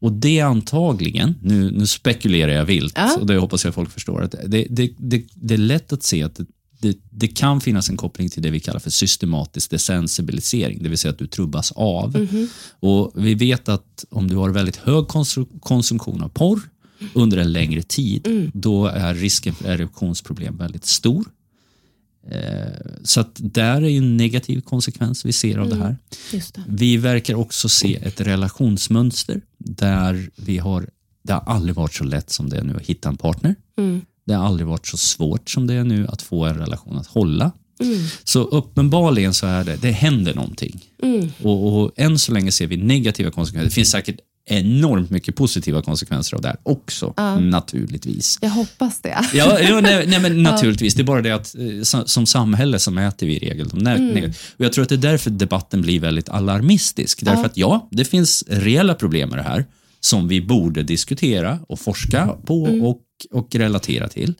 Och 0.07 0.12
det 0.12 0.38
är 0.38 0.45
antagligen, 0.45 1.35
nu, 1.42 1.71
nu 1.71 1.87
spekulerar 1.87 2.53
jag 2.53 2.64
vilt 2.64 2.92
Ja. 2.97 3.16
och 3.21 3.27
det 3.27 3.37
hoppas 3.37 3.64
jag 3.64 3.75
folk 3.75 3.90
förstår, 3.90 4.23
att 4.23 4.35
det, 4.47 4.66
det, 4.71 4.90
det, 4.99 5.25
det 5.35 5.55
är 5.55 5.59
lätt 5.59 5.92
att 5.92 6.03
se 6.03 6.23
att 6.23 6.40
det, 6.81 6.99
det, 7.11 7.29
kan 7.29 7.61
finnas 7.61 7.90
en 7.90 7.97
koppling 7.97 8.29
till 8.29 8.42
det 8.42 8.51
vi 8.51 8.61
kallar 8.61 8.81
för 8.81 8.90
systematisk 8.90 9.71
desensibilisering, 9.71 10.83
det 10.83 10.88
vill 10.88 10.99
säga 10.99 11.12
att 11.12 11.19
du 11.19 11.27
trubbas 11.27 11.73
av. 11.73 12.27
Och 12.81 13.12
Vi 13.14 13.35
vet 13.35 13.69
att 13.69 14.05
om 14.11 14.29
du 14.29 14.37
har 14.37 14.51
väldigt 14.51 14.77
hög 14.77 15.05
konsum- 15.05 15.61
konsumtion 15.61 16.23
av 16.23 16.29
porr 16.29 16.61
under 17.14 17.37
en 17.38 17.53
längre 17.53 17.83
tid, 17.83 18.51
då 18.55 18.87
är 18.87 19.14
risken 19.14 19.55
för 19.55 19.69
erektionsproblem 19.69 20.57
väldigt 20.57 20.87
stor. 20.87 21.25
Eh, 22.31 22.73
Så 23.03 23.21
att 23.21 23.31
där 23.35 23.83
är 23.83 23.88
en 23.99 24.16
negativ 24.16 24.61
konsekvens 24.61 25.25
vi 25.25 25.33
ser 25.33 25.59
av 25.59 25.69
det 25.69 25.77
här. 25.77 25.97
Det. 26.31 26.64
Vi 26.69 26.97
verkar 26.97 27.35
också 27.35 27.69
se 27.69 27.95
ett 28.03 28.21
relationsmönster 28.21 29.40
där 29.66 30.31
vi 30.37 30.59
har, 30.59 30.87
det 31.22 31.33
har 31.33 31.40
aldrig 31.46 31.74
varit 31.74 31.94
så 31.94 32.05
lätt 32.05 32.31
som 32.31 32.48
det 32.50 32.57
är 32.57 32.62
nu 32.62 32.76
att 32.76 32.87
hitta 32.87 33.09
en 33.09 33.16
partner. 33.16 33.55
Det 34.26 34.35
har 34.35 34.46
aldrig 34.46 34.66
varit 34.66 34.87
så 34.87 34.96
svårt 34.96 35.50
som 35.50 35.66
det 35.66 35.74
är 35.74 35.85
nu 35.85 36.07
att 36.07 36.22
få 36.22 36.44
en 36.44 36.59
relation 36.59 36.98
att 36.98 37.07
hålla. 37.07 37.52
Så 38.24 38.40
uppenbarligen 38.44 39.35
så 39.35 39.46
är 39.46 39.64
det, 39.64 39.76
det 39.76 39.90
händer 39.90 40.35
någonting. 40.35 40.81
Och, 41.42 41.83
och 41.83 41.92
än 41.96 42.18
så 42.18 42.33
länge 42.33 42.52
ser 42.52 42.66
vi 42.66 42.76
negativa 42.76 43.31
konsekvenser. 43.31 43.68
Det 43.68 43.74
finns 43.74 43.90
säkert 43.90 44.20
enormt 44.48 45.11
mycket 45.11 45.37
positiva 45.37 45.82
konsekvenser 45.82 46.37
av 46.37 46.42
det 46.42 46.48
här 46.48 46.56
också, 46.62 47.14
naturligtvis. 47.40 48.38
Jag 48.42 48.50
hoppas 48.50 49.00
det. 49.00 49.18
Ja, 49.32 49.61
ja 49.61 49.80
nej, 49.80 50.06
nej, 50.06 50.20
men 50.20 50.42
naturligtvis. 50.42 50.94
Det 50.94 51.02
är 51.02 51.04
bara 51.04 51.22
det 51.22 51.30
att 51.30 51.54
eh, 51.54 52.04
som, 52.06 52.26
samhälle 52.26 52.78
så 52.78 52.90
mäter 52.90 53.26
vi 53.26 53.37
i 53.37 53.38
regel 53.38 53.68
de 53.68 53.87
Mm. 53.87 54.24
och 54.56 54.64
Jag 54.64 54.72
tror 54.72 54.82
att 54.82 54.88
det 54.88 54.94
är 54.94 55.11
därför 55.11 55.30
debatten 55.30 55.82
blir 55.82 56.00
väldigt 56.00 56.28
alarmistisk. 56.28 57.24
Därför 57.24 57.44
att 57.44 57.56
ja, 57.56 57.88
det 57.90 58.04
finns 58.04 58.44
reella 58.48 58.94
problem 58.94 59.28
med 59.28 59.38
det 59.38 59.42
här 59.42 59.64
som 60.00 60.28
vi 60.28 60.40
borde 60.40 60.82
diskutera 60.82 61.59
och 61.68 61.80
forska 61.80 62.26
på 62.46 62.66
Mm. 62.66 62.82
och, 62.82 63.00
och 63.32 63.54
relatera 63.54 64.09
till. 64.09 64.35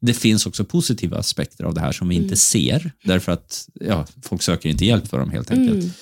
Det 0.00 0.14
finns 0.14 0.46
också 0.46 0.64
positiva 0.64 1.18
aspekter 1.18 1.64
av 1.64 1.74
det 1.74 1.80
här 1.80 1.92
som 1.92 2.08
vi 2.08 2.14
Mm. 2.16 2.24
inte 2.24 2.36
ser 2.36 2.90
därför 3.04 3.32
att 3.32 3.68
ja, 3.80 4.06
folk 4.22 4.42
söker 4.42 4.68
inte 4.68 4.84
hjälp 4.86 5.08
för 5.08 5.18
dem 5.18 5.30
helt 5.30 5.50
enkelt. 5.50 5.94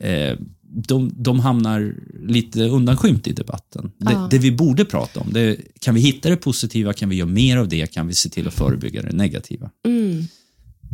Mm. 0.00 0.30
Eh, 0.32 0.38
de, 0.72 1.12
de 1.16 1.40
hamnar 1.40 1.94
lite 2.26 2.64
undanskymt 2.64 3.26
i 3.26 3.32
debatten. 3.32 3.92
Det, 3.98 4.28
det 4.30 4.38
vi 4.38 4.52
borde 4.52 4.84
prata 4.84 5.20
om, 5.20 5.32
det, 5.32 5.56
kan 5.80 5.94
vi 5.94 6.00
hitta 6.00 6.30
det 6.30 6.36
positiva, 6.36 6.92
kan 6.92 7.08
vi 7.08 7.16
göra 7.16 7.28
mer 7.28 7.56
av 7.56 7.68
det, 7.68 7.86
kan 7.86 8.06
vi 8.06 8.14
se 8.14 8.28
till 8.28 8.48
att 8.48 8.54
förebygga 8.54 9.02
det 9.02 9.12
negativa. 9.12 9.70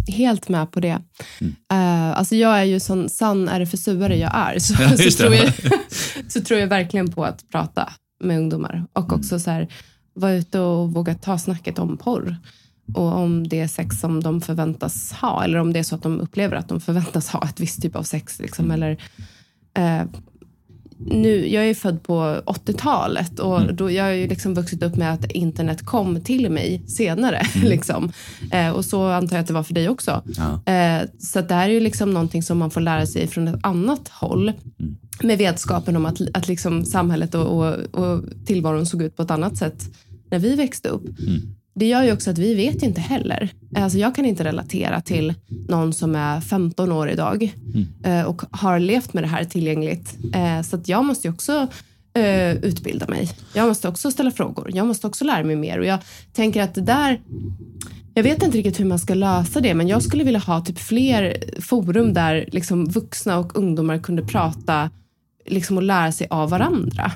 Helt 0.09 0.49
med 0.49 0.73
på 0.73 0.81
det. 0.81 0.99
Uh, 1.73 2.19
alltså 2.19 2.37
jag 2.37 2.59
är 2.59 2.65
ju 2.65 2.81
sån 2.81 3.09
sann 3.09 3.49
RFSU-are 3.49 4.15
jag 4.15 4.35
är, 4.35 4.59
så, 4.59 4.75
Ja, 4.83 4.97
så, 4.97 5.11
tror 5.11 5.35
jag, 5.35 5.53
så 6.29 6.41
tror 6.41 6.61
jag 6.61 6.67
verkligen 6.67 7.13
på 7.13 7.25
att 7.25 7.49
prata 7.51 7.93
med 8.25 8.39
ungdomar 8.39 8.87
och 8.93 9.05
Mm. 9.05 9.21
också 9.21 9.39
så 9.39 9.51
här, 9.51 9.69
vara 10.15 10.33
ute 10.33 10.61
och 10.61 10.93
våga 10.93 11.15
ta 11.15 11.39
snacket 11.39 11.79
om 11.79 11.97
porr. 11.97 12.37
och 12.95 13.13
om 13.13 13.49
det 13.49 13.61
är 13.61 13.69
sex 13.69 14.01
som 14.01 14.23
de 14.23 14.41
förväntas 14.41 15.13
ha 15.13 15.45
eller 15.45 15.59
om 15.59 15.73
det 15.73 15.79
är 15.79 15.83
så 15.83 15.95
att 15.95 16.03
de 16.03 16.21
upplever 16.21 16.57
att 16.57 16.69
de 16.69 16.81
förväntas 16.81 17.29
ha 17.29 17.45
ett 17.45 17.61
visst 17.61 17.83
typ 17.83 17.97
av 17.97 18.03
sex. 18.03 18.39
Liksom, 18.39 18.71
eller, 18.71 18.99
eh, 19.77 20.03
nu, 20.99 21.49
jag 21.49 21.69
är 21.69 21.75
född 21.75 22.03
på 22.03 22.43
80-talet 22.47 23.39
och 23.39 23.61
Mm. 23.63 23.77
då, 23.77 23.91
jag 23.91 24.05
har 24.05 24.11
ju 24.11 24.29
liksom 24.29 24.55
vuxit 24.55 24.83
upp 24.83 24.97
med 24.97 25.13
att 25.13 25.33
internet 25.33 25.87
kom 25.87 26.21
till 26.21 26.51
mig 26.51 26.83
senare. 26.87 27.43
Mm. 27.57 27.69
Liksom. 27.69 28.13
Eh, 28.53 28.71
och 28.71 28.85
så 28.85 29.07
antar 29.09 29.37
jag 29.37 29.41
att 29.41 29.47
det 29.47 29.53
var 29.55 29.63
för 29.63 29.75
dig 29.75 29.89
också. 29.89 30.23
Ja. 30.37 30.73
Eh, 30.73 31.03
så 31.19 31.41
det 31.41 31.55
här 31.55 31.69
är 31.69 31.73
ju 31.73 31.81
liksom 31.81 32.15
någonting 32.15 32.43
som 32.43 32.59
man 32.59 32.71
får 32.71 32.81
lära 32.81 33.07
sig 33.07 33.27
från 33.27 33.49
ett 33.49 33.61
annat 33.63 34.09
håll. 34.09 34.49
Mm. 34.49 34.97
Med 35.23 35.39
vetskapen 35.39 35.97
om 35.97 36.07
att, 36.07 36.21
att 36.35 36.49
liksom 36.49 36.85
samhället 36.85 37.35
och, 37.35 37.47
och, 37.47 37.75
och 38.05 38.25
tillvaron 38.47 38.87
såg 38.87 39.03
ut 39.03 39.17
på 39.17 39.23
ett 39.23 39.31
annat 39.31 39.57
sätt 39.57 39.85
när 40.31 40.39
vi 40.39 40.57
växte 40.57 40.89
upp. 40.89 41.05
Mm. 41.05 41.56
Det 41.79 41.87
gör 41.87 42.03
ju 42.03 42.13
också 42.13 42.31
att 42.31 42.39
vi 42.39 42.55
vet 42.55 42.83
inte 42.83 43.01
heller. 43.01 43.49
Alltså 43.77 43.99
jag 43.99 44.15
kan 44.15 44.25
inte 44.25 44.45
relatera 44.45 45.01
till 45.01 45.35
någon 45.69 45.93
som 45.93 46.15
är 46.15 46.41
15 46.41 46.93
år 46.93 47.11
idag 47.11 47.55
eh, 48.05 48.23
och 48.23 48.43
har 48.51 48.79
levt 48.79 49.13
med 49.13 49.23
det 49.23 49.29
här 49.29 49.45
tillgängligt. 49.45 50.17
Eh, 50.35 50.63
så 50.63 50.77
att 50.77 50.89
jag 50.89 51.05
måste 51.05 51.29
ju 51.29 51.35
också 51.35 51.67
eh, 52.15 52.53
utbilda 52.53 53.09
mig. 53.09 53.31
Jag 53.55 53.69
måste 53.69 53.89
också 53.89 54.11
ställa 54.11 54.31
frågor. 54.31 54.71
Jag 54.75 54.87
måste 54.87 55.07
också 55.07 55.25
lära 55.25 55.45
mig 55.45 55.57
mer. 55.57 55.79
Och 55.79 55.87
jag 55.87 55.99
tänker 56.33 56.63
att 56.63 56.75
det 56.75 56.81
där 56.81 57.21
jag 58.15 58.23
vet 58.23 58.43
inte 58.43 58.59
riktigt 58.59 58.81
hur 58.81 58.85
man 58.85 58.99
ska 58.99 59.15
lösa 59.15 59.61
det, 59.61 59.75
men 59.75 59.89
jag 59.89 60.03
skulle 60.03 60.25
vilja 60.25 60.41
ha 60.41 60.61
typ 60.61 60.79
fler 60.79 61.37
forum 61.61 62.15
där 62.15 62.49
liksom 62.53 62.85
vuxna 62.85 63.39
och 63.39 63.59
ungdomar 63.59 63.99
kunde 63.99 64.23
prata 64.23 64.91
liksom 65.47 65.77
och 65.77 65.83
lära 65.83 66.13
sig 66.13 66.27
av 66.31 66.51
varandra. 66.51 67.13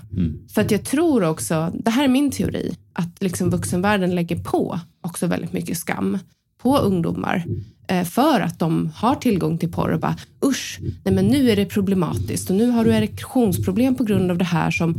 För 0.54 0.60
att 0.60 0.70
jag 0.70 0.84
tror 0.84 1.24
också, 1.24 1.72
det 1.84 1.90
här 1.90 2.04
är 2.04 2.08
min 2.08 2.30
teori, 2.30 2.76
att 2.92 3.22
liksom 3.22 3.50
vuxenvärlden 3.50 4.14
lägger 4.14 4.36
på 4.36 4.80
också 5.00 5.26
väldigt 5.26 5.52
mycket 5.52 5.78
skam 5.78 6.18
på 6.62 6.78
ungdomar 6.78 7.44
eh, 7.88 8.04
för 8.04 8.40
att 8.40 8.58
de 8.58 8.90
har 8.94 9.14
tillgång 9.14 9.58
till 9.58 9.72
porr 9.72 9.92
och 9.92 10.00
bara 10.00 10.16
usch, 10.44 10.78
nej 11.04 11.14
men 11.14 11.26
nu 11.26 11.50
är 11.50 11.56
det 11.56 11.66
problematiskt 11.66 12.50
och 12.50 12.56
nu 12.56 12.66
har 12.66 12.84
du 12.84 12.90
erektionsproblem 12.90 13.94
på 13.94 14.04
grund 14.04 14.30
av 14.30 14.38
det 14.38 14.44
här 14.44 14.70
som 14.70 14.98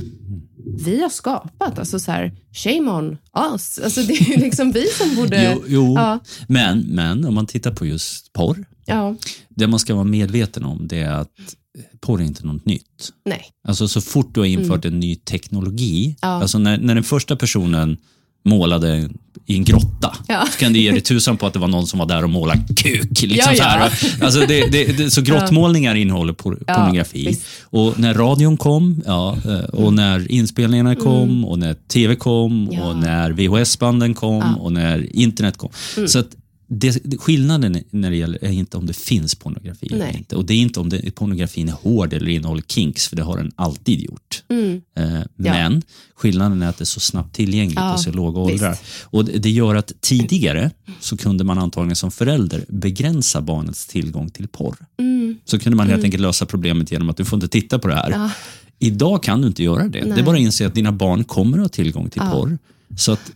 vi 0.85 1.01
har 1.01 1.09
skapat. 1.09 1.79
Alltså 1.79 1.99
så 1.99 2.11
här, 2.11 2.31
shame 2.51 2.91
on 2.91 3.17
us. 3.53 3.79
Alltså 3.83 4.01
det 4.01 4.13
är 4.13 4.39
liksom 4.39 4.71
vi 4.71 4.87
som 4.87 5.15
borde... 5.15 5.51
Jo, 5.53 5.63
jo. 5.67 5.95
Ja. 5.95 6.19
Men, 6.47 6.79
men 6.79 7.25
om 7.25 7.35
man 7.35 7.45
tittar 7.45 7.71
på 7.71 7.85
just 7.85 8.33
porr, 8.33 8.65
Ja, 8.85 9.15
det 9.49 9.67
man 9.67 9.79
ska 9.79 9.93
vara 9.93 10.03
medveten 10.03 10.63
om 10.65 10.87
det 10.87 10.99
är 10.99 11.11
att 11.11 11.55
porr 11.99 12.21
är 12.21 12.25
inte 12.25 12.45
något 12.45 12.65
nytt. 12.65 13.11
nej. 13.25 13.41
Alltså 13.67 13.87
så 13.87 14.01
fort 14.01 14.33
du 14.35 14.39
har 14.39 14.47
infört 14.47 14.85
en 14.85 14.99
ny 14.99 15.15
teknologi, 15.15 16.05
Mm. 16.05 16.15
Ja. 16.21 16.27
alltså 16.41 16.57
när, 16.59 16.77
när 16.77 16.95
den 16.95 17.03
första 17.03 17.35
personen 17.35 17.97
målade 18.45 19.09
i 19.45 19.55
en 19.55 19.63
grotta, 19.63 20.15
Ja. 20.27 20.45
så 20.51 20.59
kan 20.59 20.73
du 20.73 20.79
ge 20.79 20.91
dig 20.91 21.01
tusan 21.01 21.37
på 21.37 21.47
att 21.47 21.53
det 21.53 21.59
var 21.59 21.67
någon 21.67 21.87
som 21.87 21.99
var 21.99 22.05
där 22.05 22.23
och 22.23 22.29
målade 22.29 22.61
kuk. 22.75 23.21
Liksom 23.21 23.35
Ja, 23.37 23.45
så, 23.57 23.63
ja. 23.63 23.63
här. 23.65 23.91
Alltså 24.25 24.39
det, 24.39 24.67
det, 24.71 24.97
det, 24.97 25.11
så 25.11 25.21
grottmålningar 25.21 25.95
innehåller 25.95 26.33
por, 26.33 26.55
pornografi. 26.55 27.37
Och 27.63 27.99
när 27.99 28.13
radion 28.13 28.57
kom, 28.57 29.01
ja, 29.05 29.37
eh, 29.45 29.59
och 29.59 29.93
när 29.93 30.31
inspelningarna 30.31 30.95
kom, 30.95 31.45
och 31.45 31.59
när 31.59 31.73
tv 31.73 32.15
kom, 32.15 32.69
Mm. 32.69 32.81
Och 32.85 32.95
när 32.97 33.31
VHS-banden 33.31 34.13
kom, 34.13 34.57
och 34.57 34.71
när 34.73 35.15
internet 35.15 35.57
kom. 35.57 35.69
Mm. 35.97 36.07
Så 36.09 36.19
att 36.19 36.27
det, 36.73 37.17
skillnaden 37.19 37.83
när 37.89 38.09
det 38.09 38.15
gäller 38.15 38.43
är 38.43 38.51
inte 38.51 38.77
om 38.77 38.85
det 38.85 38.93
finns 38.93 39.35
pornografi 39.35 39.85
eller 39.85 39.97
Nej. 39.97 40.15
inte. 40.17 40.35
Och 40.35 40.45
det 40.45 40.53
är 40.53 40.57
inte 40.57 40.79
om 40.79 40.89
det, 40.89 41.15
pornografin 41.15 41.69
är 41.69 41.73
hård 41.73 42.13
eller 42.13 42.29
innehåller 42.29 42.61
kinks, 42.61 43.07
för 43.07 43.15
det 43.15 43.23
har 43.23 43.37
den 43.37 43.51
alltid 43.55 43.99
gjort. 43.99 44.43
Mm. 44.49 44.81
Eh, 44.97 45.21
Men 45.35 45.81
skillnaden 46.15 46.61
är 46.61 46.67
att 46.67 46.77
det 46.77 46.83
är 46.83 46.85
så 46.85 46.99
snabbt 46.99 47.35
tillgängligt 47.35 47.75
Ja, 47.75 47.93
och 47.93 47.99
så 47.99 48.11
låga 48.11 48.39
åldrar. 48.39 48.77
Och 49.03 49.25
det, 49.25 49.37
det 49.37 49.49
gör 49.49 49.75
att 49.75 49.93
tidigare 50.01 50.71
så 50.99 51.17
kunde 51.17 51.43
man 51.43 51.57
antagligen 51.57 51.95
som 51.95 52.11
förälder 52.11 52.65
begränsa 52.67 53.41
barnets 53.41 53.87
tillgång 53.87 54.29
till 54.29 54.47
porr. 54.47 54.75
Mm. 54.99 55.37
Så 55.45 55.59
kunde 55.59 55.77
man 55.77 55.89
helt 55.89 56.03
enkelt 56.03 56.21
lösa 56.21 56.45
problemet 56.45 56.91
genom 56.91 57.09
att 57.09 57.17
du 57.17 57.25
får 57.25 57.37
inte 57.37 57.47
titta 57.47 57.79
på 57.79 57.87
det 57.87 57.95
här. 57.95 58.31
Idag 58.79 59.23
kan 59.23 59.41
du 59.41 59.47
inte 59.47 59.63
göra 59.63 59.87
det. 59.87 59.99
Det 59.99 60.21
är 60.21 60.23
bara 60.23 60.35
att 60.35 60.41
inse 60.41 60.67
att 60.67 60.75
dina 60.75 60.91
barn 60.91 61.23
kommer 61.23 61.57
att 61.57 61.63
ha 61.63 61.69
tillgång 61.69 62.09
till 62.09 62.21
porr. 62.21 62.57
Så 62.97 63.11
att 63.11 63.31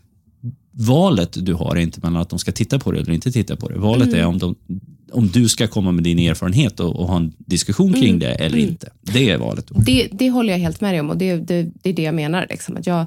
valet 0.77 1.45
du 1.45 1.53
har 1.53 1.75
är 1.75 1.79
inte 1.79 1.99
mellan 2.03 2.21
att 2.21 2.29
de 2.29 2.39
ska 2.39 2.51
titta 2.51 2.79
på 2.79 2.91
det 2.91 2.99
eller 2.99 3.13
inte 3.13 3.31
titta 3.31 3.55
på 3.55 3.69
det. 3.69 3.77
Valet 3.79 4.07
Mm. 4.07 4.19
är 4.19 4.25
om, 4.25 4.37
de, 4.39 4.55
om 5.11 5.27
du 5.27 5.49
ska 5.49 5.67
komma 5.67 5.91
med 5.91 6.03
din 6.03 6.19
erfarenhet 6.19 6.79
och, 6.79 6.95
och 6.95 7.07
ha 7.07 7.15
en 7.17 7.33
diskussion 7.37 7.93
kring 7.93 8.09
Mm. 8.09 8.19
det 8.19 8.31
eller 8.33 8.57
inte. 8.57 8.89
Det 9.01 9.29
är 9.29 9.37
valet. 9.37 9.71
Det, 9.85 10.07
det 10.11 10.29
håller 10.29 10.53
jag 10.53 10.59
helt 10.59 10.81
med 10.81 10.93
dig 10.93 10.99
om 10.99 11.09
och 11.09 11.17
det, 11.17 11.35
det, 11.35 11.71
det 11.83 11.89
är 11.89 11.93
det 11.93 12.01
jag 12.03 12.15
menar. 12.15 12.47
Liksom, 12.49 12.77
att 12.77 12.87
jag, 12.87 13.05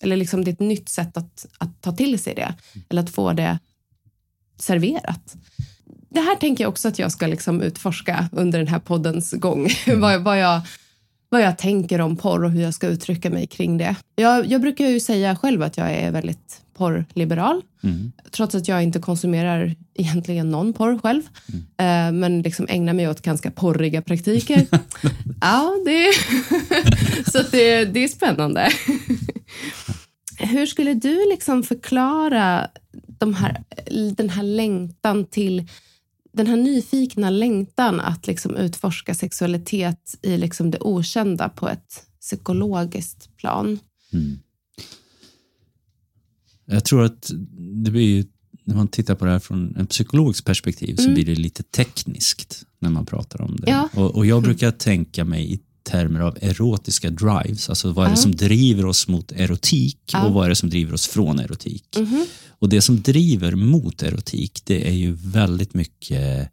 eller 0.00 0.16
liksom, 0.16 0.44
det 0.44 0.50
är 0.50 0.52
ett 0.52 0.60
nytt 0.60 0.88
sätt 0.88 1.16
att, 1.16 1.46
att 1.58 1.80
ta 1.82 1.92
till 1.92 2.18
sig 2.18 2.34
det. 2.34 2.54
Eller 2.88 3.02
att 3.02 3.10
få 3.10 3.32
det 3.32 3.58
serverat. 4.58 5.36
Det 6.10 6.20
här 6.20 6.36
tänker 6.36 6.64
jag 6.64 6.68
också 6.68 6.88
att 6.88 6.98
jag 6.98 7.12
ska 7.12 7.26
liksom 7.26 7.62
utforska 7.62 8.28
under 8.32 8.58
den 8.58 8.68
här 8.68 8.78
poddens 8.78 9.32
gång. 9.32 9.68
vad, 9.96 10.22
vad, 10.22 10.38
jag, 10.40 10.60
vad 11.28 11.42
jag 11.42 11.58
tänker 11.58 12.00
om 12.00 12.16
porr 12.16 12.44
och 12.44 12.50
hur 12.50 12.62
jag 12.62 12.74
ska 12.74 12.86
uttrycka 12.86 13.30
mig 13.30 13.46
kring 13.46 13.78
det. 13.78 13.96
Jag, 14.16 14.46
jag 14.46 14.60
brukar 14.60 14.86
ju 14.86 15.00
säga 15.00 15.36
själv 15.36 15.62
att 15.62 15.76
jag 15.76 15.90
är 15.92 16.10
väldigt 16.10 16.60
porrliberal. 16.80 17.62
Trots 18.30 18.54
att 18.54 18.68
jag 18.68 18.82
inte 18.82 18.98
konsumerar 18.98 19.74
egentligen 19.94 20.50
någon 20.50 20.72
porr 20.72 20.98
själv. 20.98 21.22
Eh, 21.76 22.12
men 22.12 22.42
liksom 22.42 22.66
ägnar 22.68 22.92
mig 22.92 23.08
åt 23.08 23.22
ganska 23.22 23.50
porriga 23.50 24.02
praktiker. 24.02 24.66
ja, 25.40 25.72
det 25.84 26.12
så 27.32 27.42
det, 27.50 27.84
det 27.84 28.04
är 28.04 28.08
spännande. 28.08 28.68
Hur 30.38 30.66
skulle 30.66 30.94
du 30.94 31.28
liksom 31.30 31.62
förklara 31.62 32.68
de 33.18 33.34
här, 33.34 33.64
den 34.16 34.30
här 34.30 34.42
längtan 34.42 35.24
till 35.24 35.68
den 36.32 36.46
här 36.46 36.56
nyfikna 36.56 37.30
längtan 37.30 38.00
att 38.00 38.26
liksom 38.26 38.56
utforska 38.56 39.14
sexualitet 39.14 40.14
i 40.22 40.36
liksom 40.36 40.70
det 40.70 40.78
okända 40.80 41.48
på 41.48 41.68
ett 41.68 42.04
psykologiskt 42.20 43.36
plan? 43.36 43.78
Jag 46.70 46.84
tror 46.84 47.04
att 47.04 47.30
det 47.84 47.90
blir 47.90 48.02
ju, 48.02 48.24
när 48.64 48.74
man 48.74 48.88
tittar 48.88 49.14
på 49.14 49.24
det 49.24 49.30
här 49.30 49.38
från 49.38 49.76
en 49.76 49.86
psykologisk 49.86 50.44
perspektiv 50.44 50.96
så 50.96 51.10
blir 51.10 51.24
det 51.24 51.34
lite 51.34 51.62
tekniskt 51.62 52.64
när 52.78 52.90
man 52.90 53.06
pratar 53.06 53.42
om 53.42 53.56
det. 53.56 53.70
Ja. 53.70 53.88
Och, 53.94 54.16
och 54.16 54.26
jag 54.26 54.42
brukar 54.42 54.70
tänka 54.70 55.24
mig 55.24 55.54
i 55.54 55.60
termer 55.82 56.20
av 56.20 56.38
erotiska 56.40 57.10
drives. 57.10 57.68
Alltså 57.68 57.92
vad 57.92 58.06
är 58.06 58.10
det 58.10 58.16
som 58.16 58.36
driver 58.36 58.86
oss 58.86 59.08
mot 59.08 59.32
erotik 59.32 60.14
och 60.26 60.32
vad 60.32 60.44
är 60.44 60.48
det 60.48 60.54
som 60.54 60.70
driver 60.70 60.94
oss 60.94 61.06
från 61.06 61.38
erotik? 61.38 61.98
Och 62.48 62.68
det 62.68 62.80
som 62.80 63.00
driver 63.00 63.54
mot 63.54 64.02
erotik 64.02 64.62
det 64.64 64.88
är 64.88 64.92
ju 64.92 65.12
väldigt 65.12 65.74
mycket 65.74 66.50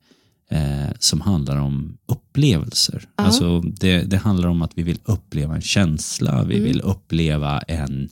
eh, 0.52 0.92
som 1.00 1.22
handlar 1.22 1.58
om 1.58 1.98
upplevelser. 2.06 3.08
Alltså 3.16 3.60
det, 3.62 4.02
det 4.02 4.18
handlar 4.18 4.50
om 4.50 4.62
att 4.62 4.72
vi 4.76 4.84
vill 4.84 5.00
uppleva 5.04 5.56
en 5.56 5.62
känsla, 5.62 6.44
vi 6.44 6.60
vill 6.60 6.82
uppleva 6.82 7.60
en 7.60 8.10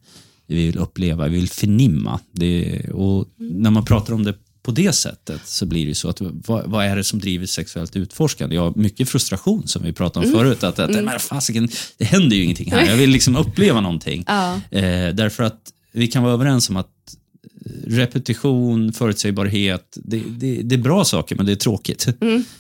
vi 0.48 0.56
vill 0.56 0.78
uppleva, 0.78 1.28
vi 1.28 1.36
vill 1.36 1.50
förnimma. 1.50 2.20
Det, 2.32 2.80
och 2.94 3.28
när 3.38 3.70
man 3.70 3.86
pratar 3.86 4.14
om 4.14 4.24
det 4.24 4.34
på 4.66 4.72
det 4.72 4.94
sättet 4.94 5.42
så 5.46 5.66
blir 5.66 5.88
det 5.88 5.96
så 5.96 6.10
att 6.10 6.22
vad, 6.22 6.66
vad 6.66 6.86
är 6.86 6.96
det 6.96 7.04
som 7.04 7.20
driver 7.20 7.46
sexuellt 7.46 7.96
utforskande? 7.96 8.56
Ja, 8.56 8.74
mycket 8.76 9.10
frustration 9.10 9.68
som 9.68 9.84
vi 9.84 9.94
pratade 9.94 10.28
om 10.28 10.34
förut. 10.34 10.64
Att, 10.64 10.80
att 10.80 11.04
men 11.04 11.20
fasiken, 11.20 11.70
det 11.98 12.06
händer 12.06 12.36
ju 12.36 12.44
ingenting 12.44 12.72
här. 12.72 12.86
Jag 12.86 12.98
vill 12.98 13.10
liksom 13.10 13.36
uppleva 13.36 13.82
någonting. 13.82 14.24
Ja. 14.28 14.54
Eh, 14.72 15.16
därför 15.16 15.44
att 15.44 15.72
vi 15.92 16.08
kan 16.08 16.24
vara 16.24 16.34
överens 16.34 16.70
om 16.70 16.78
att 16.78 16.90
repetition, 17.88 18.94
förutsägbarhet, 18.94 19.98
det, 20.04 20.24
det, 20.38 20.62
det 20.62 20.76
är 20.76 20.80
bra 20.80 21.06
saker 21.06 21.36
men 21.36 21.46
det 21.46 21.52
är 21.52 21.56
tråkigt 21.56 22.08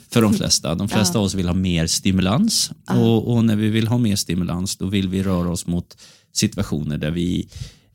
för 0.09 0.21
de 0.21 0.33
flesta. 0.33 0.75
De 0.75 0.89
flesta 0.89 1.19
av 1.19 1.25
oss 1.25 1.35
vill 1.35 1.47
ha 1.47 1.55
mer 1.55 1.87
stimulans 1.87 2.71
och, 2.87 3.33
och 3.33 3.45
när 3.45 3.55
vi 3.55 3.69
vill 3.69 3.87
ha 3.87 3.97
mer 3.97 4.15
stimulans 4.15 4.75
då 4.75 4.85
vill 4.85 5.09
vi 5.09 5.23
röra 5.23 5.49
oss 5.49 5.67
mot 5.67 5.97
situationer 6.35 6.97
där 6.97 7.11
vi 7.11 7.47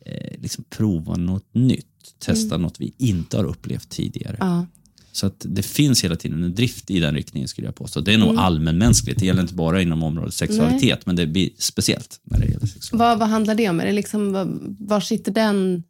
eh, 0.06 0.40
liksom 0.40 0.64
provar 0.70 1.16
något 1.16 1.54
nytt, 1.54 1.86
testar 2.18 2.58
något 2.58 2.80
vi 2.80 2.94
inte 2.98 3.36
har 3.36 3.44
upplevt 3.44 3.88
tidigare. 3.88 4.36
Ja. 4.40 4.66
Så 5.12 5.26
att 5.26 5.46
det 5.48 5.62
finns 5.62 6.04
hela 6.04 6.16
tiden 6.16 6.44
en 6.44 6.54
drift 6.54 6.90
i 6.90 7.00
den 7.00 7.14
riktningen 7.14 7.48
skulle 7.48 7.66
jag 7.66 7.74
påstå. 7.74 8.00
Det 8.00 8.14
är 8.14 8.18
nog 8.18 8.36
allmänmänskligt, 8.36 9.20
det 9.20 9.26
gäller 9.26 9.42
inte 9.42 9.54
bara 9.54 9.82
inom 9.82 10.02
området 10.02 10.34
sexualitet 10.34 11.06
men 11.06 11.16
det 11.16 11.26
blir 11.26 11.50
speciellt 11.58 12.20
när 12.24 12.38
det 12.38 12.46
gäller 12.46 12.66
sexualitet. 12.66 12.98
Vad, 12.98 13.18
vad 13.18 13.28
handlar 13.28 13.54
det 13.54 13.68
om? 13.68 13.80
Är 13.80 13.86
det 13.86 13.92
liksom, 13.92 14.32
var, 14.32 14.48
var 14.78 15.00
sitter 15.00 15.32
den 15.32 15.82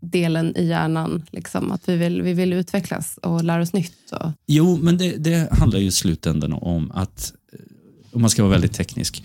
delen 0.00 0.56
i 0.56 0.66
hjärnan? 0.66 1.26
Liksom, 1.30 1.72
att 1.72 1.88
vi 1.88 1.96
vill, 1.96 2.22
vi 2.22 2.32
vill 2.32 2.52
utvecklas 2.52 3.18
och 3.22 3.44
lära 3.44 3.62
oss 3.62 3.72
nytt? 3.72 4.12
Och, 4.12 4.30
Jo, 4.46 4.78
men 4.82 4.98
det, 4.98 5.16
det 5.16 5.48
handlar 5.52 5.78
ju 5.78 5.86
i 5.86 5.90
slutändan 5.90 6.52
om 6.52 6.90
att, 6.90 7.32
eh, 7.52 7.58
om 8.12 8.20
man 8.20 8.30
ska 8.30 8.42
vara 8.42 8.52
väldigt 8.52 8.72
teknisk, 8.72 9.22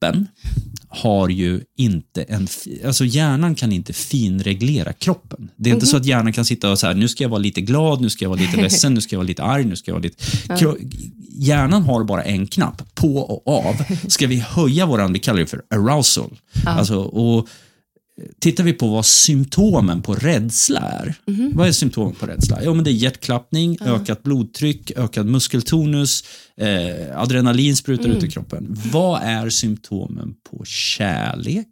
kroppen 0.00 0.26
har 0.88 1.28
ju 1.28 1.60
inte 1.76 2.22
en, 2.22 2.48
alltså 2.86 3.04
hjärnan 3.04 3.54
kan 3.54 3.72
inte 3.72 3.92
finreglera 3.92 4.92
kroppen. 4.92 5.50
Det 5.56 5.70
är 5.70 5.74
inte 5.74 5.86
så 5.86 5.96
att 5.96 6.04
hjärnan 6.04 6.32
kan 6.32 6.44
sitta 6.44 6.70
och 6.70 6.78
säga, 6.78 6.92
nu 6.92 7.08
ska 7.08 7.24
jag 7.24 7.28
vara 7.28 7.38
lite 7.38 7.60
glad, 7.60 8.00
nu 8.00 8.10
ska 8.10 8.24
jag 8.24 8.30
vara 8.30 8.40
lite 8.40 8.56
ledsen, 8.62 8.94
nu 8.94 9.00
ska 9.00 9.14
jag 9.14 9.18
vara 9.18 9.26
lite 9.28 9.42
arg, 9.42 9.64
nu 9.64 9.76
ska 9.76 9.90
jag 9.90 9.94
vara 9.94 10.02
lite... 10.02 10.24
Kro- 10.56 10.76
Hjärnan 11.42 11.82
har 11.82 12.04
bara 12.04 12.22
en 12.22 12.46
knapp, 12.46 12.94
på 12.94 13.16
och 13.16 13.66
av. 13.66 13.74
Ska 14.08 14.26
vi 14.26 14.36
höja 14.48 14.86
våran, 14.86 15.12
vi 15.12 15.18
kallar 15.18 15.40
det 15.40 15.46
för 15.46 15.62
arousal. 15.70 16.38
Alltså, 16.66 16.96
och 16.98 17.48
tittar 18.38 18.64
vi 18.64 18.72
på 18.72 18.88
vad 18.88 19.06
symptomen 19.06 20.02
på 20.02 20.14
rädsla 20.14 20.80
är. 20.80 21.14
Mhm. 21.26 21.52
Vad 21.54 21.68
är 21.68 21.72
symptomen 21.72 22.14
på 22.14 22.26
rädsla? 22.26 22.58
Jo, 22.64 22.74
men 22.74 22.84
det 22.84 22.90
är 22.90 22.92
hjärtklappning, 22.92 23.78
ökat 23.80 24.22
blodtryck, 24.22 24.90
ökad 24.96 25.26
muskeltonus, 25.26 26.24
eh, 26.56 27.20
adrenalin 27.20 27.76
sprutar 27.76 28.04
Mm. 28.04 28.16
ut 28.16 28.24
i 28.24 28.30
kroppen. 28.30 28.76
Vad 28.92 29.22
är 29.22 29.50
symptomen 29.50 30.34
på 30.50 30.64
kärlek? 30.64 31.66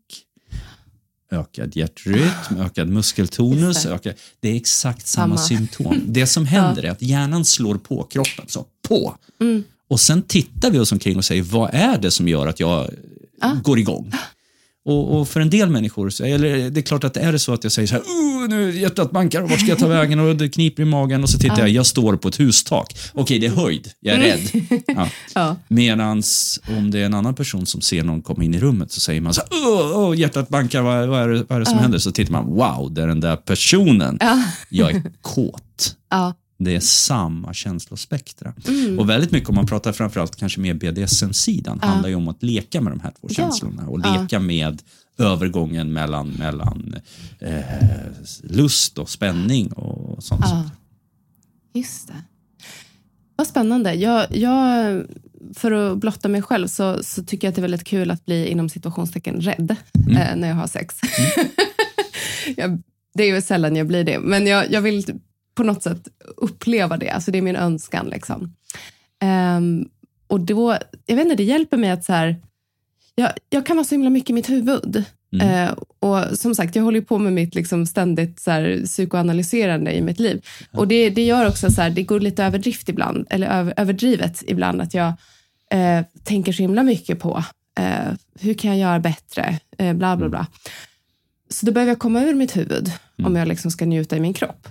Ökad 1.32 1.76
hjärtrytm, 1.76 2.56
ökad 2.60 2.88
muskeltonus. 2.88 3.86
Ökad, 3.86 4.14
det 4.40 4.48
är 4.48 4.54
exakt 4.56 5.06
samma, 5.06 5.36
Samma. 5.36 5.46
symptom. 5.58 6.00
Det 6.06 6.26
som 6.26 6.46
händer 6.46 6.82
är 6.84 6.90
att 6.90 7.02
hjärnan 7.02 7.44
slår 7.44 7.74
på 7.78 8.02
kroppen, 8.02 8.44
så 8.48 8.64
på. 8.88 9.16
Mm. 9.40 9.64
Och 9.88 10.00
sen 10.00 10.22
tittar 10.22 10.70
vi 10.70 10.78
oss 10.78 10.92
omkring 10.92 11.16
och 11.16 11.24
säger, 11.24 11.42
vad 11.42 11.70
är 11.72 11.98
det 11.98 12.10
som 12.10 12.28
gör 12.28 12.46
att 12.46 12.60
jag 12.60 12.90
Ah. 13.40 13.54
går 13.54 13.78
igång? 13.78 14.12
Och, 14.88 15.20
och 15.20 15.28
för 15.28 15.40
en 15.40 15.50
del 15.50 15.70
människor, 15.70 16.10
så, 16.10 16.24
eller 16.24 16.70
det 16.70 16.80
är 16.80 16.82
klart 16.82 17.04
att 17.04 17.16
är 17.16 17.32
det 17.32 17.38
så 17.38 17.52
att 17.52 17.64
jag 17.64 17.72
säger 17.72 17.88
så 17.88 17.94
här, 17.94 18.00
"Uh, 18.02 18.48
nu 18.48 18.78
hjärtat 18.80 19.10
bankar 19.10 19.42
och 19.42 19.50
vart 19.50 19.60
ska 19.60 19.68
jag 19.68 19.78
ta 19.78 19.86
vägen 19.86 20.20
och 20.20 20.36
det 20.36 20.48
kniper 20.48 20.82
i 20.82 20.86
magen 20.86 21.22
och 21.22 21.30
så 21.30 21.38
tittar 21.38 21.58
jag, 21.58 21.68
jag 21.68 21.86
står 21.86 22.16
på 22.16 22.28
ett 22.28 22.40
hustak. 22.40 22.96
Okej, 23.14 23.38
det 23.38 23.46
är 23.46 23.50
höjd, 23.50 23.88
jag 24.00 24.16
är 24.16 24.20
rädd. 24.20 24.62
Ja. 24.86 25.08
Ja. 25.34 25.56
Medans 25.68 26.60
om 26.78 26.90
det 26.90 26.98
är 27.00 27.04
en 27.04 27.14
annan 27.14 27.34
person 27.34 27.66
som 27.66 27.80
ser 27.80 28.02
någon 28.02 28.22
komma 28.22 28.44
in 28.44 28.54
i 28.54 28.58
rummet 28.58 28.92
så 28.92 29.00
säger 29.00 29.20
man 29.20 29.34
så 29.34 29.40
här, 29.40 29.48
"Åh, 29.52 29.98
åh, 29.98 30.18
hjärtat 30.18 30.48
bankar, 30.48 30.82
vad, 30.82 31.08
vad, 31.08 31.22
är 31.22 31.28
det, 31.28 31.44
vad 31.48 31.56
är 31.56 31.60
det 31.60 31.66
som 31.66 31.78
händer? 31.78 31.98
Så 31.98 32.10
tittar 32.12 32.32
man, 32.32 32.46
wow, 32.46 32.94
det 32.94 33.02
är 33.02 33.06
den 33.06 33.20
där 33.20 33.36
personen. 33.36 34.18
Jag 34.68 34.90
är 34.90 35.02
kåt. 35.22 35.96
Ja. 36.10 36.34
Det 36.58 36.76
är 36.76 36.80
samma 36.80 37.54
känslospektra. 37.54 38.54
Och 38.98 39.08
väldigt 39.08 39.30
mycket, 39.30 39.48
om 39.48 39.54
man 39.54 39.66
pratar 39.66 39.92
framförallt 39.92 40.36
kanske 40.36 40.60
mer 40.60 40.74
BDSM-sidan, 40.74 41.80
handlar 41.80 42.08
ju 42.08 42.14
om 42.14 42.28
att 42.28 42.42
leka 42.42 42.80
med 42.80 42.92
de 42.92 43.00
här 43.00 43.12
två 43.20 43.28
känslorna 43.28 43.86
och 43.88 43.98
leka 43.98 44.40
med 44.40 44.82
övergången 45.18 45.92
mellan, 45.92 46.28
mellan 46.28 46.94
eh, 47.40 47.60
lust 48.42 48.98
och 48.98 49.10
spänning 49.10 49.72
och 49.72 50.24
sånt. 50.24 50.44
Ja. 50.44 50.70
Just 51.74 52.08
det. 52.08 52.22
Vad 53.36 53.46
spännande. 53.46 53.94
Jag, 53.94 54.36
jag, 54.36 55.02
för 55.54 55.72
att 55.72 55.98
blotta 55.98 56.28
mig 56.28 56.42
själv 56.42 56.68
så, 56.68 57.02
så 57.02 57.24
tycker 57.24 57.46
jag 57.46 57.50
att 57.50 57.54
det 57.54 57.60
är 57.60 57.62
väldigt 57.62 57.84
kul 57.84 58.10
att 58.10 58.26
bli 58.26 58.48
inom 58.48 58.68
situationstecken 58.68 59.40
rädd 59.40 59.76
eh, 60.10 60.36
när 60.36 60.48
jag 60.48 60.54
har 60.54 60.66
sex. 60.66 61.00
jag, 62.56 62.82
det 63.14 63.22
är 63.22 63.34
ju 63.34 63.42
sällan 63.42 63.76
jag 63.76 63.86
blir 63.86 64.04
det, 64.04 64.18
men 64.18 64.46
jag, 64.46 64.72
jag 64.72 64.80
vill 64.80 65.20
på 65.58 65.64
något 65.64 65.82
sätt 65.82 66.08
uppleva 66.36 66.96
det. 66.96 67.10
Alltså 67.10 67.30
det 67.30 67.38
är 67.38 67.42
min 67.42 67.56
önskan. 67.56 68.06
Liksom. 68.08 68.54
Ehm, 69.20 69.88
och 70.26 70.40
då, 70.40 70.76
jag 71.06 71.16
vet 71.16 71.24
inte, 71.24 71.36
det 71.36 71.44
hjälper 71.44 71.76
mig 71.76 71.90
att 71.90 72.04
så 72.04 72.12
här, 72.12 72.36
jag, 73.14 73.30
jag 73.50 73.66
kan 73.66 73.76
vara 73.76 73.84
så 73.84 73.94
himla 73.94 74.10
mycket 74.10 74.30
i 74.30 74.32
mitt 74.32 74.50
huvud. 74.50 75.04
Eh, 75.42 75.70
och 75.98 76.38
som 76.38 76.54
sagt, 76.54 76.76
jag 76.76 76.82
håller 76.82 77.00
på 77.00 77.18
med 77.18 77.32
mitt 77.32 77.54
liksom 77.54 77.86
ständigt 77.86 78.40
så 78.40 78.50
här, 78.50 78.82
psykoanalyserande 78.84 79.92
i 79.92 80.00
mitt 80.00 80.20
liv. 80.20 80.46
Och 80.72 80.88
det, 80.88 81.10
det 81.10 81.24
gör 81.24 81.48
också 81.48 81.70
så 81.70 81.82
här, 81.82 81.90
det 81.90 82.02
går 82.02 82.20
lite 82.20 82.44
överdrift 82.44 82.88
ibland, 82.88 83.26
eller 83.30 83.46
över, 83.46 83.74
överdrivet 83.76 84.42
ibland, 84.46 84.80
att 84.80 84.94
jag 84.94 85.12
eh, 85.70 86.04
tänker 86.24 86.52
så 86.52 86.62
himla 86.62 86.82
mycket 86.82 87.20
på 87.20 87.44
eh, 87.78 88.12
hur 88.40 88.54
kan 88.54 88.70
jag 88.70 88.78
göra 88.78 89.00
bättre, 89.00 89.58
eh, 89.78 89.92
bla 89.92 90.16
bla 90.16 90.28
bla. 90.28 90.46
Så 91.50 91.66
då 91.66 91.72
behöver 91.72 91.90
jag 91.90 91.98
komma 91.98 92.22
ur 92.22 92.34
mitt 92.34 92.56
huvud 92.56 92.92
om 93.24 93.36
jag 93.36 93.48
liksom 93.48 93.70
ska 93.70 93.86
njuta 93.86 94.16
i 94.16 94.20
min 94.20 94.34
kropp. 94.34 94.68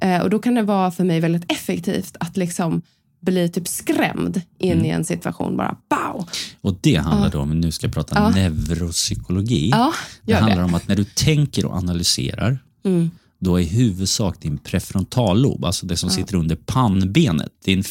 Eh, 0.00 0.20
och 0.22 0.30
då 0.30 0.38
kan 0.38 0.54
det 0.54 0.62
vara 0.62 0.90
för 0.90 1.04
mig 1.04 1.20
väldigt 1.20 1.52
effektivt 1.52 2.16
att 2.20 2.36
liksom 2.36 2.82
bli 3.20 3.48
typ 3.48 3.68
skrämd 3.68 4.40
in 4.58 4.84
i 4.84 4.88
en 4.88 5.04
situation. 5.04 5.56
Bara 5.56 5.76
pow! 5.88 6.28
Och 6.60 6.78
det 6.80 6.96
handlar 6.96 7.30
då 7.30 7.38
om, 7.40 7.60
nu 7.60 7.70
ska 7.72 7.86
jag 7.86 7.94
prata 7.94 8.30
neuropsykologi. 8.30 9.68
Ja, 9.70 9.92
det 10.22 10.32
handlar 10.34 10.58
det. 10.58 10.64
om 10.64 10.74
att 10.74 10.88
när 10.88 10.96
du 10.96 11.04
tänker 11.04 11.64
och 11.64 11.76
analyserar, 11.76 12.58
Mm. 12.84 13.10
då 13.40 13.60
är 13.60 13.64
huvudsak 13.64 14.40
din 14.40 14.58
prefrontallob, 14.58 15.64
alltså 15.64 15.86
det 15.86 15.96
som 15.96 16.10
sitter 16.10 16.34
under 16.34 16.56
pannbenet, 16.56 17.52
din, 17.64 17.84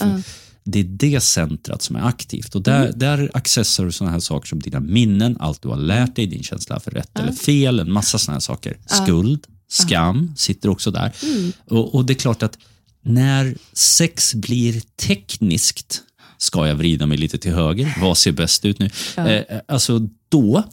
det 0.63 0.79
är 0.79 0.83
det 0.83 1.21
centrat 1.23 1.81
som 1.81 1.95
är 1.95 2.01
aktivt. 2.07 2.55
Och 2.55 2.67
Mm. 2.67 2.81
där, 2.81 2.93
där 2.93 3.31
accessar 3.33 3.85
du 3.85 3.91
sådana 3.91 4.11
här 4.11 4.19
saker 4.19 4.47
som 4.47 4.59
dina 4.59 4.79
minnen, 4.79 5.37
allt 5.39 5.61
du 5.61 5.69
har 5.69 5.77
lärt 5.77 6.15
dig, 6.15 6.25
din 6.27 6.43
känsla 6.43 6.79
för 6.79 6.91
rätt 6.91 7.19
eller 7.19 7.31
fel, 7.31 7.79
en 7.79 7.91
massa 7.91 8.17
sådana 8.17 8.35
här 8.35 8.39
saker. 8.41 8.77
Skuld, 8.85 9.45
skam 9.69 10.33
sitter 10.35 10.69
också 10.69 10.91
där. 10.91 11.15
Mm. 11.23 11.51
Och, 11.65 11.95
och 11.95 12.05
det 12.05 12.13
är 12.13 12.15
klart 12.15 12.43
att 12.43 12.57
när 13.01 13.55
sex 13.73 14.35
blir 14.35 14.81
tekniskt, 14.95 16.03
ska 16.37 16.67
jag 16.67 16.75
vrida 16.75 17.05
mig 17.05 17.17
lite 17.17 17.37
till 17.37 17.53
höger, 17.53 17.95
vad 18.01 18.17
ser 18.17 18.31
bäst 18.31 18.65
ut 18.65 18.79
nu? 18.79 18.89
Eh, 19.17 19.59
alltså 19.67 20.07
då 20.29 20.63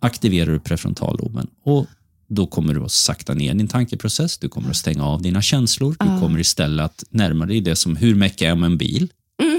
aktiverar 0.00 0.52
du 0.52 0.60
prefrontalloben 0.60 1.46
och 1.64 1.86
då 2.28 2.46
kommer 2.46 2.74
du 2.74 2.84
att 2.84 2.92
sakta 2.92 3.34
ner 3.34 3.54
din 3.54 3.68
tankeprocess, 3.68 4.38
du 4.38 4.48
kommer 4.48 4.70
att 4.70 4.76
stänga 4.76 5.04
av 5.04 5.22
dina 5.22 5.42
känslor, 5.42 5.96
du 6.00 6.20
kommer 6.20 6.38
istället 6.38 6.84
att 6.84 7.04
närma 7.10 7.46
dig 7.46 7.60
det 7.60 7.76
som 7.76 7.96
hur 7.96 8.14
mäckig 8.14 8.46
är 8.46 8.54
med 8.54 8.66
en 8.66 8.78
bil? 8.78 9.12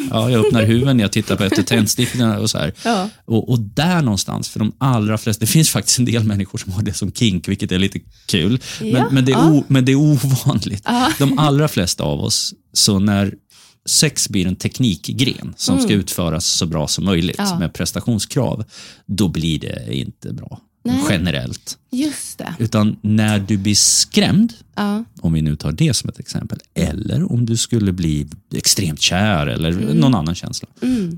Ja, 0.10 0.30
jag 0.30 0.46
öppnar 0.46 0.64
huven, 0.64 1.00
jag 1.00 1.12
tittar 1.12 1.36
på 1.36 1.44
efter 1.44 1.64
tändstiften 1.64 2.38
och 2.38 2.50
så 2.50 2.58
här. 2.58 2.74
Ja. 2.84 3.10
Och, 3.26 3.50
och 3.50 3.60
där 3.60 4.02
någonstans, 4.02 4.50
för 4.50 4.60
de 4.60 4.72
allra 4.78 5.18
flesta, 5.18 5.40
det 5.40 5.48
finns 5.52 5.70
faktiskt 5.70 6.00
en 6.00 6.06
del 6.06 6.24
människor 6.24 6.58
som 6.58 6.72
har 6.72 6.82
det 6.82 6.94
som 6.94 7.12
kink, 7.12 7.48
vilket 7.48 7.72
är 7.72 7.80
lite 7.80 8.00
kul, 8.26 8.60
men, 8.80 8.90
Ja, 8.90 9.10
men, 9.12 9.26
det, 9.26 9.32
är 9.32 9.38
ja. 9.38 9.52
o, 9.52 9.64
men 9.68 9.86
det 9.86 9.92
är 9.92 9.96
ovanligt. 9.96 10.88
De 11.20 11.40
allra 11.40 11.68
flesta 11.68 12.04
av 12.04 12.20
oss, 12.20 12.54
så 12.74 13.00
när 13.00 13.34
sex 13.90 14.30
blir 14.30 14.48
en 14.48 14.56
teknikgren 14.56 15.54
som 15.58 15.80
ska 15.80 15.94
utföras 15.94 16.46
så 16.46 16.66
bra 16.66 16.88
som 16.88 17.06
möjligt 17.06 17.40
Mm. 17.40 17.60
Med 17.60 17.74
prestationskrav, 17.74 18.64
då 19.06 19.28
blir 19.28 19.60
det 19.60 19.96
inte 19.96 20.34
bra 20.34 20.62
generellt. 21.10 21.78
Just 21.92 22.38
det. 22.38 22.54
Utan 22.60 22.96
när 23.02 23.40
du 23.40 23.58
blir 23.58 23.76
skrämd, 23.76 24.54
Ja. 24.78 25.04
om 25.22 25.34
vi 25.34 25.42
nu 25.42 25.56
tar 25.56 25.72
det 25.72 25.94
som 25.94 26.10
ett 26.10 26.20
exempel, 26.20 26.60
eller 26.74 27.32
om 27.32 27.46
du 27.46 27.58
skulle 27.58 27.92
bli 27.94 28.28
extremt 28.56 29.02
kär 29.02 29.48
eller 29.48 29.94
någon 29.94 30.16
annan 30.16 30.36
känsla, 30.36 30.68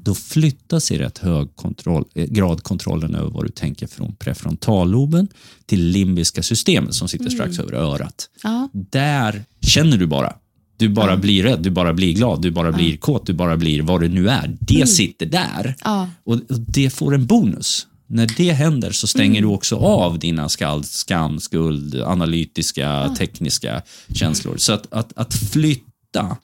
då 0.04 0.16
flyttas 0.16 0.92
i 0.92 0.98
rätt 0.98 1.18
hög 1.18 1.56
kontroll, 1.56 2.06
eh, 2.16 2.26
grad 2.26 2.64
kontrollen 2.64 3.16
över 3.16 3.30
vad 3.30 3.46
du 3.46 3.50
tänker 3.50 3.88
från 3.88 4.16
prefrontalloben 4.16 5.28
till 5.66 5.88
limbiska 5.88 6.44
systemet 6.44 6.94
som 6.94 7.08
sitter 7.08 7.30
strax 7.30 7.60
över 7.60 7.74
örat. 7.74 8.30
Ja. 8.44 8.70
Där 8.74 9.46
känner 9.62 9.98
du 9.98 10.08
bara. 10.08 10.34
Du 10.78 10.90
bara 10.90 11.18
blir 11.18 11.44
rädd, 11.44 11.60
du 11.64 11.70
bara 11.70 11.94
blir 11.94 12.14
glad, 12.14 12.42
du 12.42 12.52
bara 12.52 12.72
blir 12.72 12.98
kåt, 12.98 13.26
du 13.26 13.34
bara 13.34 13.58
blir 13.58 13.82
vad 13.82 14.02
det 14.02 14.08
nu 14.08 14.30
är. 14.30 14.58
Det 14.60 14.88
sitter 14.88 15.26
där. 15.26 15.76
Ja. 15.84 16.10
Och 16.24 16.34
och 16.34 16.60
det 16.68 16.90
får 16.90 17.14
en 17.16 17.26
bonus. 17.26 17.88
När 18.08 18.28
det 18.38 18.52
händer 18.52 18.92
så 18.92 19.08
stänger 19.08 19.42
du 19.42 19.48
också 19.48 19.76
av 19.76 20.20
dina 20.20 20.50
skall, 20.50 20.84
skam, 20.84 21.40
skuld, 21.40 21.96
analytiska, 22.02 23.16
tekniska 23.18 23.82
känslor. 24.16 24.58
Så 24.58 24.74
att, 24.74 24.94
att, 24.94 25.14
att 25.18 25.34
flytta 25.36 26.38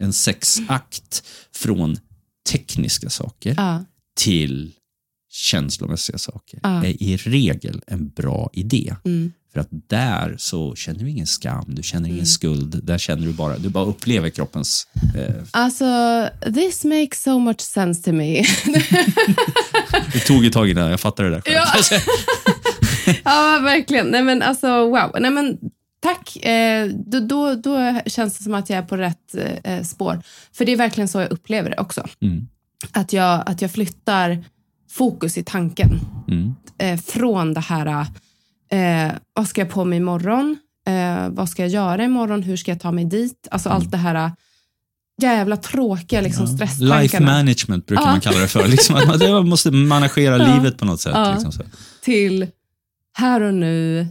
en 0.00 0.12
sexakt 0.12 1.22
från 1.54 1.96
tekniska 2.50 3.10
saker 3.10 3.54
Ja. 3.56 3.84
till 4.16 4.72
känslomässiga 5.30 6.18
saker 6.18 6.60
Ja. 6.62 6.84
är 6.84 7.02
i 7.02 7.16
regel 7.16 7.82
en 7.86 8.08
bra 8.08 8.50
idé. 8.52 8.96
För 9.52 9.60
att 9.60 9.68
där 9.86 10.34
så 10.38 10.74
känner 10.74 10.98
du 10.98 11.10
ingen 11.10 11.26
skam, 11.26 11.64
du 11.68 11.82
känner 11.82 12.08
ingen 12.08 12.26
skuld, 12.26 12.80
där 12.84 12.98
känner 12.98 13.26
du 13.26 13.32
bara, 13.32 13.58
du 13.58 13.68
bara 13.68 13.84
upplever 13.84 14.30
kroppens... 14.30 14.86
Eh, 15.16 15.34
Alltså, 15.50 15.84
this 16.54 16.84
makes 16.84 17.22
so 17.22 17.38
much 17.38 17.60
sense 17.60 18.02
to 18.02 18.12
me. 18.12 18.42
det 20.12 20.20
tog 20.26 20.44
ett 20.46 20.52
tag 20.52 20.70
innan 20.70 20.90
jag 20.90 21.00
fattade 21.00 21.28
det 21.30 21.34
där 21.34 21.40
själv. 21.40 22.02
ja, 23.24 23.60
verkligen. 23.62 24.06
Nej, 24.06 24.22
men 24.22 24.42
alltså, 24.42 24.66
wow. 24.88 25.16
Nej, 25.20 25.30
men, 25.30 25.58
tack. 26.00 26.36
Eh, 26.44 26.86
då, 27.06 27.20
då, 27.20 27.54
då 27.54 28.00
känns 28.06 28.38
det 28.38 28.44
som 28.44 28.54
att 28.54 28.70
jag 28.70 28.78
är 28.78 28.82
på 28.82 28.96
rätt 28.96 29.34
eh, 29.64 29.82
spår. 29.82 30.22
För 30.52 30.64
det 30.64 30.72
är 30.72 30.76
verkligen 30.76 31.08
så 31.08 31.20
jag 31.20 31.32
upplever 31.32 31.70
det 31.70 31.78
också. 31.78 32.06
Mm. 32.22 32.48
Att, 32.92 33.12
jag, 33.12 33.42
att 33.46 33.62
jag 33.62 33.70
flyttar 33.72 34.44
fokus 34.90 35.38
i 35.38 35.44
tanken 35.44 36.00
Mm. 36.28 36.54
eh, 36.78 37.00
från 37.00 37.54
det 37.54 37.60
här, 37.60 38.06
eh, 38.72 39.12
vad 39.34 39.48
ska 39.48 39.60
jag 39.60 39.70
på 39.70 39.84
mig 39.84 39.96
imorgon? 39.96 40.58
Eh, 40.86 41.28
vad 41.28 41.48
ska 41.48 41.62
jag 41.62 41.70
göra 41.70 42.04
imorgon? 42.04 42.42
Hur 42.42 42.56
ska 42.56 42.70
jag 42.70 42.80
ta 42.80 42.92
mig 42.92 43.04
dit? 43.04 43.48
Alltså 43.50 43.68
allt 43.68 43.90
det 43.90 43.96
här 43.96 44.32
jävla 45.22 45.56
tråkiga 45.56 46.20
liksom, 46.20 46.46
stresstankarna. 46.46 47.00
Life 47.00 47.20
management 47.20 47.86
brukar 47.86 48.04
man 48.04 48.20
kalla 48.20 48.38
det 48.38 48.48
för. 48.48 48.68
Liksom, 48.68 49.00
man 49.32 49.48
måste 49.48 49.70
managera 49.70 50.36
livet 50.54 50.78
på 50.78 50.84
något 50.84 51.00
sätt. 51.00 51.12
Ja. 51.14 51.32
Liksom, 51.32 51.52
så. 51.52 51.62
till 52.00 52.46
här 53.12 53.40
och 53.40 53.54
nu, 53.54 54.06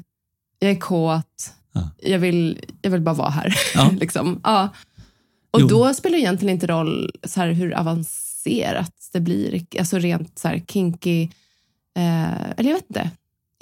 jag 0.60 0.72
är 0.72 0.80
kåt, 0.80 1.54
Ja. 1.74 1.90
jag, 2.02 2.20
vill, 2.20 2.60
jag 2.82 2.92
vill 2.92 3.02
bara 3.02 3.16
vara 3.16 3.30
här. 3.30 3.56
Ja. 3.76 3.92
liksom. 4.00 4.42
ja. 4.44 4.70
Och 5.52 5.62
Jo. 5.62 5.68
då 5.68 5.94
spelar 5.94 6.18
det 6.18 6.22
egentligen 6.22 6.54
inte 6.54 6.68
roll 6.68 7.12
så 7.24 7.40
här, 7.40 7.52
hur 7.52 7.74
avancerat 7.74 8.94
det 9.14 9.20
blir, 9.20 9.66
alltså 9.80 10.00
rent 10.00 10.40
så 10.40 10.48
här, 10.48 10.64
kinky, 10.68 11.24
eh, 11.98 12.52
eller 12.58 12.70
jag 12.70 12.74
vet 12.74 12.86
inte. 12.90 13.10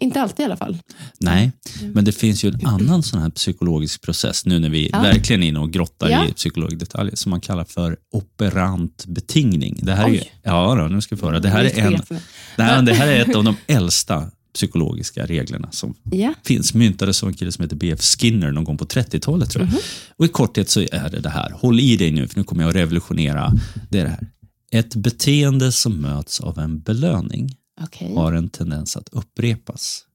Inte 0.02 0.22
alltid 0.22 0.39
i 0.39 0.45
alla 0.45 0.58
fall. 0.58 0.78
Nej, 1.20 1.52
men 1.93 2.06
det 2.06 2.12
finns 2.12 2.43
ju 2.43 2.50
en 2.50 2.66
annan 2.66 3.04
sån 3.04 3.22
här 3.22 3.30
psykologisk 3.30 4.02
process 4.02 4.45
nu 4.45 4.60
när 4.60 4.70
vi 4.70 4.89
Ja. 4.93 5.02
verkligen 5.02 5.43
är 5.43 5.47
inne 5.47 5.60
och 5.60 5.72
grottar 5.72 6.10
Ja. 6.10 6.26
i 6.28 6.34
psykologdetaljer 6.34 7.16
som 7.16 7.30
man 7.30 7.41
kallar 7.41 7.64
för 7.66 7.97
operant 8.12 9.06
betingning. 9.08 9.80
Det 9.82 9.93
här 9.93 10.06
är, 10.08 10.12
Oj. 10.12 10.32
ja, 10.43 10.76
då, 10.76 10.88
nu 10.88 11.02
ska 11.02 11.16
vi 11.16 11.22
höra. 11.22 11.39
Det 11.39 11.50
här, 11.50 11.64
är 11.66 11.80
en, 11.80 12.02
det, 12.58 12.64
här, 12.64 12.82
det 12.82 12.93
här 12.93 13.08
är 13.08 13.22
ett 13.30 13.36
av 13.36 13.43
de 13.43 13.56
äldsta 13.68 14.32
psykologiska 14.54 15.26
reglerna 15.26 15.72
som 15.72 15.95
Ja. 16.12 16.34
finns. 16.45 16.74
Myntades 16.74 17.24
av 17.24 17.30
en 17.30 17.36
kille 17.36 17.52
som 17.52 17.64
heter 17.64 17.76
B.F. 17.76 18.00
Skinner 18.02 18.52
någon 18.52 18.64
gång 18.64 18.78
på 18.78 18.86
30-talet 18.86 19.50
tror 19.50 19.66
jag. 19.66 19.74
Och 20.18 20.26
i 20.26 20.28
korthet 20.28 20.70
så 20.70 20.80
är 20.80 21.10
det 21.12 21.20
det 21.20 21.30
här. 21.30 21.52
Håll 21.52 21.80
i 21.80 21.97
dig 21.97 22.12
nu 22.12 22.28
för 22.28 22.38
nu 22.38 22.43
kommer 22.43 22.64
jag 22.64 22.70
att 22.70 22.76
revolutionera. 22.76 23.54
Det 23.89 24.00
är 24.00 24.04
det 24.04 24.10
här. 24.10 24.28
Ett 24.72 24.95
beteende 24.95 25.72
som 25.72 25.93
möts 26.02 26.39
av 26.39 26.60
en 26.60 26.80
belöning 26.80 27.56
Okej. 27.84 28.15
har 28.15 28.34
en 28.34 28.49
tendens 28.49 28.97
att 28.97 29.09
upprepas. 29.11 30.05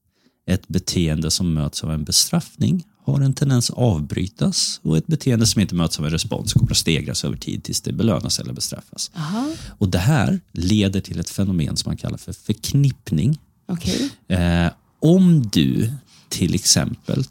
Ett 0.47 0.67
beteende 0.67 1.31
som 1.31 1.53
möts 1.53 1.83
av 1.83 1.91
en 1.91 2.03
bestraffning 2.03 2.83
har 3.05 3.21
en 3.21 3.33
tendens 3.33 3.69
att 3.69 3.77
avbrytas 3.77 4.79
och 4.83 4.97
ett 4.97 5.07
beteende 5.07 5.47
som 5.47 5.61
inte 5.61 5.75
möts 5.75 5.99
av 5.99 6.05
en 6.05 6.11
respons 6.11 6.53
kommer 6.53 6.71
att 6.71 6.77
stegras 6.77 7.25
över 7.25 7.37
tid 7.37 7.63
tills 7.63 7.81
det 7.81 7.93
belönas 7.93 8.39
eller 8.39 8.53
bestraffas. 8.53 9.11
Aha. 9.15 9.51
Och 9.77 9.89
Det 9.89 9.97
här 9.97 10.39
leder 10.51 11.01
till 11.01 11.19
ett 11.19 11.29
fenomen 11.29 11.77
som 11.77 11.89
man 11.89 11.97
kallar 11.97 12.17
för 12.17 12.33
förknippning. 12.33 13.39
Okej. 13.67 14.09
Eh, 14.27 14.67
om 14.99 15.49
du 15.53 15.91
till 16.29 16.55
exempel 16.55 17.23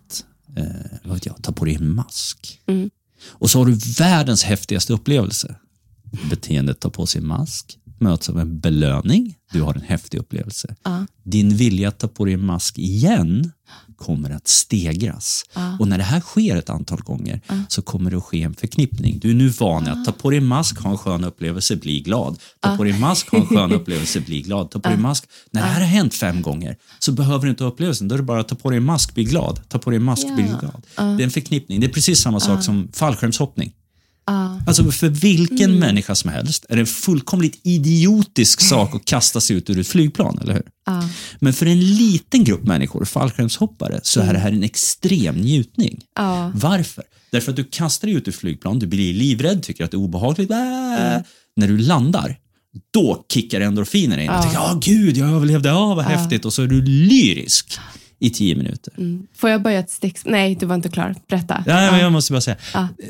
eh, 0.56 0.64
vad 1.04 1.14
vet 1.14 1.26
jag, 1.26 1.42
tar 1.42 1.52
på 1.52 1.64
dig 1.64 1.74
en 1.74 1.94
mask 1.94 2.60
och 3.26 3.50
så 3.50 3.58
har 3.58 3.66
du 3.66 3.74
världens 3.98 4.42
häftigaste 4.42 4.92
upplevelse. 4.92 5.54
Beteendet 6.30 6.80
tar 6.80 6.90
på 6.90 7.06
sig 7.06 7.20
mask, 7.20 7.78
möts 8.04 8.28
av 8.28 8.40
en 8.40 8.60
belöning, 8.60 9.34
du 9.52 9.62
har 9.62 9.74
en 9.74 9.80
häftig 9.80 10.18
upplevelse. 10.18 10.76
Din 11.24 11.56
vilja 11.56 11.88
att 11.88 11.98
ta 11.98 12.08
på 12.08 12.24
dig 12.24 12.34
en 12.34 12.46
mask 12.46 12.78
igen 12.78 13.52
kommer 13.96 14.30
att 14.30 14.48
stegras. 14.48 15.44
Och 15.80 15.88
när 15.88 15.98
det 15.98 16.04
här 16.04 16.20
sker 16.20 16.56
ett 16.56 16.70
antal 16.70 17.00
gånger 17.02 17.40
så 17.68 17.82
kommer 17.82 18.10
det 18.10 18.16
att 18.16 18.24
ske 18.24 18.42
en 18.42 18.54
förknippning. 18.54 19.18
Du 19.18 19.30
är 19.30 19.34
nu 19.34 19.48
van 19.48 19.88
att 19.88 20.04
ta 20.04 20.12
på 20.12 20.30
dig 20.30 20.38
en 20.38 20.46
mask, 20.46 20.78
ha 20.78 20.90
en 20.90 20.98
skön 20.98 21.24
upplevelse, 21.24 21.76
bli 21.76 22.00
glad. 22.00 22.38
Ta 22.60 22.76
på 22.76 22.84
dig 22.84 22.92
en 22.92 23.00
mask, 23.00 23.30
ha 23.30 23.38
en 23.38 23.46
skön 23.46 23.72
upplevelse, 23.78 24.20
bli 24.20 24.42
glad. 24.42 24.70
Ta 24.70 24.78
på 24.78 24.88
dig 24.88 24.96
en 24.96 25.02
mask. 25.02 25.24
När 25.50 25.60
det 25.60 25.66
här 25.66 25.80
har 25.80 25.86
hänt 25.86 26.14
fem 26.14 26.42
gånger 26.42 26.76
så 26.98 27.12
behöver 27.12 27.44
du 27.44 27.50
inte 27.50 27.64
ha 27.64 27.70
upplevelsen. 27.70 28.08
Då 28.08 28.14
är 28.14 28.18
det 28.18 28.24
bara 28.24 28.40
att 28.40 28.48
ta 28.48 28.54
på 28.54 28.70
dig 28.70 28.76
en 28.76 28.84
mask, 28.84 29.14
bli 29.14 29.24
glad. 29.24 29.60
Ta 29.68 29.78
på 29.78 29.90
dig 29.90 29.96
en 29.96 30.04
mask, 30.04 30.34
bli 30.34 30.44
glad. 30.44 30.86
Det 30.96 31.22
är 31.22 31.24
en 31.24 31.30
förknippning. 31.30 31.80
Det 31.80 31.86
är 31.86 31.92
precis 31.92 32.20
samma 32.20 32.40
sak 32.40 32.64
som 32.64 32.88
fallskärmshoppning. 32.92 33.72
Alltså 34.66 34.92
för 34.92 35.08
vilken 35.08 35.78
människa 35.78 36.14
som 36.14 36.30
helst 36.30 36.66
är 36.68 36.76
det 36.76 36.82
en 36.82 36.86
fullkomligt 36.86 37.60
idiotisk 37.62 38.60
sak 38.60 38.94
att 38.94 39.04
kasta 39.04 39.40
sig 39.40 39.56
ut 39.56 39.70
ur 39.70 39.78
ett 39.78 39.88
flygplan, 39.88 40.38
eller 40.42 40.52
hur? 40.52 40.64
Men 41.38 41.52
för 41.52 41.66
en 41.66 41.80
liten 41.80 42.44
grupp 42.44 42.64
människor, 42.64 43.04
fallskärmshoppare, 43.04 44.00
så 44.02 44.20
är 44.20 44.32
det 44.32 44.38
här 44.38 44.52
en 44.52 44.62
extrem 44.62 45.36
njutning. 45.36 46.00
Varför? 46.54 47.04
Därför 47.30 47.50
att 47.50 47.56
du 47.56 47.64
kastar 47.64 48.08
dig 48.08 48.16
ut 48.16 48.28
ur 48.28 48.32
flygplan, 48.32 48.78
du 48.78 48.86
blir 48.86 49.14
livrädd, 49.14 49.62
tycker 49.62 49.84
att 49.84 49.90
det 49.90 49.94
är 49.94 49.98
obehagligt. 49.98 50.50
Äh. 50.50 50.56
När 51.56 51.68
du 51.68 51.78
landar, 51.78 52.36
då 52.90 53.24
kickar 53.32 53.60
endorfinerna 53.60 54.22
in. 54.22 54.26
Ja. 54.26 54.42
Tänker, 54.42 54.58
ja, 54.58 54.80
gud, 54.82 55.16
jag 55.16 55.30
överlevde, 55.30 55.68
ja, 55.68 55.94
vad 55.94 56.04
häftigt. 56.04 56.44
Och 56.44 56.52
så 56.52 56.62
är 56.62 56.66
du 56.66 56.82
lyrisk 56.82 57.78
i 58.24 58.30
tio 58.30 58.56
minuter. 58.56 58.94
Får 59.34 59.50
jag 59.50 59.62
börja 59.62 59.78
ett 59.78 59.90
stick? 59.90 60.24
Nej, 60.24 60.54
du 60.60 60.66
var 60.66 60.74
inte 60.74 60.88
klar. 60.88 61.14
Berätta. 61.28 61.64
Ja, 61.66 61.90
men 61.90 62.00
jag 62.00 62.12
måste 62.12 62.32
bara 62.32 62.40
säga, 62.40 62.56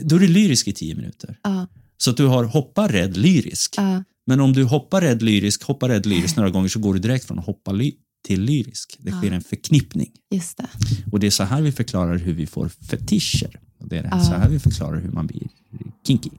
då 0.02 0.16
är 0.16 0.20
du 0.20 0.28
lyrisk 0.28 0.68
i 0.68 0.72
tio 0.72 0.94
minuter. 0.94 1.38
Ja. 1.42 1.66
Så 1.96 2.10
att 2.10 2.16
du 2.16 2.26
har 2.26 2.44
hoppa 2.44 2.88
rädd 2.88 3.16
lyrisk. 3.16 3.76
Men 4.26 4.40
om 4.40 4.52
du 4.52 4.64
hoppar 4.64 5.00
rädd 5.00 5.22
lyrisk, 5.22 5.62
hoppar 5.62 5.88
rädd 5.88 6.06
lyrisk 6.06 6.36
några 6.36 6.50
gånger 6.50 6.68
så 6.68 6.78
går 6.78 6.94
du 6.94 7.00
direkt 7.00 7.24
från 7.24 7.38
hoppa 7.38 7.72
ly 7.72 7.92
till 8.26 8.42
lyrisk. 8.42 8.96
Det 8.98 9.10
sker 9.10 9.32
en 9.32 9.40
förknippning. 9.42 10.10
Just 10.30 10.56
det. 10.56 10.68
Och 11.12 11.20
det 11.20 11.26
är 11.26 11.30
så 11.30 11.44
här 11.44 11.62
vi 11.62 11.72
förklarar 11.72 12.18
hur 12.18 12.32
vi 12.32 12.46
får 12.46 12.68
fetischer. 12.68 13.60
Och 13.78 13.88
det 13.88 13.96
är 13.98 14.20
så 14.20 14.32
här 14.32 14.48
vi 14.48 14.58
förklarar 14.58 15.00
hur 15.00 15.12
man 15.12 15.26
blir 15.26 15.48
kinky. 16.06 16.30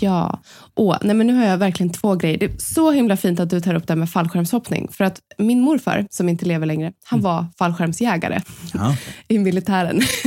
Ja. 0.00 0.40
Åh, 0.74 0.96
nej 1.02 1.16
men 1.16 1.26
nu 1.26 1.34
har 1.34 1.44
jag 1.44 1.58
verkligen 1.58 1.92
två 1.92 2.14
grejer. 2.14 2.38
Det 2.38 2.44
är 2.44 2.58
så 2.58 2.90
himla 2.90 3.16
fint 3.16 3.40
att 3.40 3.50
du 3.50 3.60
tar 3.60 3.74
upp 3.74 3.86
det 3.86 3.92
här 3.92 3.98
med 3.98 4.10
fallskärmshoppning. 4.10 4.88
För 4.92 5.04
att 5.04 5.20
min 5.38 5.60
morfar, 5.60 6.06
som 6.10 6.28
inte 6.28 6.44
lever 6.44 6.66
längre, 6.66 6.92
han 7.04 7.20
var 7.20 7.46
fallskärmsjägare 7.58 8.40
Ja. 8.72 8.96
i 9.28 9.38
militären 9.38 9.96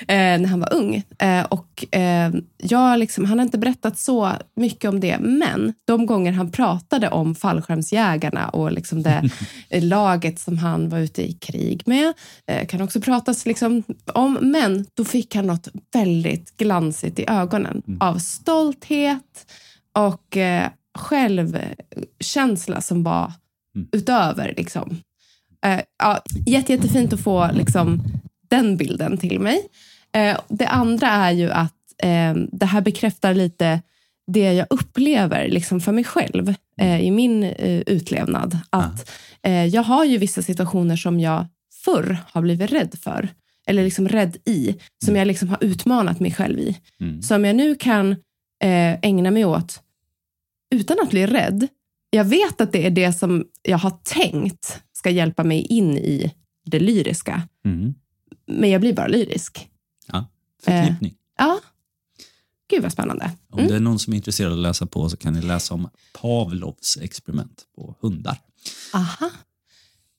eh, 0.00 0.06
när 0.08 0.46
han 0.46 0.60
var 0.60 0.74
ung. 0.74 1.02
Eh, 1.18 1.44
och 1.44 1.94
eh, 1.94 2.32
jag 2.58 2.98
liksom, 2.98 3.24
han 3.24 3.38
har 3.38 3.44
inte 3.46 3.58
berättat 3.58 3.98
så 3.98 4.32
mycket 4.56 4.88
om 4.88 5.00
det, 5.00 5.18
men 5.18 5.74
de 5.84 6.06
gånger 6.06 6.32
han 6.32 6.50
pratade 6.50 7.08
om 7.08 7.34
fallskärmsjägarna 7.34 8.48
och 8.48 8.72
liksom 8.72 9.02
det 9.02 9.30
laget 9.80 10.38
som 10.40 10.58
han 10.58 10.88
var 10.88 10.98
ute 10.98 11.22
i 11.22 11.32
krig 11.32 11.82
med, 11.86 12.12
kan 12.68 12.80
också 12.80 13.00
pratas 13.00 13.46
liksom 13.46 13.82
om, 14.12 14.38
men 14.40 14.86
då 14.94 15.04
fick 15.04 15.34
han 15.34 15.46
något 15.46 15.68
väldigt 15.92 16.56
glansigt 16.56 17.18
i 17.18 17.24
ögonen 17.28 17.82
av 18.00 18.18
stolthet 18.72 19.52
och 19.92 20.36
eh, 20.36 20.68
självkänsla 20.98 22.80
som 22.80 23.02
var 23.02 23.32
utöver. 23.92 24.54
Liksom. 24.56 25.00
Eh, 25.64 25.80
ja, 25.98 26.22
jätte, 26.46 26.72
jättefint 26.72 27.12
att 27.12 27.20
få 27.20 27.50
liksom, 27.52 28.02
den 28.48 28.76
bilden 28.76 29.18
till 29.18 29.40
mig. 29.40 29.68
Eh, 30.12 30.38
det 30.48 30.66
andra 30.66 31.08
är 31.08 31.30
ju 31.32 31.50
att 31.50 31.72
eh, 32.02 32.34
det 32.52 32.66
här 32.66 32.80
bekräftar 32.80 33.34
lite 33.34 33.82
det 34.32 34.52
jag 34.52 34.66
upplever 34.70 35.48
liksom 35.48 35.80
för 35.80 35.92
mig 35.92 36.04
själv 36.04 36.54
eh, 36.80 37.00
i 37.00 37.10
min 37.10 37.42
eh, 37.42 37.80
utlevnad. 37.86 38.58
Att 38.70 39.10
eh, 39.42 39.66
Jag 39.66 39.82
har 39.82 40.04
ju 40.04 40.18
vissa 40.18 40.42
situationer 40.42 40.96
som 40.96 41.20
jag 41.20 41.46
förr 41.84 42.18
har 42.32 42.42
blivit 42.42 42.72
rädd 42.72 42.94
för. 43.02 43.28
Eller 43.68 43.84
liksom 43.84 44.08
rädd 44.08 44.36
i. 44.44 44.76
Som 45.04 45.16
jag 45.16 45.26
liksom 45.26 45.48
har 45.48 45.58
utmanat 45.64 46.20
mig 46.20 46.32
själv 46.32 46.58
i. 46.58 46.76
Som 47.22 47.44
jag 47.44 47.56
nu 47.56 47.74
kan 47.74 48.16
eh, 48.62 48.98
ägna 49.02 49.30
mig 49.30 49.44
åt 49.44 49.82
utan 50.70 50.96
att 51.02 51.10
bli 51.10 51.26
rädd. 51.26 51.68
Jag 52.10 52.24
vet 52.24 52.60
att 52.60 52.72
det 52.72 52.86
är 52.86 52.90
det 52.90 53.12
som 53.12 53.46
jag 53.62 53.78
har 53.78 53.98
tänkt 54.02 54.82
ska 54.92 55.10
hjälpa 55.10 55.44
mig 55.44 55.60
in 55.60 55.98
i 55.98 56.34
det 56.64 56.78
lyriska. 56.78 57.42
Mm. 57.64 57.94
Men 58.46 58.70
jag 58.70 58.80
blir 58.80 58.92
bara 58.92 59.06
lyrisk. 59.06 59.68
Ja. 60.06 60.26
Förknippning. 60.62 61.14
Ja. 61.38 61.60
Gud 62.70 62.82
vad 62.82 62.92
spännande. 62.92 63.30
Om 63.50 63.66
det 63.66 63.76
är 63.76 63.80
någon 63.80 63.98
som 63.98 64.12
är 64.12 64.16
intresserad 64.16 64.52
av 64.52 64.58
att 64.58 64.62
läsa 64.62 64.86
på 64.86 65.08
så 65.08 65.16
kan 65.16 65.32
ni 65.32 65.42
läsa 65.42 65.74
om 65.74 65.88
Pavlovs 66.12 66.96
experiment 66.96 67.64
på 67.76 67.96
hundar. 68.00 68.38
Aha. 68.94 69.30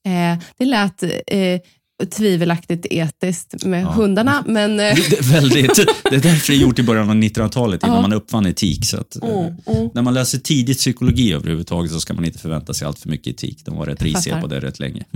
Eh, 0.06 0.44
det 0.58 0.66
lät 0.66 1.04
eh, 1.04 1.62
tvivelaktigt 2.06 2.86
etiskt 2.89 3.66
med 3.66 3.86
hundarna, 3.86 4.43
men... 4.48 4.80
Eh, 4.80 4.95
Det 5.10 5.18
är, 5.20 5.34
väldigt, 5.34 5.76
det 6.10 6.16
är 6.16 6.22
därför 6.22 6.54
det 6.54 6.60
är 6.60 6.62
gjort 6.62 6.80
i 6.80 6.84
början 6.84 7.10
av 7.10 7.16
1900-talet 7.16 7.84
innan 7.84 8.02
man 8.02 8.14
uppfann 8.14 8.45
etik. 8.45 8.86
Så 8.86 8.98
att, 8.98 9.16
eh, 9.24 9.30
Mm, 9.30 9.89
När 9.93 10.02
man 10.02 10.14
läser 10.14 10.38
tidigt 10.38 10.78
psykologi 10.78 11.34
överhuvudtaget 11.34 11.91
så 11.91 12.00
ska 12.00 12.14
man 12.14 12.26
inte 12.26 12.39
förvänta 12.39 12.74
sig 12.74 12.88
allt 12.88 13.00
för 13.00 13.10
mycket 13.10 13.28
etik. 13.28 13.66
De 13.66 13.78
var 13.78 13.86
rätt 13.86 14.02
risiga 14.02 14.41
på 14.41 14.48
det 14.48 14.60
rätt 14.60 14.80
länge. 14.80 15.04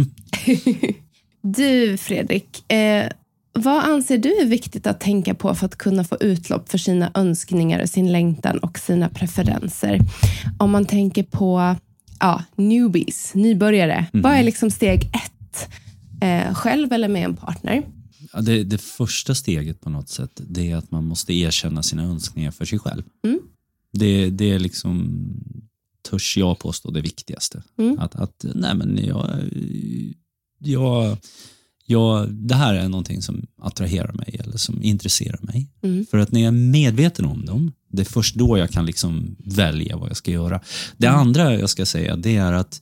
Du 1.44 1.98
Fredrik, 1.98 2.72
eh, 2.72 3.06
vad 3.54 3.84
anser 3.84 4.18
du 4.18 4.38
är 4.42 4.46
viktigt 4.46 4.88
att 4.88 5.00
tänka 5.00 5.34
på 5.34 5.56
för 5.56 5.66
att 5.66 5.78
kunna 5.78 6.04
få 6.04 6.18
utlopp 6.20 6.70
för 6.70 6.78
sina 6.78 7.12
önskningar, 7.14 7.86
sin 7.86 8.12
längtan 8.12 8.58
och 8.58 8.80
sina 8.80 9.10
preferenser? 9.10 10.00
Om 10.60 10.72
man 10.72 10.86
tänker 10.86 11.24
på 11.24 11.76
ja, 12.20 12.44
newbies, 12.56 13.32
nybörjare. 13.34 14.06
Vad 14.14 14.32
är 14.34 14.44
liksom 14.44 14.72
steg 14.72 15.04
ett? 15.04 15.70
Eh, 16.22 16.54
själv 16.54 16.94
eller 16.94 17.08
med 17.08 17.24
en 17.26 17.36
partner? 17.36 17.84
Ja, 18.34 18.42
det, 18.42 18.64
det 18.64 18.78
första 18.78 19.36
steget 19.36 19.82
på 19.82 19.90
något 19.90 20.10
sätt 20.10 20.42
det 20.48 20.72
är 20.72 20.76
att 20.76 20.92
man 20.92 21.06
måste 21.06 21.34
erkänna 21.34 21.84
sina 21.84 22.04
önskningar 22.04 22.52
för 22.52 22.66
sig 22.66 22.80
själv. 22.80 23.04
Det, 23.94 24.30
det 24.30 24.52
är 24.52 24.60
liksom, 24.60 25.22
törs 26.10 26.38
jag 26.38 26.60
påstå, 26.60 26.92
det 26.92 27.02
viktigaste. 27.02 27.64
Att, 27.98 28.16
att 28.16 28.46
nej 28.56 28.76
men 28.76 29.00
jag, 29.06 29.30
jag, 30.60 31.18
jag, 31.86 32.34
det 32.34 32.56
här 32.56 32.74
är 32.74 32.90
någonting 32.90 33.22
som 33.22 33.48
attraherar 33.58 34.14
mig 34.14 34.38
eller 34.40 34.58
som 34.58 34.84
intresserar 34.84 35.40
mig. 35.42 35.70
För 36.12 36.18
att 36.18 36.32
när 36.32 36.40
jag 36.42 36.48
är 36.48 36.52
medveten 36.52 37.26
om 37.26 37.46
dem, 37.46 37.72
det 37.88 38.02
är 38.02 38.06
först 38.06 38.36
då 38.36 38.58
jag 38.58 38.70
kan 38.70 38.86
liksom 38.86 39.36
välja 39.40 39.98
vad 39.98 40.10
jag 40.10 40.18
ska 40.18 40.32
göra. 40.32 40.62
Det 40.98 41.08
andra 41.08 41.60
jag 41.60 41.70
ska 41.70 41.86
säga 41.86 42.16
det 42.16 42.36
är 42.36 42.54
att 42.54 42.82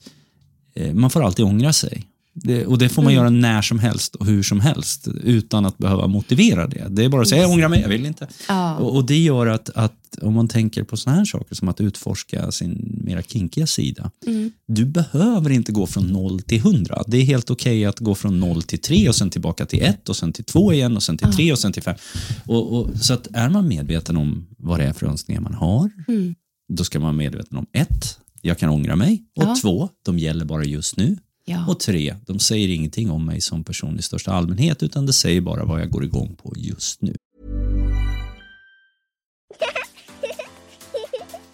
eh, 0.74 0.94
man 0.94 1.10
får 1.10 1.24
alltid 1.24 1.44
ångra 1.44 1.72
sig. 1.72 2.09
Det, 2.42 2.66
och 2.66 2.78
det 2.78 2.88
får 2.88 3.02
man 3.02 3.14
göra 3.14 3.30
när 3.30 3.62
som 3.62 3.78
helst 3.78 4.14
och 4.14 4.26
hur 4.26 4.42
som 4.42 4.60
helst 4.60 5.08
utan 5.24 5.66
att 5.66 5.78
behöva 5.78 6.06
motivera 6.06 6.66
det. 6.66 6.86
Det 6.90 7.04
är 7.04 7.08
bara 7.08 7.22
att 7.22 7.28
säga 7.28 7.42
jag 7.42 7.50
ångrar 7.50 7.68
mig, 7.68 7.80
jag 7.80 7.88
vill 7.88 8.06
inte. 8.06 8.28
Ja. 8.48 8.76
Och, 8.76 8.96
och 8.96 9.04
det 9.04 9.18
gör 9.18 9.46
att, 9.46 9.70
att 9.74 9.92
om 10.22 10.34
man 10.34 10.48
tänker 10.48 10.82
på 10.84 10.96
såna 10.96 11.16
här 11.16 11.24
saker 11.24 11.54
som 11.54 11.68
att 11.68 11.80
utforska 11.80 12.50
sin 12.52 13.00
mera 13.04 13.22
kinkiga 13.22 13.66
sida. 13.66 14.10
Du 14.68 14.84
behöver 14.84 15.50
inte 15.50 15.72
gå 15.72 15.86
från 15.86 16.06
noll 16.06 16.42
till 16.42 16.60
hundra. 16.60 17.02
Det 17.06 17.16
är 17.16 17.22
helt 17.24 17.50
okej 17.50 17.84
att 17.84 17.98
gå 17.98 18.14
från 18.14 18.40
noll 18.40 18.62
till 18.62 18.78
tre 18.78 19.08
och 19.08 19.14
sen 19.14 19.30
tillbaka 19.30 19.66
till 19.66 19.82
ett 19.82 20.08
och 20.08 20.16
sen 20.16 20.32
till 20.32 20.44
två 20.44 20.72
igen 20.72 20.96
och 20.96 21.02
sen 21.02 21.18
till 21.18 21.32
tre 21.32 21.52
och 21.52 21.58
sen 21.58 21.72
till 21.72 21.82
fem. 21.82 21.94
Och, 22.46 22.72
och, 22.78 22.88
så 23.00 23.14
att 23.14 23.26
är 23.32 23.48
man 23.48 23.68
medveten 23.68 24.16
om 24.16 24.46
vad 24.58 24.80
det 24.80 24.84
är 24.84 24.92
för 24.92 25.06
önskningar 25.06 25.40
man 25.40 25.54
har, 25.54 25.90
då 26.72 26.84
ska 26.84 26.98
man 26.98 27.04
vara 27.04 27.12
medveten 27.12 27.58
om 27.58 27.66
ett, 27.72 28.18
jag 28.42 28.58
kan 28.58 28.70
ångra 28.70 28.96
mig. 28.96 29.22
Och 29.36 29.42
Ja. 29.42 29.56
två, 29.62 29.88
de 30.04 30.18
gäller 30.18 30.44
bara 30.44 30.64
just 30.64 30.96
nu. 30.96 31.16
Ja. 31.44 31.64
Och 31.68 31.80
tre, 31.80 32.16
de 32.26 32.38
säger 32.38 32.68
ingenting 32.68 33.10
om 33.10 33.26
mig 33.26 33.40
som 33.40 33.64
person 33.64 33.98
i 33.98 34.02
största 34.02 34.32
allmänhet 34.32 34.82
utan 34.82 35.06
det 35.06 35.12
säger 35.12 35.40
bara 35.40 35.64
vad 35.64 35.80
jag 35.80 35.90
går 35.90 36.04
igång 36.04 36.36
på 36.42 36.52
just 36.56 37.02
nu. 37.02 37.14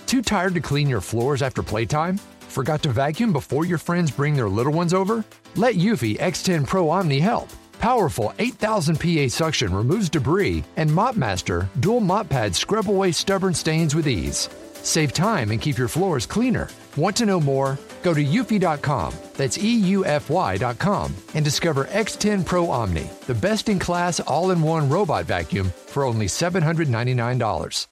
Too 0.06 0.22
tired 0.22 0.54
to 0.54 0.60
clean 0.60 0.88
your 0.88 1.00
floors 1.00 1.42
after 1.42 1.62
playtime? 1.62 2.18
Forgot 2.48 2.82
to 2.82 2.90
vacuum 2.90 3.32
before 3.32 3.66
your 3.66 3.78
friends 3.78 4.16
bring 4.16 4.36
their 4.36 4.48
little 4.48 4.72
ones 4.72 4.94
over? 4.94 5.24
Let 5.54 5.74
Eufy 5.74 6.16
X10 6.18 6.66
Pro 6.66 6.88
Omni 6.88 7.18
help. 7.20 7.48
Powerful 7.80 8.32
8000 8.38 8.96
PA 9.00 9.28
suction 9.28 9.74
removes 9.74 10.08
debris, 10.08 10.64
and 10.76 10.90
MopMaster 10.90 11.68
dual 11.80 12.00
mop 12.00 12.28
pads 12.28 12.58
scrub 12.58 12.88
away 12.88 13.12
stubborn 13.12 13.52
stains 13.54 13.94
with 13.94 14.08
ease. 14.08 14.48
Save 14.82 15.12
time 15.12 15.50
and 15.50 15.60
keep 15.60 15.76
your 15.76 15.88
floors 15.88 16.24
cleaner. 16.24 16.68
Want 16.96 17.16
to 17.16 17.26
know 17.26 17.40
more? 17.40 17.78
Go 18.02 18.14
to 18.14 18.24
eufy.com, 18.24 19.12
that's 19.36 19.58
E 19.58 19.94
EUFY.com, 19.94 21.12
and 21.34 21.44
discover 21.44 21.84
X10 21.84 22.44
Pro 22.44 22.70
Omni, 22.70 23.10
the 23.26 23.34
best 23.34 23.68
in 23.68 23.78
class 23.78 24.20
all 24.20 24.50
in 24.52 24.62
one 24.62 24.88
robot 24.88 25.26
vacuum 25.26 25.72
for 25.86 26.04
only 26.04 26.26
$799. 26.26 27.86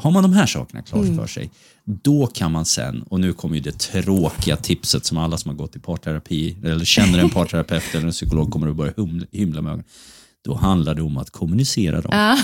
Har 0.00 0.10
man 0.10 0.22
de 0.22 0.32
här 0.32 0.46
sakerna 0.46 0.82
klart 0.82 1.06
för 1.16 1.26
sig, 1.26 1.50
då 1.84 2.26
kan 2.26 2.52
man 2.52 2.64
sen, 2.64 3.02
och 3.02 3.20
nu 3.20 3.32
kommer 3.32 3.54
ju 3.54 3.60
det 3.60 3.78
tråkiga 3.78 4.56
tipset 4.56 5.04
som 5.04 5.18
alla 5.18 5.36
som 5.36 5.48
har 5.48 5.56
gått 5.56 5.76
i 5.76 5.78
parterapi, 5.78 6.56
eller 6.64 6.84
känner 6.84 7.18
en 7.18 7.30
parterapeut 7.30 7.94
eller 7.94 8.06
en 8.06 8.12
psykolog 8.12 8.50
kommer 8.52 8.68
att 8.68 8.76
börja 8.76 8.92
hymla 9.32 9.62
med 9.62 9.70
ögonen. 9.70 9.84
Då 10.48 10.54
handlar 10.54 10.94
det 10.94 11.02
om 11.02 11.16
att 11.16 11.30
kommunicera 11.30 12.00
dem. 12.00 12.12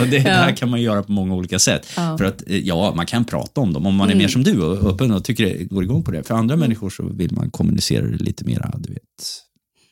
och 0.00 0.06
det 0.06 0.18
här 0.24 0.56
kan 0.56 0.70
man 0.70 0.82
göra 0.82 1.02
på 1.02 1.12
många 1.12 1.34
olika 1.34 1.58
sätt. 1.58 1.86
För 1.86 2.24
att, 2.24 2.42
eh, 2.46 2.56
ja, 2.56 2.92
man 2.96 3.06
kan 3.06 3.24
prata 3.24 3.60
om 3.60 3.72
dem 3.72 3.86
om 3.86 3.94
man 3.94 4.10
är 4.10 4.14
mer 4.14 4.28
som 4.28 4.42
du 4.42 4.62
och 4.62 4.90
öppen 4.92 5.12
och 5.12 5.24
tycker 5.24 5.44
det 5.44 5.64
går 5.64 5.84
igång 5.84 6.02
på 6.02 6.10
det. 6.10 6.22
För 6.22 6.34
andra 6.34 6.56
människor 6.56 6.90
så 6.90 7.08
vill 7.08 7.34
man 7.34 7.50
kommunicera 7.50 8.06
det 8.06 8.16
lite 8.16 8.44
mera, 8.44 8.74
du 8.78 8.92
vet, 8.92 9.02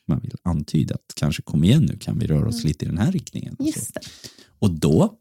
man 0.07 0.19
vill 0.19 0.31
antyda 0.43 0.95
att 0.95 1.15
kanske 1.15 1.41
kom 1.41 1.63
igen 1.63 1.85
nu, 1.89 1.97
kan 1.97 2.19
vi 2.19 2.27
röra 2.27 2.47
oss 2.47 2.63
lite 2.63 2.85
i 2.85 2.87
den 2.87 2.97
här 2.97 3.11
riktningen. 3.11 3.55
Just 3.59 3.93
det. 3.93 3.99
Och 4.59 4.71
då, 4.71 5.13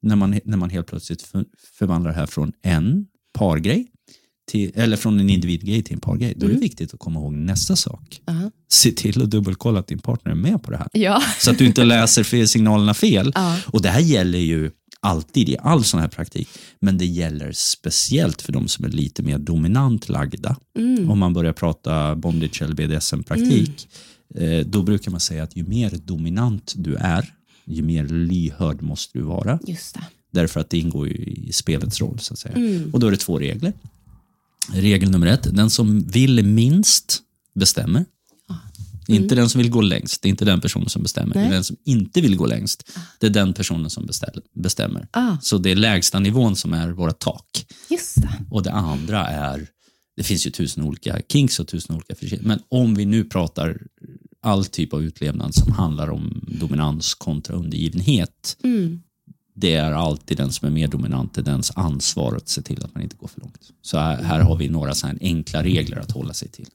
när, 0.00 0.16
man, 0.16 0.40
när 0.44 0.56
man 0.56 0.70
helt 0.70 0.86
plötsligt 0.86 1.22
för, 1.22 1.44
förvandlar 1.78 2.10
det 2.10 2.16
här 2.16 2.26
från 2.26 2.52
en 2.62 3.06
pargrej, 3.38 3.89
till, 4.50 4.72
eller 4.74 4.96
från 4.96 5.20
en 5.20 5.30
individgrej 5.30 5.82
till 5.82 5.94
en 5.94 6.00
pargrej, 6.00 6.34
då 6.36 6.46
är 6.46 6.50
det 6.50 6.58
viktigt 6.58 6.94
att 6.94 7.00
komma 7.00 7.20
ihåg 7.20 7.32
nästa 7.32 7.76
sak. 7.76 8.20
Ja. 8.26 8.50
Se 8.68 8.90
till 8.90 9.22
att 9.22 9.30
dubbelkolla 9.30 9.80
att 9.80 9.86
din 9.86 9.98
partner 9.98 10.32
är 10.32 10.36
med 10.36 10.62
på 10.62 10.70
det 10.70 10.76
här. 10.76 10.88
Ja. 10.92 11.22
Så 11.38 11.50
att 11.50 11.58
du 11.58 11.66
inte 11.66 11.84
läser 11.84 12.22
fel 12.24 12.48
signalerna 12.48 12.94
fel. 12.94 13.32
Ja. 13.34 13.58
Och 13.66 13.82
det 13.82 13.88
här 13.88 14.00
gäller 14.00 14.38
ju 14.38 14.70
alltid 15.00 15.48
i 15.48 15.56
all 15.60 15.84
sån 15.84 16.00
här 16.00 16.08
praktik, 16.08 16.48
men 16.80 16.98
det 16.98 17.06
gäller 17.06 17.52
speciellt 17.52 18.42
för 18.42 18.52
de 18.52 18.68
som 18.68 18.84
är 18.84 18.88
lite 18.88 19.22
mer 19.22 19.38
dominant 19.38 20.08
lagda. 20.08 20.56
Mm. 20.78 21.10
Om 21.10 21.18
man 21.18 21.32
börjar 21.32 21.52
prata 21.52 22.16
bondage 22.16 22.62
eller 22.62 22.74
BDSM-praktik, 22.74 23.88
eh, 24.34 24.66
då 24.66 24.82
brukar 24.82 25.10
man 25.10 25.20
säga 25.20 25.42
att 25.42 25.56
ju 25.56 25.64
mer 25.64 25.90
dominant 26.04 26.72
du 26.76 26.94
är, 26.94 27.34
ju 27.64 27.82
mer 27.82 28.04
lyhörd 28.06 28.82
måste 28.82 29.18
du 29.18 29.24
vara. 29.24 29.58
Just 29.66 29.94
det. 29.94 30.02
Därför 30.32 30.60
att 30.60 30.70
det 30.70 30.78
ingår 30.78 31.08
ju 31.08 31.14
i 31.14 31.52
spelets 31.52 32.00
roll. 32.00 32.18
så 32.18 32.32
att 32.32 32.38
säga. 32.38 32.54
Mm. 32.54 32.90
Och 32.92 33.00
då 33.00 33.06
är 33.06 33.10
det 33.10 33.16
två 33.16 33.38
regler. 33.38 33.72
Regel 34.68 35.10
nummer 35.10 35.26
ett, 35.26 35.56
den 35.56 35.70
som 35.70 36.00
vill 36.00 36.44
minst 36.44 37.22
bestämmer. 37.54 38.04
Inte 39.08 39.34
den 39.34 39.48
som 39.48 39.60
vill 39.60 39.70
gå 39.70 39.80
längst, 39.80 40.22
det 40.22 40.28
är 40.28 40.30
inte 40.30 40.44
den 40.44 40.60
personen 40.60 40.88
som 40.88 41.02
bestämmer. 41.02 41.34
Det 41.34 41.40
är 41.40 41.44
Nej. 41.44 41.52
den 41.52 41.64
som 41.64 41.76
inte 41.84 42.20
vill 42.20 42.36
gå 42.36 42.46
längst, 42.46 42.90
det 43.18 43.26
är 43.26 43.30
den 43.30 43.52
personen 43.52 43.90
som 43.90 44.08
bestämmer. 44.54 45.08
Ah. 45.10 45.36
Så 45.42 45.58
det 45.58 45.70
är 45.70 45.76
lägsta 45.76 46.18
nivån 46.18 46.56
som 46.56 46.74
är 46.74 46.88
våra 46.90 47.12
tak. 47.12 47.66
Just 47.90 48.22
det. 48.22 48.44
Och 48.50 48.62
det 48.62 48.72
andra 48.72 49.26
är, 49.26 49.66
det 50.16 50.22
finns 50.22 50.46
ju 50.46 50.50
tusen 50.50 50.84
olika 50.84 51.20
kinks 51.28 51.60
och 51.60 51.68
tusen 51.68 51.96
olika 51.96 52.14
förtjänster. 52.14 52.48
Men 52.48 52.60
om 52.68 52.94
vi 52.94 53.04
nu 53.04 53.24
pratar 53.24 53.78
all 54.42 54.64
typ 54.64 54.94
av 54.94 55.02
utlevnad 55.02 55.54
som 55.54 55.72
handlar 55.72 56.10
om 56.10 56.44
dominans 56.60 57.14
kontra 57.14 57.56
undergivenhet. 57.56 58.56
Det 59.60 59.74
är 59.74 59.92
alltid 59.92 60.36
den 60.36 60.52
som 60.52 60.68
är 60.68 60.72
mer 60.72 60.88
dominant, 60.88 61.34
det 61.34 61.40
är 61.40 61.44
dens 61.44 61.72
ansvar 61.76 62.36
att 62.36 62.48
se 62.48 62.62
till 62.62 62.84
att 62.84 62.94
man 62.94 63.02
inte 63.02 63.16
går 63.16 63.28
för 63.28 63.40
långt. 63.40 63.60
Så 63.82 63.98
här, 63.98 64.22
här 64.22 64.40
har 64.40 64.56
vi 64.56 64.68
några 64.68 64.94
så 64.94 65.08
enkla 65.20 65.62
regler 65.62 65.96
att 66.00 66.10
hålla 66.10 66.32
sig 66.32 66.48
till. 66.48 66.66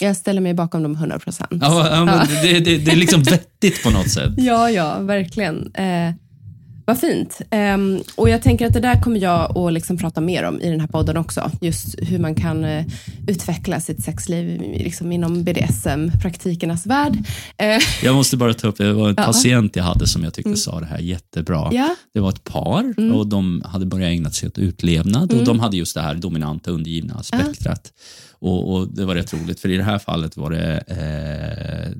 Jag 0.00 0.16
ställer 0.16 0.40
mig 0.40 0.54
bakom 0.54 0.82
dem 0.82 0.92
100 0.94 1.18
procent. 1.18 1.62
Ja, 1.62 1.88
ja, 1.90 2.04
men 2.04 2.26
det, 2.42 2.60
det, 2.60 2.78
det 2.78 2.90
är 2.90 2.96
liksom 2.96 3.22
vettigt 3.22 3.82
på 3.82 3.90
något 3.90 4.10
sätt. 4.10 4.32
Ja, 4.36 4.70
ja, 4.70 4.98
verkligen. 4.98 5.74
Eh, 5.74 6.14
vad 6.86 6.98
fint. 7.00 7.40
Ehm, 7.50 8.00
och 8.14 8.28
jag 8.28 8.42
tänker 8.42 8.66
att 8.66 8.72
det 8.72 8.80
där 8.80 9.00
kommer 9.02 9.20
jag 9.20 9.58
att 9.58 9.72
liksom 9.72 9.96
prata 9.98 10.20
mer 10.20 10.42
om 10.44 10.60
i 10.60 10.70
den 10.70 10.80
här 10.80 10.86
podden 10.88 11.16
också. 11.16 11.50
Just 11.60 11.94
hur 11.98 12.18
man 12.18 12.34
kan 12.34 12.64
eh, 12.64 12.84
utveckla 13.28 13.80
sitt 13.80 14.04
sexliv 14.04 14.60
liksom 14.60 15.12
inom 15.12 15.44
BDSM-praktikernas 15.44 16.86
värld. 16.86 17.16
Eh, 17.58 17.78
Jag 18.04 18.14
måste 18.14 18.36
bara 18.36 18.54
ta 18.54 18.68
upp, 18.68 18.76
det 18.78 18.92
var 18.92 19.08
en 19.08 19.14
Ja. 19.18 19.24
patient 19.24 19.76
jag 19.76 19.84
hade 19.84 20.06
som 20.06 20.24
jag 20.24 20.34
tyckte 20.34 20.56
sa 20.56 20.80
det 20.80 20.86
här 20.86 20.98
jättebra. 20.98 21.68
Ja. 21.72 21.84
Mm. 21.84 21.96
Det 22.14 22.20
var 22.20 22.28
ett 22.28 22.44
par 22.44 23.12
och 23.14 23.26
de 23.26 23.62
hade 23.64 23.86
börjat 23.86 24.08
ägna 24.08 24.30
sig 24.30 24.46
åt 24.48 24.58
utlevnad 24.58 25.32
och 25.32 25.44
de 25.44 25.60
hade 25.60 25.76
just 25.76 25.94
det 25.94 26.00
här 26.02 26.14
dominanta 26.14 26.70
undergivna 26.70 27.22
spektrat. 27.22 27.92
Och, 28.38 28.72
och 28.74 28.88
det 28.88 29.04
var 29.04 29.14
rätt 29.14 29.34
roligt 29.34 29.60
för 29.60 29.68
i 29.68 29.76
det 29.76 29.82
här 29.82 29.98
fallet 29.98 30.36
var 30.36 30.50
det 30.50 30.76
eh, 30.86 31.92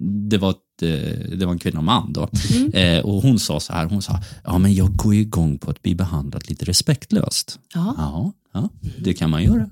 det 0.00 0.38
var, 0.38 0.50
ett, 0.50 0.82
eh, 0.82 1.36
det 1.38 1.46
var 1.46 1.52
en 1.52 1.58
kvinna 1.58 1.78
och 1.78 1.84
man 1.84 2.12
då. 2.12 2.28
Mm. 2.54 2.72
Eh, 2.72 3.04
och 3.04 3.22
hon 3.22 3.38
sa 3.38 3.60
så 3.60 3.72
här, 3.72 3.86
hon 3.86 4.02
sa, 4.02 4.20
ja 4.44 4.58
men 4.58 4.74
jag 4.74 4.96
går 4.96 5.14
igång 5.14 5.58
på 5.58 5.70
att 5.70 5.82
bli 5.82 5.94
behandlad 5.94 6.48
lite 6.48 6.64
respektlöst. 6.64 7.58
Ja. 7.74 7.94
Ja, 7.98 8.32
ja 8.52 8.68
det 8.98 9.14
kan 9.14 9.30
man 9.30 9.42
göra. 9.44 9.70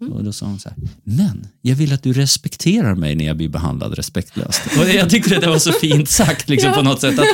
Och 0.00 0.24
då 0.24 0.32
sa 0.32 0.46
hon 0.46 0.58
så 0.58 0.68
här, 0.68 0.78
men 1.04 1.46
jag 1.62 1.76
vill 1.76 1.92
att 1.92 2.02
du 2.02 2.12
respekterar 2.12 2.94
mig 2.94 3.14
när 3.14 3.24
jag 3.24 3.36
blir 3.36 3.48
behandlad 3.48 3.94
respektlöst. 3.94 4.62
Och 4.78 4.88
jag 4.88 5.10
tyckte 5.10 5.36
att 5.36 5.42
det 5.42 5.48
var 5.48 5.58
så 5.58 5.72
fint 5.72 6.08
sagt 6.08 6.48
liksom, 6.48 6.72
på 6.74 6.82
något 6.82 7.00
sätt. 7.00 7.18
Att 7.18 7.26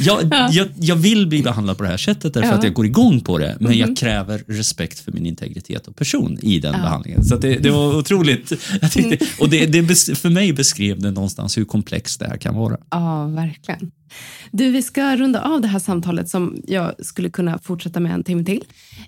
jag, 0.00 0.32
jag, 0.50 0.68
jag, 0.80 0.96
vill 0.96 1.26
bli 1.26 1.42
behandlad 1.42 1.76
på 1.76 1.82
det 1.82 1.88
här 1.88 1.96
sättet 1.96 2.34
därför 2.34 2.48
Ja. 2.48 2.54
att 2.54 2.64
jag 2.64 2.74
går 2.74 2.86
igång 2.86 3.20
på 3.20 3.38
det, 3.38 3.56
men 3.60 3.78
jag 3.78 3.96
kräver 3.96 4.44
respekt 4.46 4.98
för 4.98 5.12
min 5.12 5.26
integritet 5.26 5.86
och 5.86 5.96
person 5.96 6.38
i 6.42 6.58
den 6.58 6.72
behandlingen. 6.72 7.24
Så 7.24 7.36
det, 7.36 7.54
det 7.54 7.70
var 7.70 7.96
otroligt. 7.96 8.52
Tyckte, 8.92 9.26
och 9.38 9.48
det, 9.48 9.66
det, 9.66 9.96
för 10.18 10.30
mig 10.30 10.52
beskrev 10.52 11.00
det 11.00 11.10
någonstans 11.10 11.58
hur 11.58 11.64
komplext 11.64 12.20
det 12.20 12.28
här 12.28 12.36
kan 12.36 12.54
vara. 12.54 12.76
Ja, 12.90 13.26
verkligen. 13.26 13.90
Du, 14.50 14.70
vi 14.70 14.82
ska 14.82 15.16
runda 15.16 15.40
av 15.42 15.60
det 15.60 15.68
här 15.68 15.78
samtalet 15.78 16.28
som 16.28 16.62
jag 16.66 17.06
skulle 17.06 17.30
kunna 17.30 17.58
fortsätta 17.58 18.00
med 18.00 18.14
en 18.14 18.24
timme 18.24 18.44
till. 18.44 18.64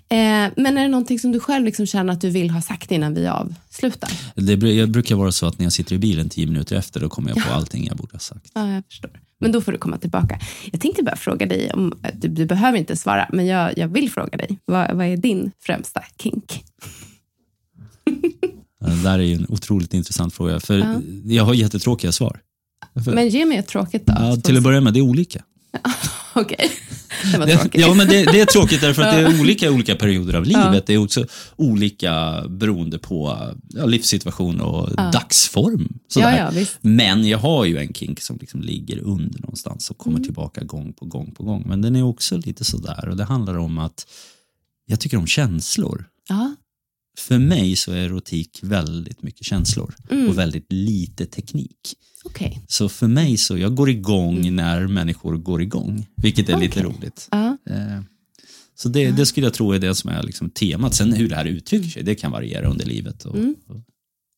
Eh, 0.09 0.17
men 0.55 0.77
är 0.77 0.81
det 0.81 0.87
någonting 0.87 1.19
som 1.19 1.31
du 1.31 1.39
själv 1.39 1.65
liksom 1.65 1.85
känner 1.85 2.13
att 2.13 2.21
du 2.21 2.29
vill 2.29 2.49
ha 2.49 2.61
sagt 2.61 2.91
innan 2.91 3.13
vi 3.13 3.27
avslutar? 3.27 4.09
Det 4.35 4.53
jag 4.53 4.89
brukar 4.89 5.15
vara 5.15 5.31
så 5.31 5.47
att 5.47 5.59
när 5.59 5.65
jag 5.65 5.73
sitter 5.73 5.95
i 5.95 5.97
bilen 5.97 6.29
tio 6.29 6.47
minuter 6.47 6.75
efter, 6.75 6.99
då 6.99 7.09
kommer 7.09 7.29
jag 7.29 7.47
på 7.47 7.53
allting 7.53 7.87
jag 7.87 7.97
borde 7.97 8.13
ha 8.13 8.19
sagt. 8.19 8.51
Ja, 8.53 8.71
jag 8.71 8.83
förstår. 8.85 9.11
Men 9.39 9.51
då 9.51 9.61
får 9.61 9.71
du 9.71 9.77
komma 9.77 9.97
tillbaka. 9.97 10.39
Jag 10.71 10.81
tänkte 10.81 11.03
bara 11.03 11.15
fråga 11.15 11.45
dig, 11.45 11.71
om, 11.73 11.93
du, 12.13 12.27
du 12.27 12.45
behöver 12.45 12.77
inte 12.77 12.95
svara, 12.95 13.29
men 13.33 13.45
jag, 13.45 13.77
jag 13.77 13.87
vill 13.87 14.11
fråga 14.11 14.37
dig. 14.37 14.59
Vad, 14.65 14.95
vad 14.95 15.05
är 15.05 15.17
din 15.17 15.51
främsta 15.59 16.03
kink? 16.21 16.63
Det 18.79 19.03
där 19.03 19.19
är 19.19 19.23
ju 19.23 19.35
en 19.35 19.45
otroligt 19.49 19.93
intressant 19.93 20.33
fråga, 20.33 20.59
för 20.59 21.01
jag 21.25 21.43
har 21.43 21.53
jättetråkiga 21.53 22.11
svar. 22.11 22.39
Men 22.93 23.29
ge 23.29 23.45
mig 23.45 23.57
ett 23.57 23.67
tråkigt 23.67 24.05
då. 24.05 24.13
ja, 24.19 24.35
till 24.35 24.57
att 24.57 24.63
börja 24.63 24.81
med, 24.81 24.93
det 24.93 24.99
är 24.99 25.01
olika. 25.01 25.43
Okej, 26.35 26.71
det 27.31 27.37
var 27.37 27.47
tråkigt. 27.47 27.81
ja, 27.81 27.93
men 27.93 28.07
det, 28.07 28.23
det 28.25 28.41
är 28.41 28.45
tråkigt 28.45 28.81
därför 28.81 29.01
att 29.01 29.13
det 29.15 29.19
är 29.21 29.39
olika 29.41 29.65
i 29.65 29.69
olika 29.69 29.95
perioder 29.95 30.33
av 30.33 30.45
livet. 30.45 30.85
Det 30.87 30.93
är 30.93 30.97
också 30.97 31.25
olika 31.55 32.43
beroende 32.49 32.97
på 32.99 33.39
ja, 33.69 33.85
livssituation 33.85 34.61
och 34.61 34.95
dagsform. 34.95 35.99
Sådär. 36.07 36.37
Ja, 36.53 36.59
ja. 36.59 36.65
Men 36.81 37.27
jag 37.27 37.37
har 37.37 37.65
ju 37.65 37.77
en 37.77 37.93
kink 37.93 38.21
som 38.21 38.37
liksom 38.41 38.61
ligger 38.61 38.99
under 38.99 39.39
någonstans 39.39 39.89
och 39.89 39.95
Mm. 39.95 40.13
kommer 40.13 40.25
tillbaka 40.25 40.63
gång 40.63 40.93
på 40.93 41.05
gång 41.05 41.31
på 41.31 41.43
gång. 41.43 41.63
Men 41.67 41.81
den 41.81 41.95
är 41.95 42.03
också 42.03 42.37
lite 42.37 42.63
sådär 42.63 43.09
och 43.09 43.17
det 43.17 43.23
handlar 43.23 43.57
om 43.57 43.77
att 43.77 44.07
jag 44.85 44.99
tycker 44.99 45.17
om 45.17 45.27
känslor. 45.27 46.05
Ja, 46.29 46.55
För 47.17 47.37
mig 47.39 47.75
så 47.75 47.91
är 47.91 47.95
erotik 47.97 48.59
väldigt 48.61 49.23
mycket 49.23 49.45
känslor 49.45 49.95
Mm. 50.11 50.29
och 50.29 50.37
väldigt 50.37 50.65
lite 50.71 51.25
teknik. 51.25 51.93
Okej. 52.25 52.61
Så 52.67 52.89
för 52.89 53.07
mig 53.07 53.37
så, 53.37 53.57
jag 53.57 53.75
går 53.75 53.89
igång 53.89 54.55
när 54.55 54.87
människor 54.87 55.37
går 55.37 55.61
igång, 55.61 56.07
vilket 56.15 56.49
är 56.49 56.57
lite 56.57 56.79
Mm. 56.79 56.91
Okej. 56.91 56.99
roligt. 57.03 57.29
Eh, 57.31 58.01
Så 58.77 58.89
det, 58.89 59.11
det 59.11 59.25
skulle 59.25 59.45
jag 59.45 59.53
tro 59.53 59.71
är 59.71 59.79
det 59.79 59.95
som 59.95 60.09
är 60.09 60.23
liksom 60.23 60.49
temat. 60.49 60.95
Sen 60.95 61.13
hur 61.13 61.29
det 61.29 61.35
här 61.35 61.45
uttrycker 61.45 61.89
sig, 61.89 62.03
det 62.03 62.15
kan 62.15 62.31
variera 62.31 62.67
under 62.67 62.85
livet 62.85 63.25
och, 63.25 63.35
Mm. 63.35 63.55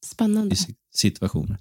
Spännande. 0.06 0.56
situationer. 0.96 1.58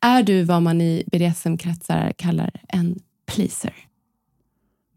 Är 0.00 0.22
du 0.22 0.42
vad 0.42 0.62
man 0.62 0.80
i 0.80 1.04
BDSM-kretsar 1.12 2.12
kallar 2.18 2.60
en 2.68 2.98
pleaser? 3.26 3.74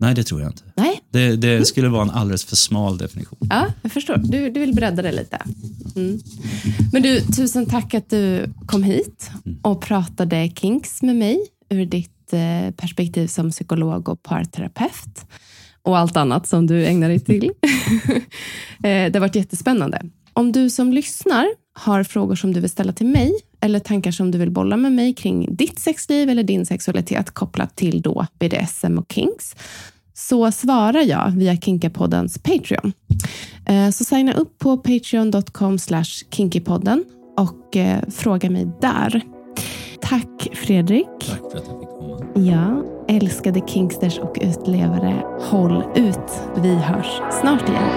Nej, 0.01 0.15
det 0.15 0.23
tror 0.23 0.41
jag 0.41 0.49
inte. 0.49 0.63
Nej, 0.75 1.01
Det, 1.11 1.35
det 1.35 1.65
skulle 1.65 1.89
vara 1.89 2.01
en 2.01 2.09
alldeles 2.09 2.45
för 2.45 2.55
smal 2.55 2.97
definition. 2.97 3.39
ja, 3.49 3.65
jag 3.81 3.91
förstår. 3.91 4.17
Du, 4.17 4.49
du 4.49 4.59
vill 4.59 4.73
bredda 4.75 5.01
det 5.01 5.11
lite. 5.11 5.37
Mm. 5.95 6.19
Men 6.93 7.01
du, 7.01 7.21
tusen 7.21 7.65
tack 7.65 7.93
att 7.93 8.09
du 8.09 8.45
kom 8.65 8.83
hit 8.83 9.31
och 9.61 9.81
pratade 9.81 10.51
kinks 10.55 11.01
med 11.01 11.15
mig 11.15 11.39
ur 11.69 11.85
ditt 11.85 12.33
eh, 12.33 12.71
perspektiv 12.75 13.27
som 13.27 13.51
psykolog 13.51 14.09
och 14.09 14.23
parterapeut 14.23 15.25
och 15.83 15.97
allt 15.97 16.17
annat 16.17 16.47
som 16.47 16.67
du 16.67 16.85
ägnar 16.85 17.09
dig 17.09 17.19
till. 17.19 17.51
Eh, 18.83 19.11
det 19.11 19.15
har 19.15 19.19
varit 19.19 19.35
jättespännande. 19.35 20.01
Om 20.33 20.51
du 20.51 20.69
som 20.69 20.93
lyssnar 20.93 21.47
har 21.73 22.03
frågor 22.03 22.35
som 22.35 22.53
du 22.53 22.59
vill 22.59 22.69
ställa 22.69 22.93
till 22.93 23.07
mig 23.07 23.31
eller 23.61 23.79
tankar 23.79 24.11
som 24.11 24.31
du 24.31 24.37
vill 24.37 24.51
bolla 24.51 24.77
med 24.77 24.91
mig 24.91 25.13
kring 25.13 25.55
ditt 25.55 25.79
sexliv 25.79 26.29
eller 26.29 26.43
din 26.43 26.65
sexualitet 26.65 27.31
kopplat 27.31 27.75
till 27.75 28.01
då 28.01 28.25
BDSM 28.39 28.97
och 28.97 29.11
kinks 29.11 29.55
så 30.13 30.51
svarar 30.51 31.01
jag 31.01 31.31
via 31.31 31.57
Kinkapoddens 31.57 32.37
Patreon. 32.37 32.93
Eh, 33.65 33.89
Så 33.89 34.03
signa 34.05 34.33
upp 34.33 34.59
på 34.59 34.77
patreon.com 34.77 35.77
kinkypodden 36.31 37.03
och 37.37 37.77
eh, 37.77 37.99
fråga 38.09 38.49
mig 38.49 38.67
där. 38.81 39.21
Tack 40.01 40.47
Fredrik. 40.53 41.05
Tack 41.27 41.51
för 41.51 41.57
att 41.57 41.65
jag 41.67 41.79
fick 41.79 41.89
komma. 41.89 42.49
Ja, 42.51 42.83
älskade 43.15 43.61
Kingsters 43.67 44.19
och 44.19 44.37
utlevare. 44.41 45.23
Håll 45.39 45.83
ut. 45.95 46.31
Vi 46.61 46.75
hörs 46.75 47.21
snart 47.41 47.69
igen. 47.69 47.89